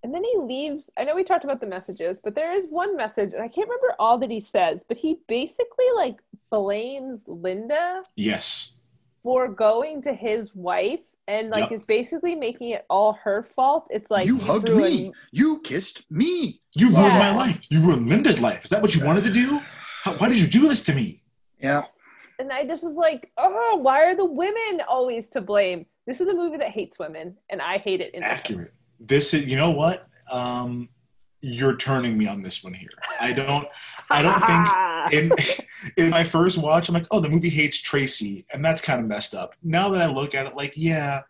[0.06, 0.92] And then he leaves.
[1.00, 3.68] I know we talked about the messages, but there is one message, and I can't
[3.68, 6.22] remember all that he says, but he basically like
[6.52, 8.78] blames Linda Yes,
[9.24, 11.80] for going to his wife and like Yep.
[11.80, 13.88] is basically making it all her fault.
[13.90, 15.14] It's like you hugged ruined- me.
[15.32, 16.62] You kissed me.
[16.76, 17.62] you ruined my life.
[17.72, 18.64] You ruined Linda's life.
[18.66, 19.60] Is that what you wanted to do?
[20.04, 21.24] How, why did you do this to me?
[21.60, 21.84] Yeah.
[22.38, 25.88] And I just was like, oh, why are the women always to blame?
[26.06, 28.14] This is a movie that hates women, and I hate it.
[28.14, 28.72] In Accurate.
[29.00, 29.46] This is.
[29.46, 30.08] You know what?
[30.32, 30.90] Um,
[31.42, 32.90] you're turning me on this one here.
[33.20, 33.68] I don't.
[34.10, 34.70] I don't think
[35.98, 39.00] in in my first watch, I'm like, oh, the movie hates Tracy, and that's kind
[39.00, 39.54] of messed up.
[39.64, 41.22] Now that I look at it, like, yeah,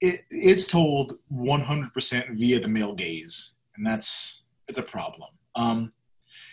[0.00, 5.30] it it's told 100% via the male gaze, and that's it's a problem.
[5.54, 5.92] Um,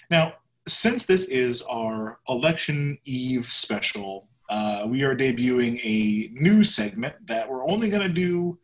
[0.09, 0.33] now,
[0.67, 7.49] since this is our election eve special, uh, we are debuting a new segment that
[7.49, 8.57] we're only going to do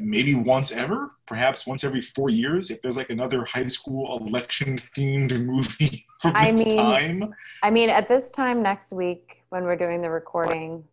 [0.00, 4.78] maybe once ever, perhaps once every four years, if there's like another high school election
[4.96, 7.34] themed movie from I this mean, time.
[7.62, 10.84] I mean, at this time next week when we're doing the recording,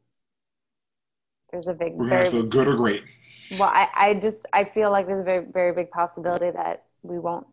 [1.51, 3.03] there's a big, We're gonna very, feel good or great.
[3.59, 7.19] well, I, I just, I feel like there's a very, very big possibility that we
[7.19, 7.47] won't,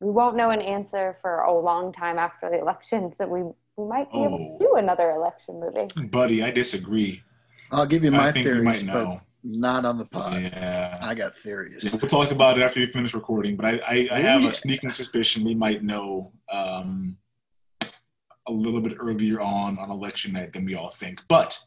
[0.00, 3.12] we won't know an answer for a long time after the election.
[3.16, 3.42] So we,
[3.76, 4.58] we might be able to oh.
[4.58, 5.86] do another election movie.
[6.08, 7.22] Buddy, I disagree.
[7.70, 9.20] I'll give you my I my think we theories, might but know.
[9.46, 10.42] Not on the pod.
[10.42, 10.98] Yeah.
[11.00, 11.88] I got theories.
[11.92, 14.50] We'll talk about it after we finish recording, but I, I, I have yeah.
[14.50, 17.16] a sneaking suspicion we might know um,
[18.46, 21.20] a little bit earlier on on election night than we all think.
[21.28, 21.58] But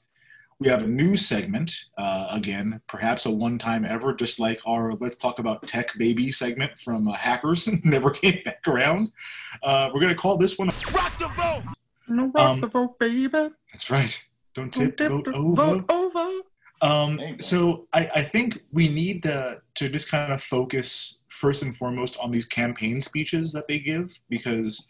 [0.60, 4.94] we have a new segment, uh, again, perhaps a one time ever, just like our
[4.96, 9.12] Let's Talk About Tech Baby segment from uh, Hackers, never came back around.
[9.64, 11.64] Uh, we're going to call this one Rock the vote.
[12.10, 13.30] Um, Rock the vote, baby.
[13.72, 14.28] That's right.
[14.54, 15.56] Don't Don't tip the tip vote the over.
[15.56, 16.42] vote over.
[16.82, 21.76] Um, so I, I think we need to, to just kind of focus first and
[21.76, 24.90] foremost on these campaign speeches that they give because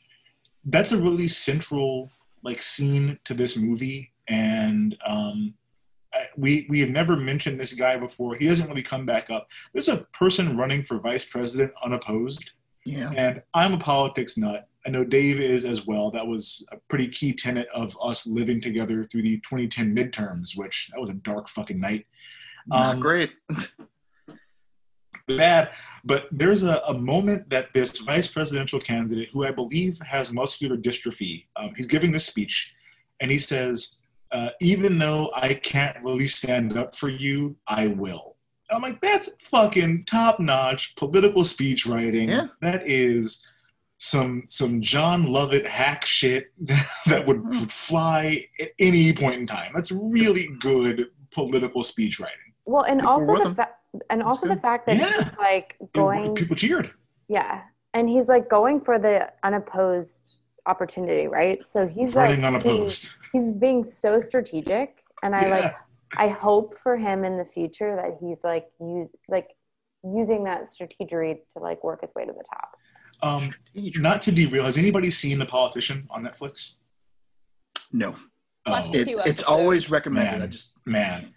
[0.65, 2.11] that's a really central
[2.43, 4.11] like scene to this movie.
[4.27, 5.55] And um,
[6.13, 8.35] I, we we have never mentioned this guy before.
[8.35, 9.49] He doesn't really come back up.
[9.73, 12.53] There's a person running for vice president unopposed.
[12.85, 13.11] Yeah.
[13.15, 17.07] and i'm a politics nut i know dave is as well that was a pretty
[17.07, 21.47] key tenet of us living together through the 2010 midterms which that was a dark
[21.49, 22.05] fucking night
[22.67, 23.31] Not Um, great.
[25.27, 25.69] bad.
[26.03, 30.77] But there's a, a moment that this vice presidential candidate, who I believe has muscular
[30.77, 32.73] dystrophy, um, he's giving this speech,
[33.19, 33.97] and he says,
[34.31, 38.37] uh, "Even though I can't really stand up for you, I will."
[38.69, 42.29] And I'm like, that's fucking top notch political speech writing.
[42.29, 42.47] Yeah.
[42.61, 43.45] That is
[44.03, 46.51] some some Jon Lovett hack shit
[47.05, 47.59] that would, Hmm.
[47.59, 49.71] would fly at any point in time.
[49.75, 52.37] That's really good political speech writing.
[52.65, 53.55] Well, and People also the him.
[53.55, 53.75] fact,
[54.09, 55.11] and also the fact that Yeah.
[55.23, 56.91] he's like And going, people cheered.
[57.27, 57.61] yeah,
[57.93, 60.31] and he's like going for the unopposed
[60.65, 61.63] opportunity, right?
[61.65, 63.09] So he's Running like being- unopposed.
[63.33, 65.75] he's being so strategic, and I like,
[66.15, 69.49] I hope for him in the future that he's like use like
[70.03, 71.05] using that strategy
[71.53, 72.75] to like work its way to the top.
[73.21, 76.75] Um, not to derail, has anybody seen The Politician on Netflix?
[77.91, 78.15] No.
[78.65, 80.33] Oh, It- it's always recommended.
[80.35, 81.33] I Man, just man.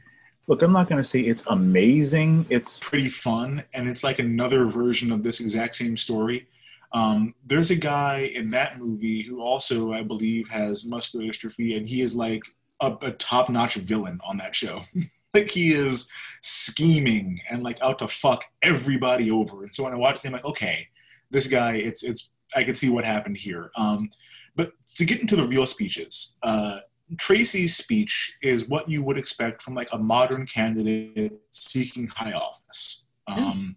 [0.48, 2.46] Look, I'm not going to say it's amazing.
[2.50, 6.48] It's pretty fun, and it's like another version of this exact same story.
[6.92, 11.86] Um, there's a guy in that movie who also, I believe, has muscular dystrophy, and
[11.88, 12.42] he is like
[12.80, 14.82] a, a top-notch villain on that show.
[15.34, 16.10] like he is
[16.42, 19.62] scheming and like out to fuck everybody over.
[19.62, 20.88] And so when I watched him, like, okay,
[21.32, 23.70] this guy, it's it's I could see what happened here.
[23.76, 24.10] Um,
[24.54, 26.78] but to get into the real speeches, uh,
[27.16, 33.06] Tracy's speech is what you would expect from like a modern candidate seeking high office.
[33.26, 33.76] Um,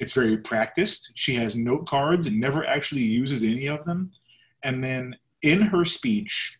[0.00, 1.12] It's very practiced.
[1.14, 4.10] She has note cards and never actually uses any of them.
[4.62, 6.58] And then in her speech,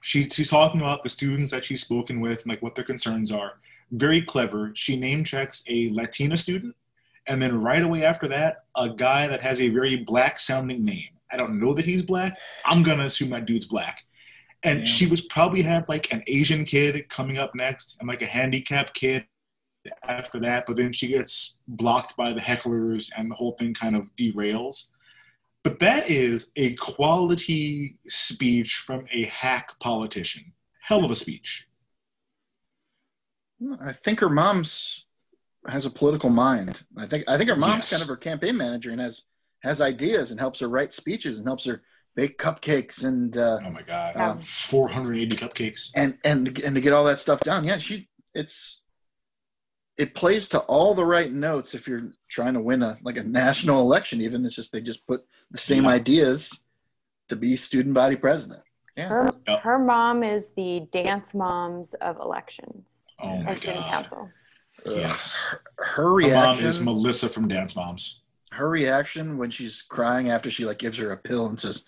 [0.00, 3.30] she, she's talking about the students that she's spoken with, and like what their concerns
[3.30, 3.52] are.
[3.90, 4.72] Very clever.
[4.74, 6.74] She name checks a Latina student,
[7.30, 11.10] and then right away after that, a guy that has a very black sounding name.
[11.30, 12.36] I don't know that he's black.
[12.64, 14.04] I'm gonna assume that dude's black.
[14.64, 18.26] And she was probably had like an Asian kid coming up next, and like a
[18.26, 19.26] handicapped kid
[20.02, 20.66] after that.
[20.66, 24.90] But then she gets blocked by the hecklers, and the whole thing kind of derails.
[25.62, 30.52] But that is a quality speech from a hack politician.
[30.80, 31.68] Hell of a speech.
[33.80, 35.06] I think her mom's
[35.68, 36.80] has a political mind.
[36.96, 37.90] I think I think her mom's Yes.
[37.90, 39.22] kind of her campaign manager and has
[39.62, 41.82] has ideas and helps her write speeches and helps her
[42.16, 45.90] bake cupcakes and uh, Oh my god, Um, 480 cupcakes.
[45.94, 47.64] and and and to get all that stuff down.
[47.64, 48.82] Yeah, she it's
[49.98, 53.22] it plays to all the right notes if you're trying to win a like a
[53.22, 54.20] national election.
[54.22, 55.90] Even it's just they just put the same Yeah.
[55.90, 56.64] ideas
[57.28, 58.62] to be student body president.
[58.96, 59.60] Yeah, Her, Yep.
[59.60, 62.86] her mom is the dance moms of elections
[63.22, 63.90] Oh my and student god.
[63.90, 64.30] council.
[64.86, 65.46] Yes.
[65.78, 66.66] her Her mom reaction.
[66.66, 68.20] is Melissa from Dance Moms.
[68.52, 71.86] her reaction when she's crying after she like gives her a pill and says,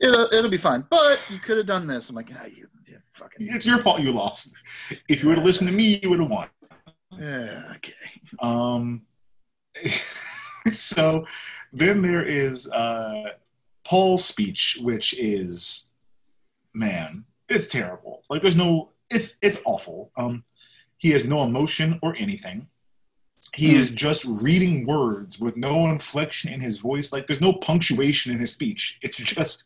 [0.00, 2.08] "It'll it'll be fine," but you could have done this.
[2.10, 3.46] I'm like, ah, you, you fucking.
[3.50, 4.54] It's your fault you lost.
[5.08, 6.48] If you would have listened to me, you would have won.
[7.18, 7.94] Yeah, okay.
[8.40, 9.02] Um,
[10.68, 11.24] so
[11.72, 13.30] then there is uh,
[13.84, 15.92] Paul's speech, which is,
[16.74, 18.22] man, it's terrible.
[18.28, 20.10] Like there's no, it's it's awful.
[20.16, 20.44] Um,
[20.98, 22.68] he has no emotion or anything.
[23.54, 23.80] He hmm.
[23.80, 27.12] is just reading words with no inflection in his voice.
[27.12, 28.98] Like there's no punctuation in his speech.
[29.02, 29.64] It's just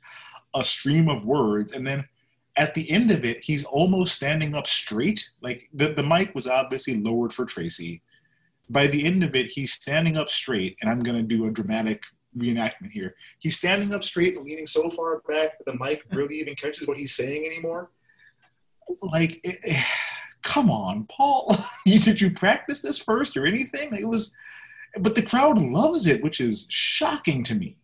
[0.55, 2.07] a stream of words, and then
[2.57, 5.31] at the end of it, he's almost standing up straight.
[5.41, 8.03] Like the, the mic was obviously lowered for Tracy.
[8.69, 11.51] By the end of it, he's standing up straight, and I'm going to do a
[11.51, 12.03] dramatic
[12.37, 13.15] reenactment here.
[13.39, 16.99] He's standing up straight, leaning so far back that the mic really even catches what
[16.99, 17.91] he's saying anymore.
[19.01, 19.85] Like, it-
[20.43, 21.57] come on, Paul.
[21.87, 23.95] Did you practice this first or anything?
[23.95, 24.37] It was,
[24.99, 27.77] but the crowd loves it, which is shocking to me.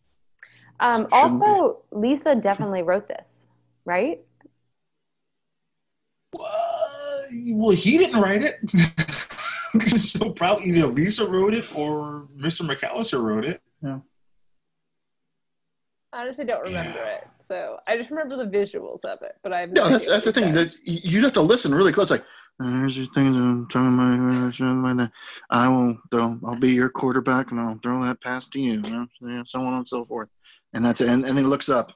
[0.81, 1.13] Um, Shouldn't
[1.43, 3.33] also, Lisa definitely wrote this,
[3.85, 4.21] right?
[6.39, 6.45] Uh,
[7.49, 8.59] well, he didn't write it.
[9.89, 12.69] so probably either Lisa wrote it or Mr.
[12.69, 13.61] McAllister wrote it.
[16.13, 17.17] I honestly don't remember Yeah.
[17.17, 19.37] it, so I just remember the visuals of it.
[19.43, 22.11] But I've No, that's that's the thing that you- you'd have to listen really close.
[22.11, 22.25] Like,
[22.61, 25.11] "Uh, here's these things I'm talking about.
[25.51, 29.09] I will, throw, I'll be your quarterback, and I'll throw that pass to you, you
[29.21, 30.29] know, so on and so forth.
[30.73, 31.09] And that's it.
[31.09, 31.93] And, and then he looks up.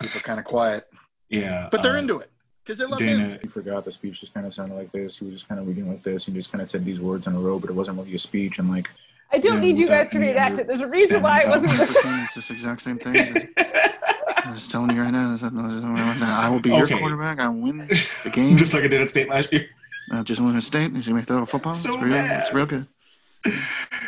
[0.00, 0.86] People are kind of quiet,
[1.28, 1.68] Yeah.
[1.70, 2.30] but they're uh, into it
[2.64, 3.18] because they love him.
[3.18, 5.18] Dana, He forgot the speech just kind of sounded like this.
[5.18, 6.26] He was just kind of reading like this.
[6.26, 8.18] He just kind of said these words in a row, but it wasn't really a
[8.18, 8.58] speech.
[8.58, 8.88] And like,
[9.32, 10.66] I don't Yeah, need you guys to any reenact it.
[10.66, 11.78] There's a reason why it wasn't.
[11.78, 13.48] understanding It's this exact same thing.
[14.44, 15.30] I'm just telling you right now.
[15.32, 15.84] this is- this is-
[16.22, 17.40] I will be your quarterback.
[17.40, 17.78] I win
[18.24, 18.56] the game.
[18.56, 19.66] just like I did at state last year.
[20.12, 20.92] I just won a state.
[20.92, 21.74] You see me throw a football.
[21.74, 22.12] So it's real.
[22.12, 22.40] bad.
[22.40, 22.86] It's real good.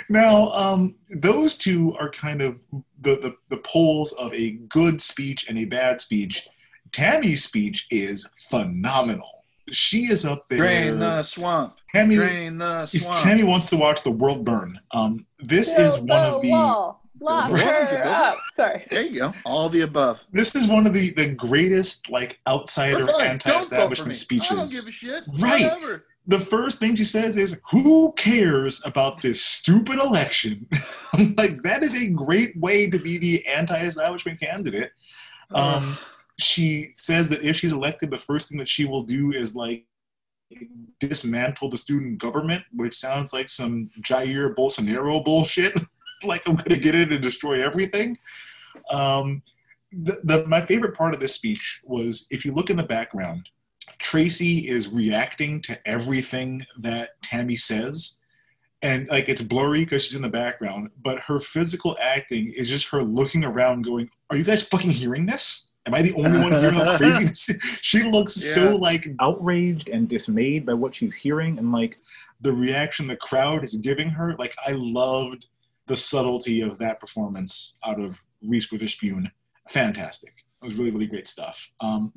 [0.08, 2.60] Now, um, those two are kind of
[3.00, 6.46] the, the, the poles of a good speech and a bad speech.
[6.92, 9.28] Tammy's speech is phenomenal.
[9.70, 10.58] She is up there.
[10.58, 11.74] Drain the swamp.
[11.94, 13.18] Tammy, Drain the swamp.
[13.22, 14.78] Tammy wants to watch the world burn.
[14.92, 17.02] Um, this is one of the wall.
[17.20, 18.38] Lock Build the wall, her up.
[18.54, 18.86] Sorry.
[18.90, 19.32] There you go.
[19.44, 20.22] All the above.
[20.32, 23.38] this is one of the, the greatest like outsider We're fine.
[23.38, 24.70] Don't vote anti-establishment I don't speeches.
[24.80, 25.24] give a shit.
[25.40, 25.62] Right.
[25.64, 26.04] Whatever.
[26.26, 30.68] the first thing she says is, "Who cares about this stupid election?"
[31.12, 34.92] I'm like, that is a great way to be the anti-establishment candidate.
[35.54, 35.96] Um,
[36.38, 39.86] she says that if she's elected, the first thing that she will do is like
[41.00, 45.72] dismantle the student government, which sounds like some Jair Bolsonaro bullshit.
[46.24, 48.18] like I'm going to get in and destroy everything.
[48.90, 49.42] Um,
[49.92, 53.50] the, the, my favorite part of this speech was if you look in the background,
[53.98, 58.18] Tracy is reacting to everything that Tammy says.
[58.82, 62.88] and like it's blurry because she's in the background, but her physical acting is just
[62.88, 65.66] her looking around, going, "Are you guys fucking hearing this?
[65.86, 67.50] Am I the only one hearing crazy this?
[67.80, 71.96] She looks so like outraged and dismayed by what she's hearing, and like
[72.40, 74.34] the reaction the crowd is giving her.
[74.36, 75.46] Like I loved
[75.86, 79.30] the subtlety of that performance out of Reese Witherspoon.
[79.68, 80.34] Fantastic.
[80.62, 81.70] It was really, really great stuff.
[81.80, 82.12] Um,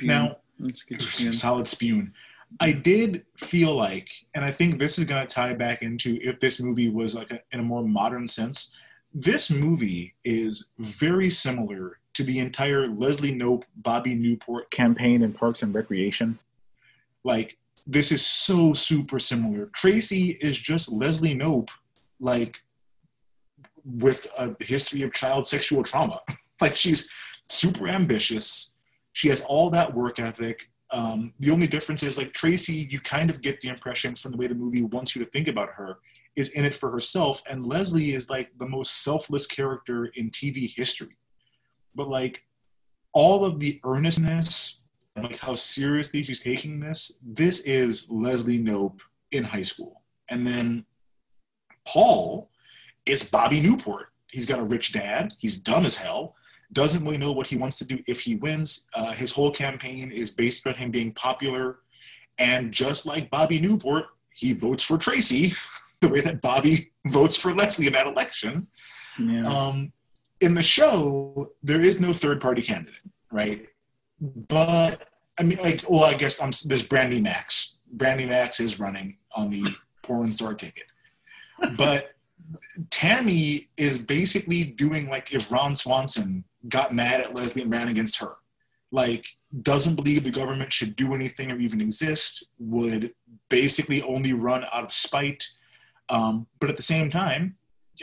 [0.00, 0.38] now,
[0.98, 2.12] solid spoon.
[2.58, 6.40] I did feel like, and I think this is going to tie back into if
[6.40, 8.76] this movie was like a, in a more modern sense.
[9.14, 15.62] This movie is very similar to the entire Leslie Knope, Bobby Newport campaign in Parks
[15.62, 16.38] and Recreation.
[17.22, 17.56] Like
[17.86, 19.66] this is so super similar.
[19.66, 21.70] Tracy is just Leslie Knope,
[22.18, 22.60] like
[23.84, 26.20] with a history of child sexual trauma.
[26.60, 27.10] like she's
[27.48, 28.76] super ambitious.
[29.12, 30.70] She has all that work ethic.
[30.92, 34.36] Um, the only difference is like Tracy, you kind of get the impression from the
[34.36, 35.98] way the movie wants you to think about her
[36.36, 40.72] is in it for herself, and Leslie is like the most selfless character in TV
[40.74, 41.16] history.
[41.94, 42.44] But like
[43.12, 44.80] all of the earnestness
[45.16, 49.00] like how seriously she's taking this, this is Leslie Knope
[49.32, 50.02] in high school.
[50.28, 50.84] And then
[51.86, 52.50] Paul
[53.06, 54.08] is Bobby Newport.
[54.30, 55.34] He's got a rich dad.
[55.38, 56.36] He's dumb as hell.
[56.72, 58.88] Doesn't really know what he wants to do if he wins.
[58.94, 61.78] Uh, his whole campaign is based on him being popular.
[62.38, 65.52] And just like Bobby Newport, he votes for Tracy
[66.00, 68.68] the way that Bobby votes for Leslie in that election.
[69.18, 69.46] Yeah.
[69.46, 69.92] Um,
[70.40, 72.94] in the show, there is no third party candidate,
[73.30, 73.66] right?
[74.20, 75.08] But
[75.38, 77.78] I mean, like, well, I guess I'm, there's Brandi Maxxxx.
[77.96, 79.64] Brandi Maxxxx is running on the
[80.02, 80.84] porn star ticket.
[81.76, 82.12] But
[82.90, 88.16] Tammy is basically doing like if Ron Swanson got mad at Leslie and ran against
[88.16, 88.36] her.
[88.92, 89.26] Like,
[89.62, 93.14] doesn't believe the government should do anything or even exist, would
[93.48, 95.48] basically only run out of spite.
[96.08, 97.56] Um, but at the same time,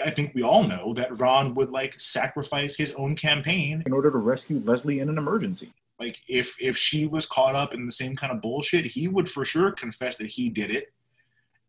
[0.03, 4.11] I think we all know that Ron would like sacrifice his own campaign in order
[4.11, 5.73] to rescue Leslie in an emergency.
[5.99, 9.29] Like if if she was caught up in the same kind of bullshit, he would
[9.29, 10.93] for sure confess that he did it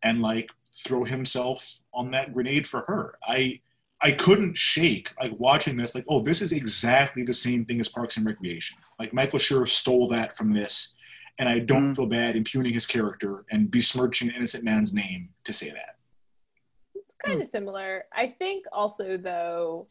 [0.03, 0.51] and like
[0.83, 3.17] throw himself on that grenade for her.
[3.25, 3.61] I
[4.01, 7.89] I couldn't shake like watching this like oh this is exactly the same thing as
[7.89, 8.77] Parks and Recreation.
[8.97, 10.95] Like Michael Schur stole that from this
[11.39, 11.95] and I don't mm.
[11.95, 15.95] feel bad impugning his character and besmirching an innocent man's name to say that.
[16.93, 17.51] It's kind of mm.
[17.51, 18.03] similar.
[18.13, 19.87] I think also though,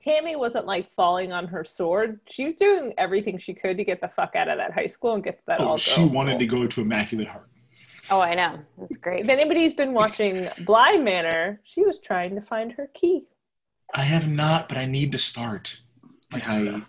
[0.00, 2.20] Tammy wasn't like falling on her sword.
[2.28, 5.14] She was doing everything she could to get the fuck out of that high school
[5.14, 7.48] and get to that oh, all Oh, she wanted to go to Immaculate Heart.
[8.10, 8.58] Oh, I know.
[8.78, 9.20] That's great.
[9.20, 13.26] If anybody's been watching Bly Manor, she was trying to find her key.
[13.94, 15.80] I have not, but I need to start.
[16.32, 16.82] Like I,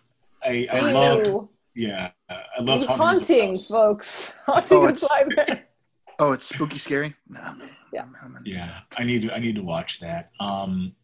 [0.43, 3.57] I, I Me loved, yeah, I loved Haunting, Haunting.
[3.57, 4.35] folks.
[4.45, 5.63] Haunting Oh, of it's- Bly Manor.
[6.19, 7.15] Oh, it's spooky scary.
[7.27, 7.55] No,
[7.91, 8.05] Yeah.
[8.45, 10.29] Yeah, I need to, I need to watch that.
[10.39, 10.95] Um,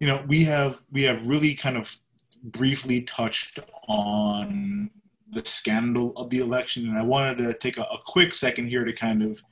[0.00, 1.96] you know, we have we have really kind of
[2.42, 4.90] briefly touched on
[5.30, 8.84] the scandal of the election, and I wanted to take a, a quick second here
[8.84, 9.42] to kind of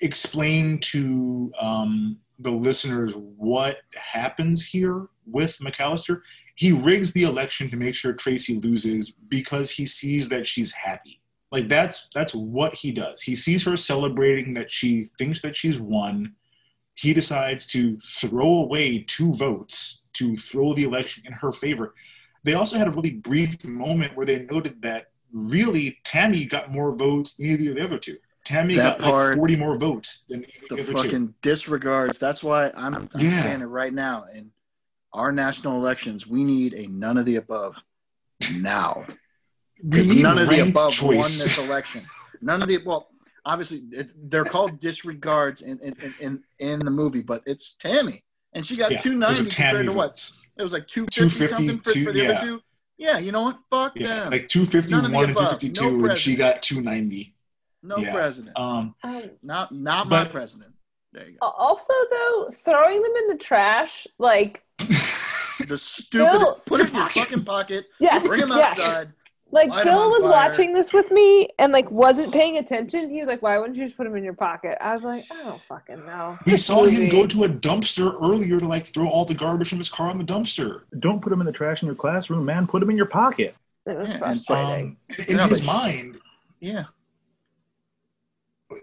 [0.00, 6.22] explain to um, the listeners what happens here with McAllister.
[6.54, 11.20] He rigs the election to make sure Tracy loses because he sees that she's happy.
[11.50, 13.22] Like that's that's what he does.
[13.22, 16.34] He sees her celebrating that she thinks that she's won.
[16.94, 21.94] He decides to throw away two votes to throw the election in her favor.
[22.44, 26.94] They also had a really brief moment where they noted that really Tammy got more
[26.94, 28.16] votes than either of the other two.
[28.44, 31.02] Tammy That got part- like 40 more votes than either The the other two.
[31.02, 32.18] fucking disregards.
[32.18, 33.42] That's why I'm, I'm Yeah.
[33.44, 34.24] saying it right now.
[34.34, 34.50] In
[35.12, 37.82] our national elections, we need a none of the above
[38.56, 39.06] now.
[39.84, 41.42] We need none of the above won choice.
[41.42, 42.04] this election.
[42.40, 43.08] None of the well,
[43.44, 48.64] obviously it, they're called disregards in, in in in the movie, but it's Tammy, and
[48.64, 50.06] she got Yeah, two those ninety are Tammy compared to what?
[50.10, 50.40] votes.
[50.56, 52.30] It was like two fifty 250, something for, two- for the yeah.
[52.32, 52.60] other two.
[52.98, 53.58] Yeah, you know what?
[53.70, 54.30] Fuck Yeah, them.
[54.30, 57.34] like 251 and 252, No and she got 290.
[57.82, 58.12] no yeah.
[58.12, 58.56] president.
[58.58, 58.94] Um,
[59.42, 60.72] not not my president.
[61.12, 61.48] There you go.
[61.48, 64.62] Also, though, throwing them in the trash, like.
[65.68, 66.38] The stupid.
[66.38, 67.86] Bill- put it in your fucking pocket.
[68.00, 69.06] Yes, Bring him yes.
[69.54, 69.68] Outside.
[69.68, 70.30] Like Light 'em Bill was fire.
[70.30, 73.10] watching this with me and like wasn't paying attention.
[73.10, 75.24] He was like, "Why wouldn't you just put them in your pocket?" I was like,
[75.30, 78.86] "I don't fucking know." we This saw him go to a dumpster earlier to like
[78.86, 80.82] throw all the garbage from his car in the dumpster.
[81.00, 82.66] Don't put them in the trash in your classroom, man.
[82.66, 83.54] Put them in your pocket.
[83.86, 84.96] It was Yeah, and- frustrating.
[85.18, 86.18] Um, in No, his mind,
[86.60, 86.84] Yeah.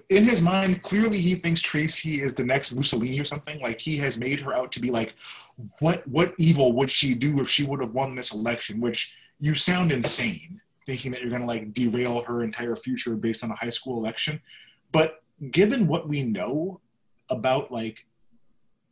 [0.10, 3.60] in his mind, clearly he thinks Tracy is the next Mussolini or something.
[3.60, 5.16] Like he has made her out to be like,
[5.80, 8.82] what what evil would she do if she would have won this election?
[8.82, 13.52] Which you sound insane, thinking that you're gonna like derail her entire future based on
[13.52, 14.42] a high school election.
[14.92, 15.22] But
[15.52, 16.82] given what we know
[17.30, 18.06] about like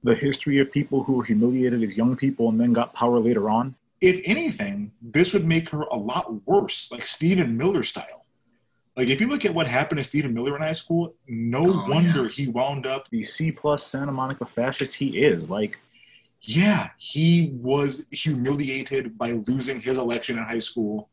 [0.03, 3.49] the history of people who were humiliated as young people and then got power later
[3.49, 3.75] on?
[3.99, 8.25] If anything, this would make her a lot worse, like Stephen Miller style.
[8.95, 11.89] Like if you look at what happened to Stephen Miller in high school, no Oh,
[11.89, 12.29] wonder yeah.
[12.29, 15.49] he wound up The C plus Santa Monica fascist he is.
[15.49, 15.77] Like,
[16.41, 21.09] yeah, he was humiliated by losing his election in high school,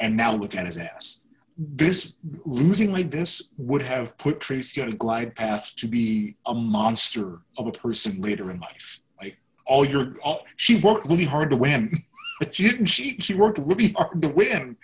[0.00, 1.26] and now look at his ass.
[1.56, 6.54] This losing like this would have put Tracy on a glide path to be a
[6.54, 9.00] monster of a person later in life.
[9.18, 12.02] Like all your, all, she worked really hard to win.
[12.52, 13.22] she didn't cheat.
[13.22, 14.76] She worked really hard to win,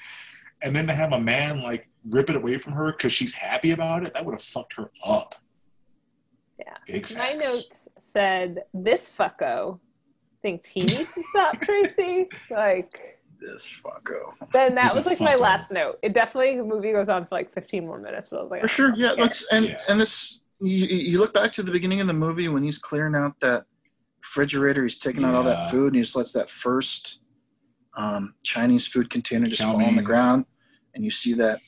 [0.62, 3.72] and then to have a man like rip it away from her because she's happy
[3.72, 5.34] about it, that would have fucked her up.
[6.64, 6.76] Yeah.
[6.86, 9.78] Big My notes said this fucko
[10.42, 12.28] thinks he needs to stop Tracy.
[12.50, 14.32] Like this fucko.
[14.52, 15.98] then that He's was like my last note.
[16.02, 18.60] It definitely the movie goes on for like 15 more minutes, but I was like,
[18.62, 19.14] For sure, yeah.
[19.14, 19.24] care.
[19.24, 22.62] Let's and and this you, you look back to the beginning of the movie when
[22.62, 23.64] he's clearing out that
[24.22, 27.20] refrigerator, he's taking out all that food, and he just lets that first
[27.96, 30.46] um, Chinese food container just Chow fall on the ground,
[30.94, 31.60] and you see that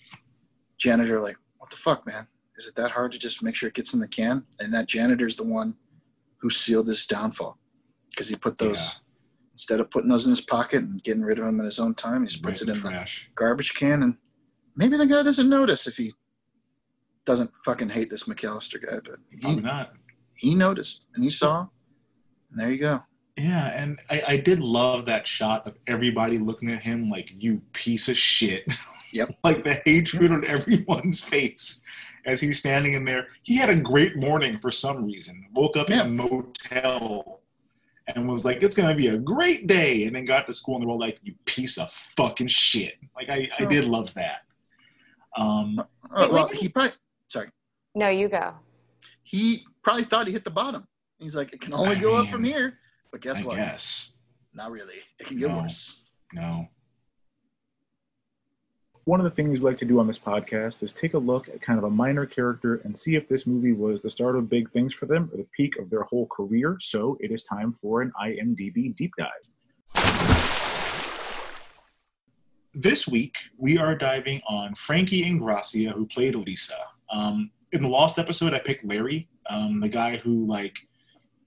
[0.78, 2.28] janitor like, "What the fuck, man?
[2.56, 4.86] Is it that hard to just make sure it gets in the can?" And that
[4.88, 5.76] janitor's the one
[6.38, 7.58] who sealed his downfall
[8.10, 8.90] because he put those Yeah.
[9.52, 11.94] instead of putting those in his pocket and getting rid of them in his own
[11.94, 14.16] time, he just puts Right it in in the garbage can, and
[14.76, 16.12] maybe the guy doesn't notice if he
[17.24, 19.94] doesn't fucking hate this McAllister guy, but Probably he, not.
[20.36, 21.66] he noticed and he saw,
[22.50, 23.02] and there you go.
[23.36, 27.62] Yeah, and I, I did love that shot of everybody looking at him like you
[27.72, 28.64] piece of shit.
[29.12, 29.38] Yep.
[29.44, 31.82] like the hatred on everyone's face
[32.26, 33.28] as he's standing in there.
[33.42, 35.46] He had a great morning for some reason.
[35.54, 37.40] Woke up in a motel
[38.06, 40.82] and was like, "It's gonna be a great day," and then got to school and
[40.82, 44.42] they were all like, "You piece of fucking shit." Like I, I did love that.
[45.36, 45.78] Um,
[46.14, 46.92] Uh, well, he probably
[47.28, 47.50] sorry,
[47.94, 48.54] No, you go.
[49.24, 50.86] he probably thought he hit the bottom.
[51.18, 52.78] He's like, it can only I go up from here,
[53.10, 53.56] but guess I what?
[53.56, 54.16] Yes.
[54.52, 54.94] Not really.
[55.18, 55.58] It can get No.
[55.62, 56.02] worse.
[56.32, 56.68] no.
[59.06, 61.50] One of the things we like to do on this podcast is take a look
[61.50, 64.48] at kind of a minor character and see if this movie was the start of
[64.48, 66.78] big things for them or the peak of their whole career.
[66.80, 69.28] So it is time for an IMDb deep dive.
[72.72, 76.78] This week, we are diving on Frankie Ingrassia, who played Lisa.
[77.10, 80.78] Um, in the last episode, I picked Larry, um, the guy who like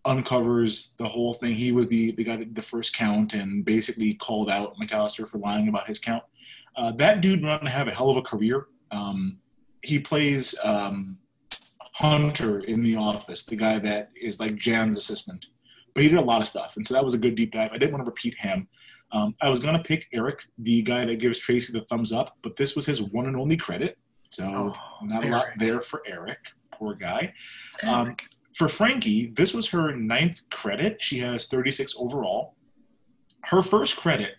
[0.06, 1.56] uncovers the whole thing.
[1.56, 5.28] He was the the guy that did the first count and basically called out McAllister
[5.28, 6.24] for lying about his count.
[6.78, 8.68] Uh, that dude went on to have a hell of a career.
[8.92, 9.40] Um,
[9.82, 11.18] he plays um,
[11.96, 15.48] Hunter in The Office, the guy that is like Jan's assistant.
[15.94, 17.72] But he did a lot of stuff, and so that was a good deep dive.
[17.74, 18.68] I didn't want to repeat him.
[19.12, 22.56] Um, I was gonna pick Eric, the guy that gives Tracy the thumbs up, but
[22.56, 23.98] this was his one and only credit,
[24.30, 26.38] so not a lot there for Eric.
[26.72, 27.34] Poor guy.
[27.82, 28.16] Um,
[28.54, 31.02] for Frankie, this was her ninth credit.
[31.02, 32.56] She has 36 overall.
[33.46, 34.36] Her first credit,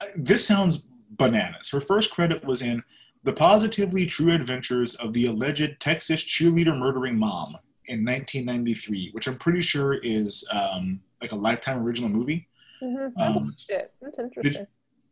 [0.00, 0.86] uh, this sounds
[1.24, 1.68] bananas.
[1.70, 2.82] Her first credit was in
[3.24, 7.56] The Positively True Adventures of the Alleged Texas Cheerleader Murdering Mom
[7.86, 12.48] in 1993, which I'm pretty sure is um, like a Lifetime original movie.
[12.82, 13.12] Mhm.
[13.18, 13.92] I Um, watched it.
[14.00, 14.66] That's interesting.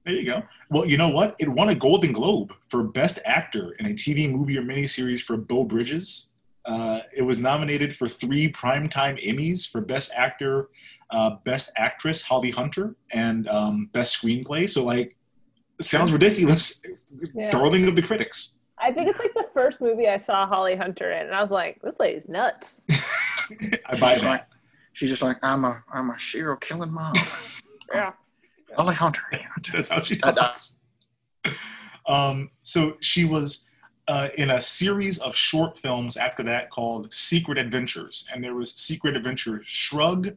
[0.05, 0.43] There you go.
[0.71, 1.37] Well, you know what?
[1.39, 5.37] It won a Golden Globe for Best Actor in a TV movie or miniseries for
[5.37, 6.31] Beau Bridges.
[6.65, 10.69] Uh, it was nominated for three Primetime Emmys for Best Actor,
[11.11, 14.69] uh, Best Actress Holly Hunter, and um, Best Screenplay.
[14.69, 15.17] So, like,
[15.81, 16.83] sounds ridiculous.
[17.35, 17.51] Yeah.
[17.51, 18.59] Darling of the critics.
[18.81, 21.51] I think it's like the first movie I saw Holly Hunter in, and I was
[21.51, 22.83] like, this lady's nuts.
[23.87, 24.29] I buy she's that.
[24.29, 24.47] like,
[24.93, 27.15] she's just like, I'm a, I'm a serial killing mom.
[27.95, 28.13] Yeah.
[28.77, 29.23] Holly Hunter.
[29.73, 30.79] That's how she talks.
[32.05, 33.67] Um, so she was
[34.09, 38.73] uh, in a series of short films after that called Secret Adventures, and there was
[38.75, 40.37] Secret Adventure Shrug.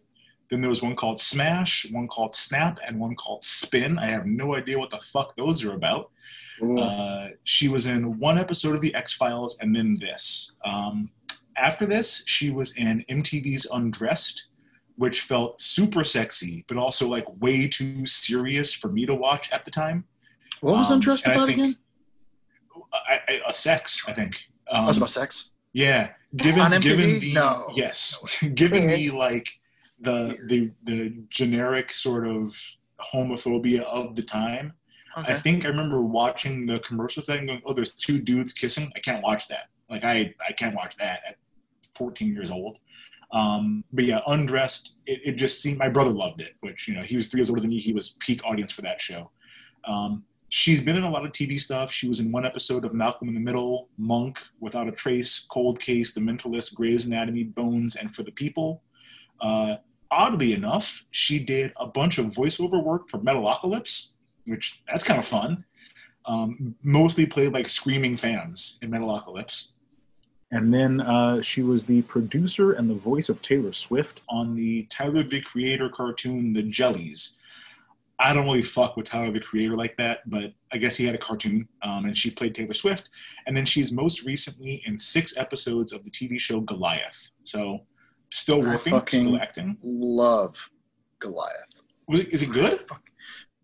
[0.51, 3.97] Then there was one called Smash, one called Snap, and one called Spin.
[3.97, 6.11] I have no idea what the fuck those are about.
[6.77, 10.51] Uh, she was in one episode of The X Files, and then this.
[10.65, 11.09] Um,
[11.57, 14.47] after this, she was in MTV's Undressed,
[14.97, 19.63] which felt super sexy, but also like way too serious for me to watch at
[19.65, 20.03] the time.
[20.59, 21.77] What was Um, Undressed about think- again?
[22.93, 24.43] I, I, a sex, I think.
[24.67, 25.49] Oh, it was Um, about sex.
[25.73, 27.71] Yeah, given given the No.
[27.73, 28.21] yes,
[28.53, 29.59] given the like
[30.01, 32.57] the the the generic sort of
[33.13, 34.73] homophobia of the time.
[35.13, 38.91] I think I remember watching the commercial thing going, "Oh, there's two dudes kissing.
[38.95, 39.69] I can't watch that.
[39.89, 41.35] Like I I can't watch that at
[41.95, 42.79] 14 years old."
[43.33, 44.95] Um, but yeah, undressed.
[45.05, 47.49] It, it just seemed my brother loved it, which you know he was three years
[47.49, 47.79] older than me.
[47.79, 49.31] He was peak audience for that show.
[49.85, 51.91] Um, she's been in a lot of TV stuff.
[51.91, 55.79] She was in one episode of Malcolm in the Middle, Monk, Without a Trace, Cold
[55.79, 58.83] Case, The Mentalist, Grey's Anatomy, Bones, and For the People.
[59.39, 59.77] Uh,
[60.11, 64.11] oddly enough, she did a bunch of voiceover work for Metalocalypse,
[64.45, 65.63] which that's kind of fun.
[66.25, 69.73] Um, mostly played like screaming fans in Metalocalypse.
[70.51, 74.21] And then uh, she was the producer and the voice of Taylor Swift.
[74.29, 77.39] on the Tyler the Creator cartoon, The Jellies.
[78.19, 81.15] I don't really fuck with Tyler the Creator like that, but I guess he had
[81.15, 83.09] a cartoon, um, and she played Taylor Swift.
[83.47, 87.31] And then she's most recently in six episodes of the TV show Goliath.
[87.43, 87.79] So
[88.31, 89.77] still working, still acting.
[89.83, 90.57] Love
[91.19, 91.53] Goliath.
[92.07, 92.83] Was it, is it good?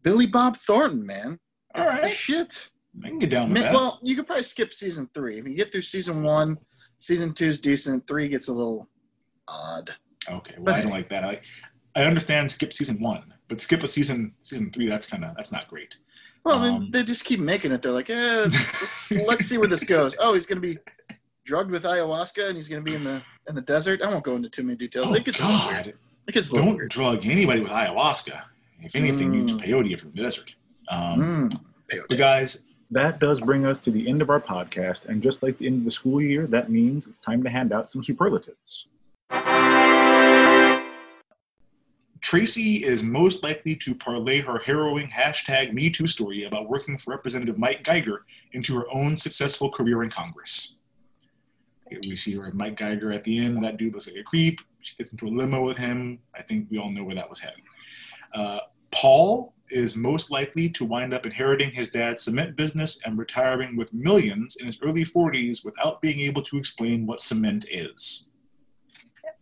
[0.03, 1.39] Billy Bob Thornton, man.
[1.75, 2.71] All That's the shit.
[3.03, 3.73] I can get down with that.
[3.73, 5.39] Well, you could probably skip season three.
[5.39, 6.57] If you get through season one,
[6.97, 8.07] season two's decent.
[8.07, 8.87] Three gets a little
[9.47, 9.93] odd.
[10.29, 11.23] Okay, well, I don't like that.
[11.23, 11.39] I,
[11.95, 14.89] I understand skip season one, but skip a season season three.
[14.89, 15.97] That's kind of that's not great.
[16.43, 17.81] Well, then Um, they just keep making it.
[17.81, 20.15] They're like, eh, let's, let's see where this goes.
[20.19, 20.79] Oh, he's going to be
[21.47, 24.01] drugged with ayahuasca, and he's going to be in the in the desert.
[24.03, 25.07] I won't go into too many details.
[25.09, 25.85] Oh it gets a little weird.
[25.85, 25.93] God!
[26.27, 26.89] It gets Don't weird.
[26.91, 28.43] drug anybody with ayahuasca.
[28.81, 30.53] If anything, you use peyote from the desert.
[30.89, 31.61] Um, Mm,
[31.91, 32.05] peyote.
[32.09, 35.05] But guys, That does bring us to the end of our podcast.
[35.07, 37.73] And just like the end of the school year, that means it's time to hand
[37.73, 38.85] out some superlatives.
[42.21, 47.57] Tracy is most likely to parlay her harrowing hashtag MeToo story about working for Representative
[47.57, 50.77] Mike Geiger into her own successful career in Congress.
[52.03, 53.63] We see her with Mike Geiger at the end.
[53.63, 54.59] That dude looks like a creep.
[54.81, 56.19] She gets into a limo with him.
[56.35, 57.61] I think we all know where that was headed.
[58.33, 58.59] Uh,
[58.91, 63.93] Paul is most likely to wind up inheriting his dad's cement business and retiring with
[63.93, 68.29] millions in his early 40s without being able to explain what cement is.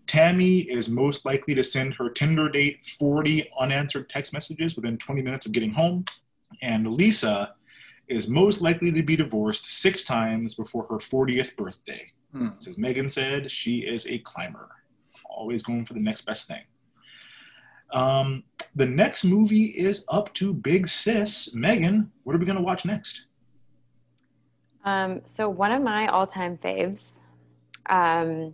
[0.07, 5.21] Tammy is most likely to send her Tinder date 40 unanswered text messages within 20
[5.21, 6.05] minutes of getting home.
[6.61, 7.53] And Lisa
[8.07, 12.11] is most likely to be divorced six times before her 40th birthday.
[12.35, 12.49] Hmm.
[12.67, 14.67] As Megan said, she is a climber,
[15.29, 16.63] always going for the next best thing.
[17.93, 18.43] Um,
[18.75, 21.55] the next movie is up to Big Sis.
[21.55, 23.27] Megan, what are we going to watch next?
[24.83, 27.21] Um, so one of my all-time faves,
[27.85, 28.53] um,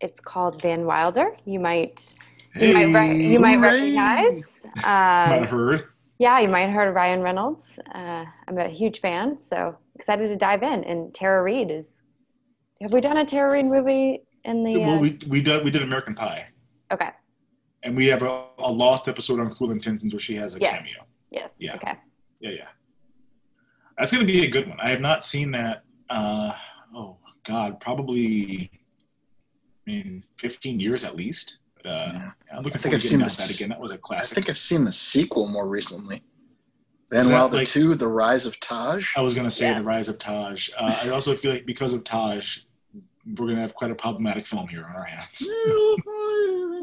[0.00, 1.36] it's called Van Wilder.
[1.44, 2.14] You might,
[2.54, 4.42] you might, re- you might recognize.
[4.76, 5.84] Might Um, heard.
[6.18, 7.78] yeah, you might have heard of Ryan Reynolds.
[7.94, 10.84] Uh, I'm a huge fan, so excited to dive in.
[10.84, 12.02] And Tara Reid is.
[12.80, 14.76] Have we done a Tara Reid movie in the?
[14.78, 16.46] Well, Uh, we, we, did, we did American Pie.
[16.92, 17.10] okay.
[17.82, 20.76] And we have a, a lost episode on Cruel Intentions where she has a Yes.
[20.80, 21.06] cameo.
[21.30, 21.56] Yes.
[21.60, 21.76] Yeah.
[21.76, 21.94] Okay.
[22.40, 22.66] Yeah, yeah.
[23.96, 24.78] That's going to be a good one.
[24.80, 25.84] I have not seen that.
[26.10, 26.52] Uh,
[26.94, 28.70] oh God, probably
[29.86, 31.58] I mean, 15 years at least.
[31.76, 32.12] But, uh,
[32.50, 33.36] I'm looking I think forward I've to seen getting this.
[33.36, 33.68] that again.
[33.68, 34.32] That was a I classic.
[34.32, 36.24] I think I've seen the sequel more recently.
[37.10, 39.12] Van Is that Wilder like- 2, The Rise of Taj.
[39.16, 39.80] I was going to say Yes.
[39.80, 40.70] the rise of Taj.
[40.76, 42.62] Uh, I also feel like because of Taj,
[43.26, 45.48] we're going to have quite a problematic film here on our hands.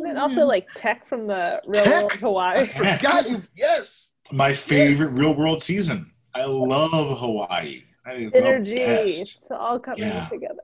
[0.06, 1.94] And also like Teck from the real Teck?
[2.02, 2.66] world Hawaii.
[2.68, 3.42] Forgot you.
[3.56, 4.12] Yes.
[4.32, 6.12] My favorite real world season.
[6.36, 7.84] I love Hawaii.
[8.06, 8.78] That is the Synergy.
[9.22, 10.28] It's all coming Yeah.
[10.28, 10.60] together.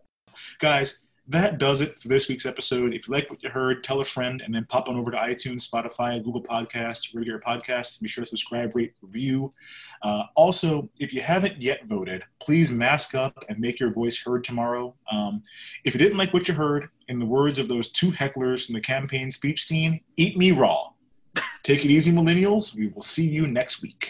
[0.59, 2.91] Guys, that does it for this week's episode.
[2.91, 5.17] If you like what you heard, tell a friend and then pop on over to
[5.17, 8.01] iTunes, Spotify, Google Podcasts, your podcasts.
[8.01, 9.53] Be sure to subscribe, rate, review.
[10.01, 14.43] Uh, also, if you haven't yet voted, please mask up and make your voice heard
[14.43, 14.95] tomorrow.
[15.11, 15.43] Um,
[15.85, 18.73] if you didn't like what you heard, in the words of those two hecklers from
[18.73, 20.89] the campaign speech scene, eat me raw.
[21.61, 22.75] Take it easy, millennials.
[22.75, 24.07] We will see you next week.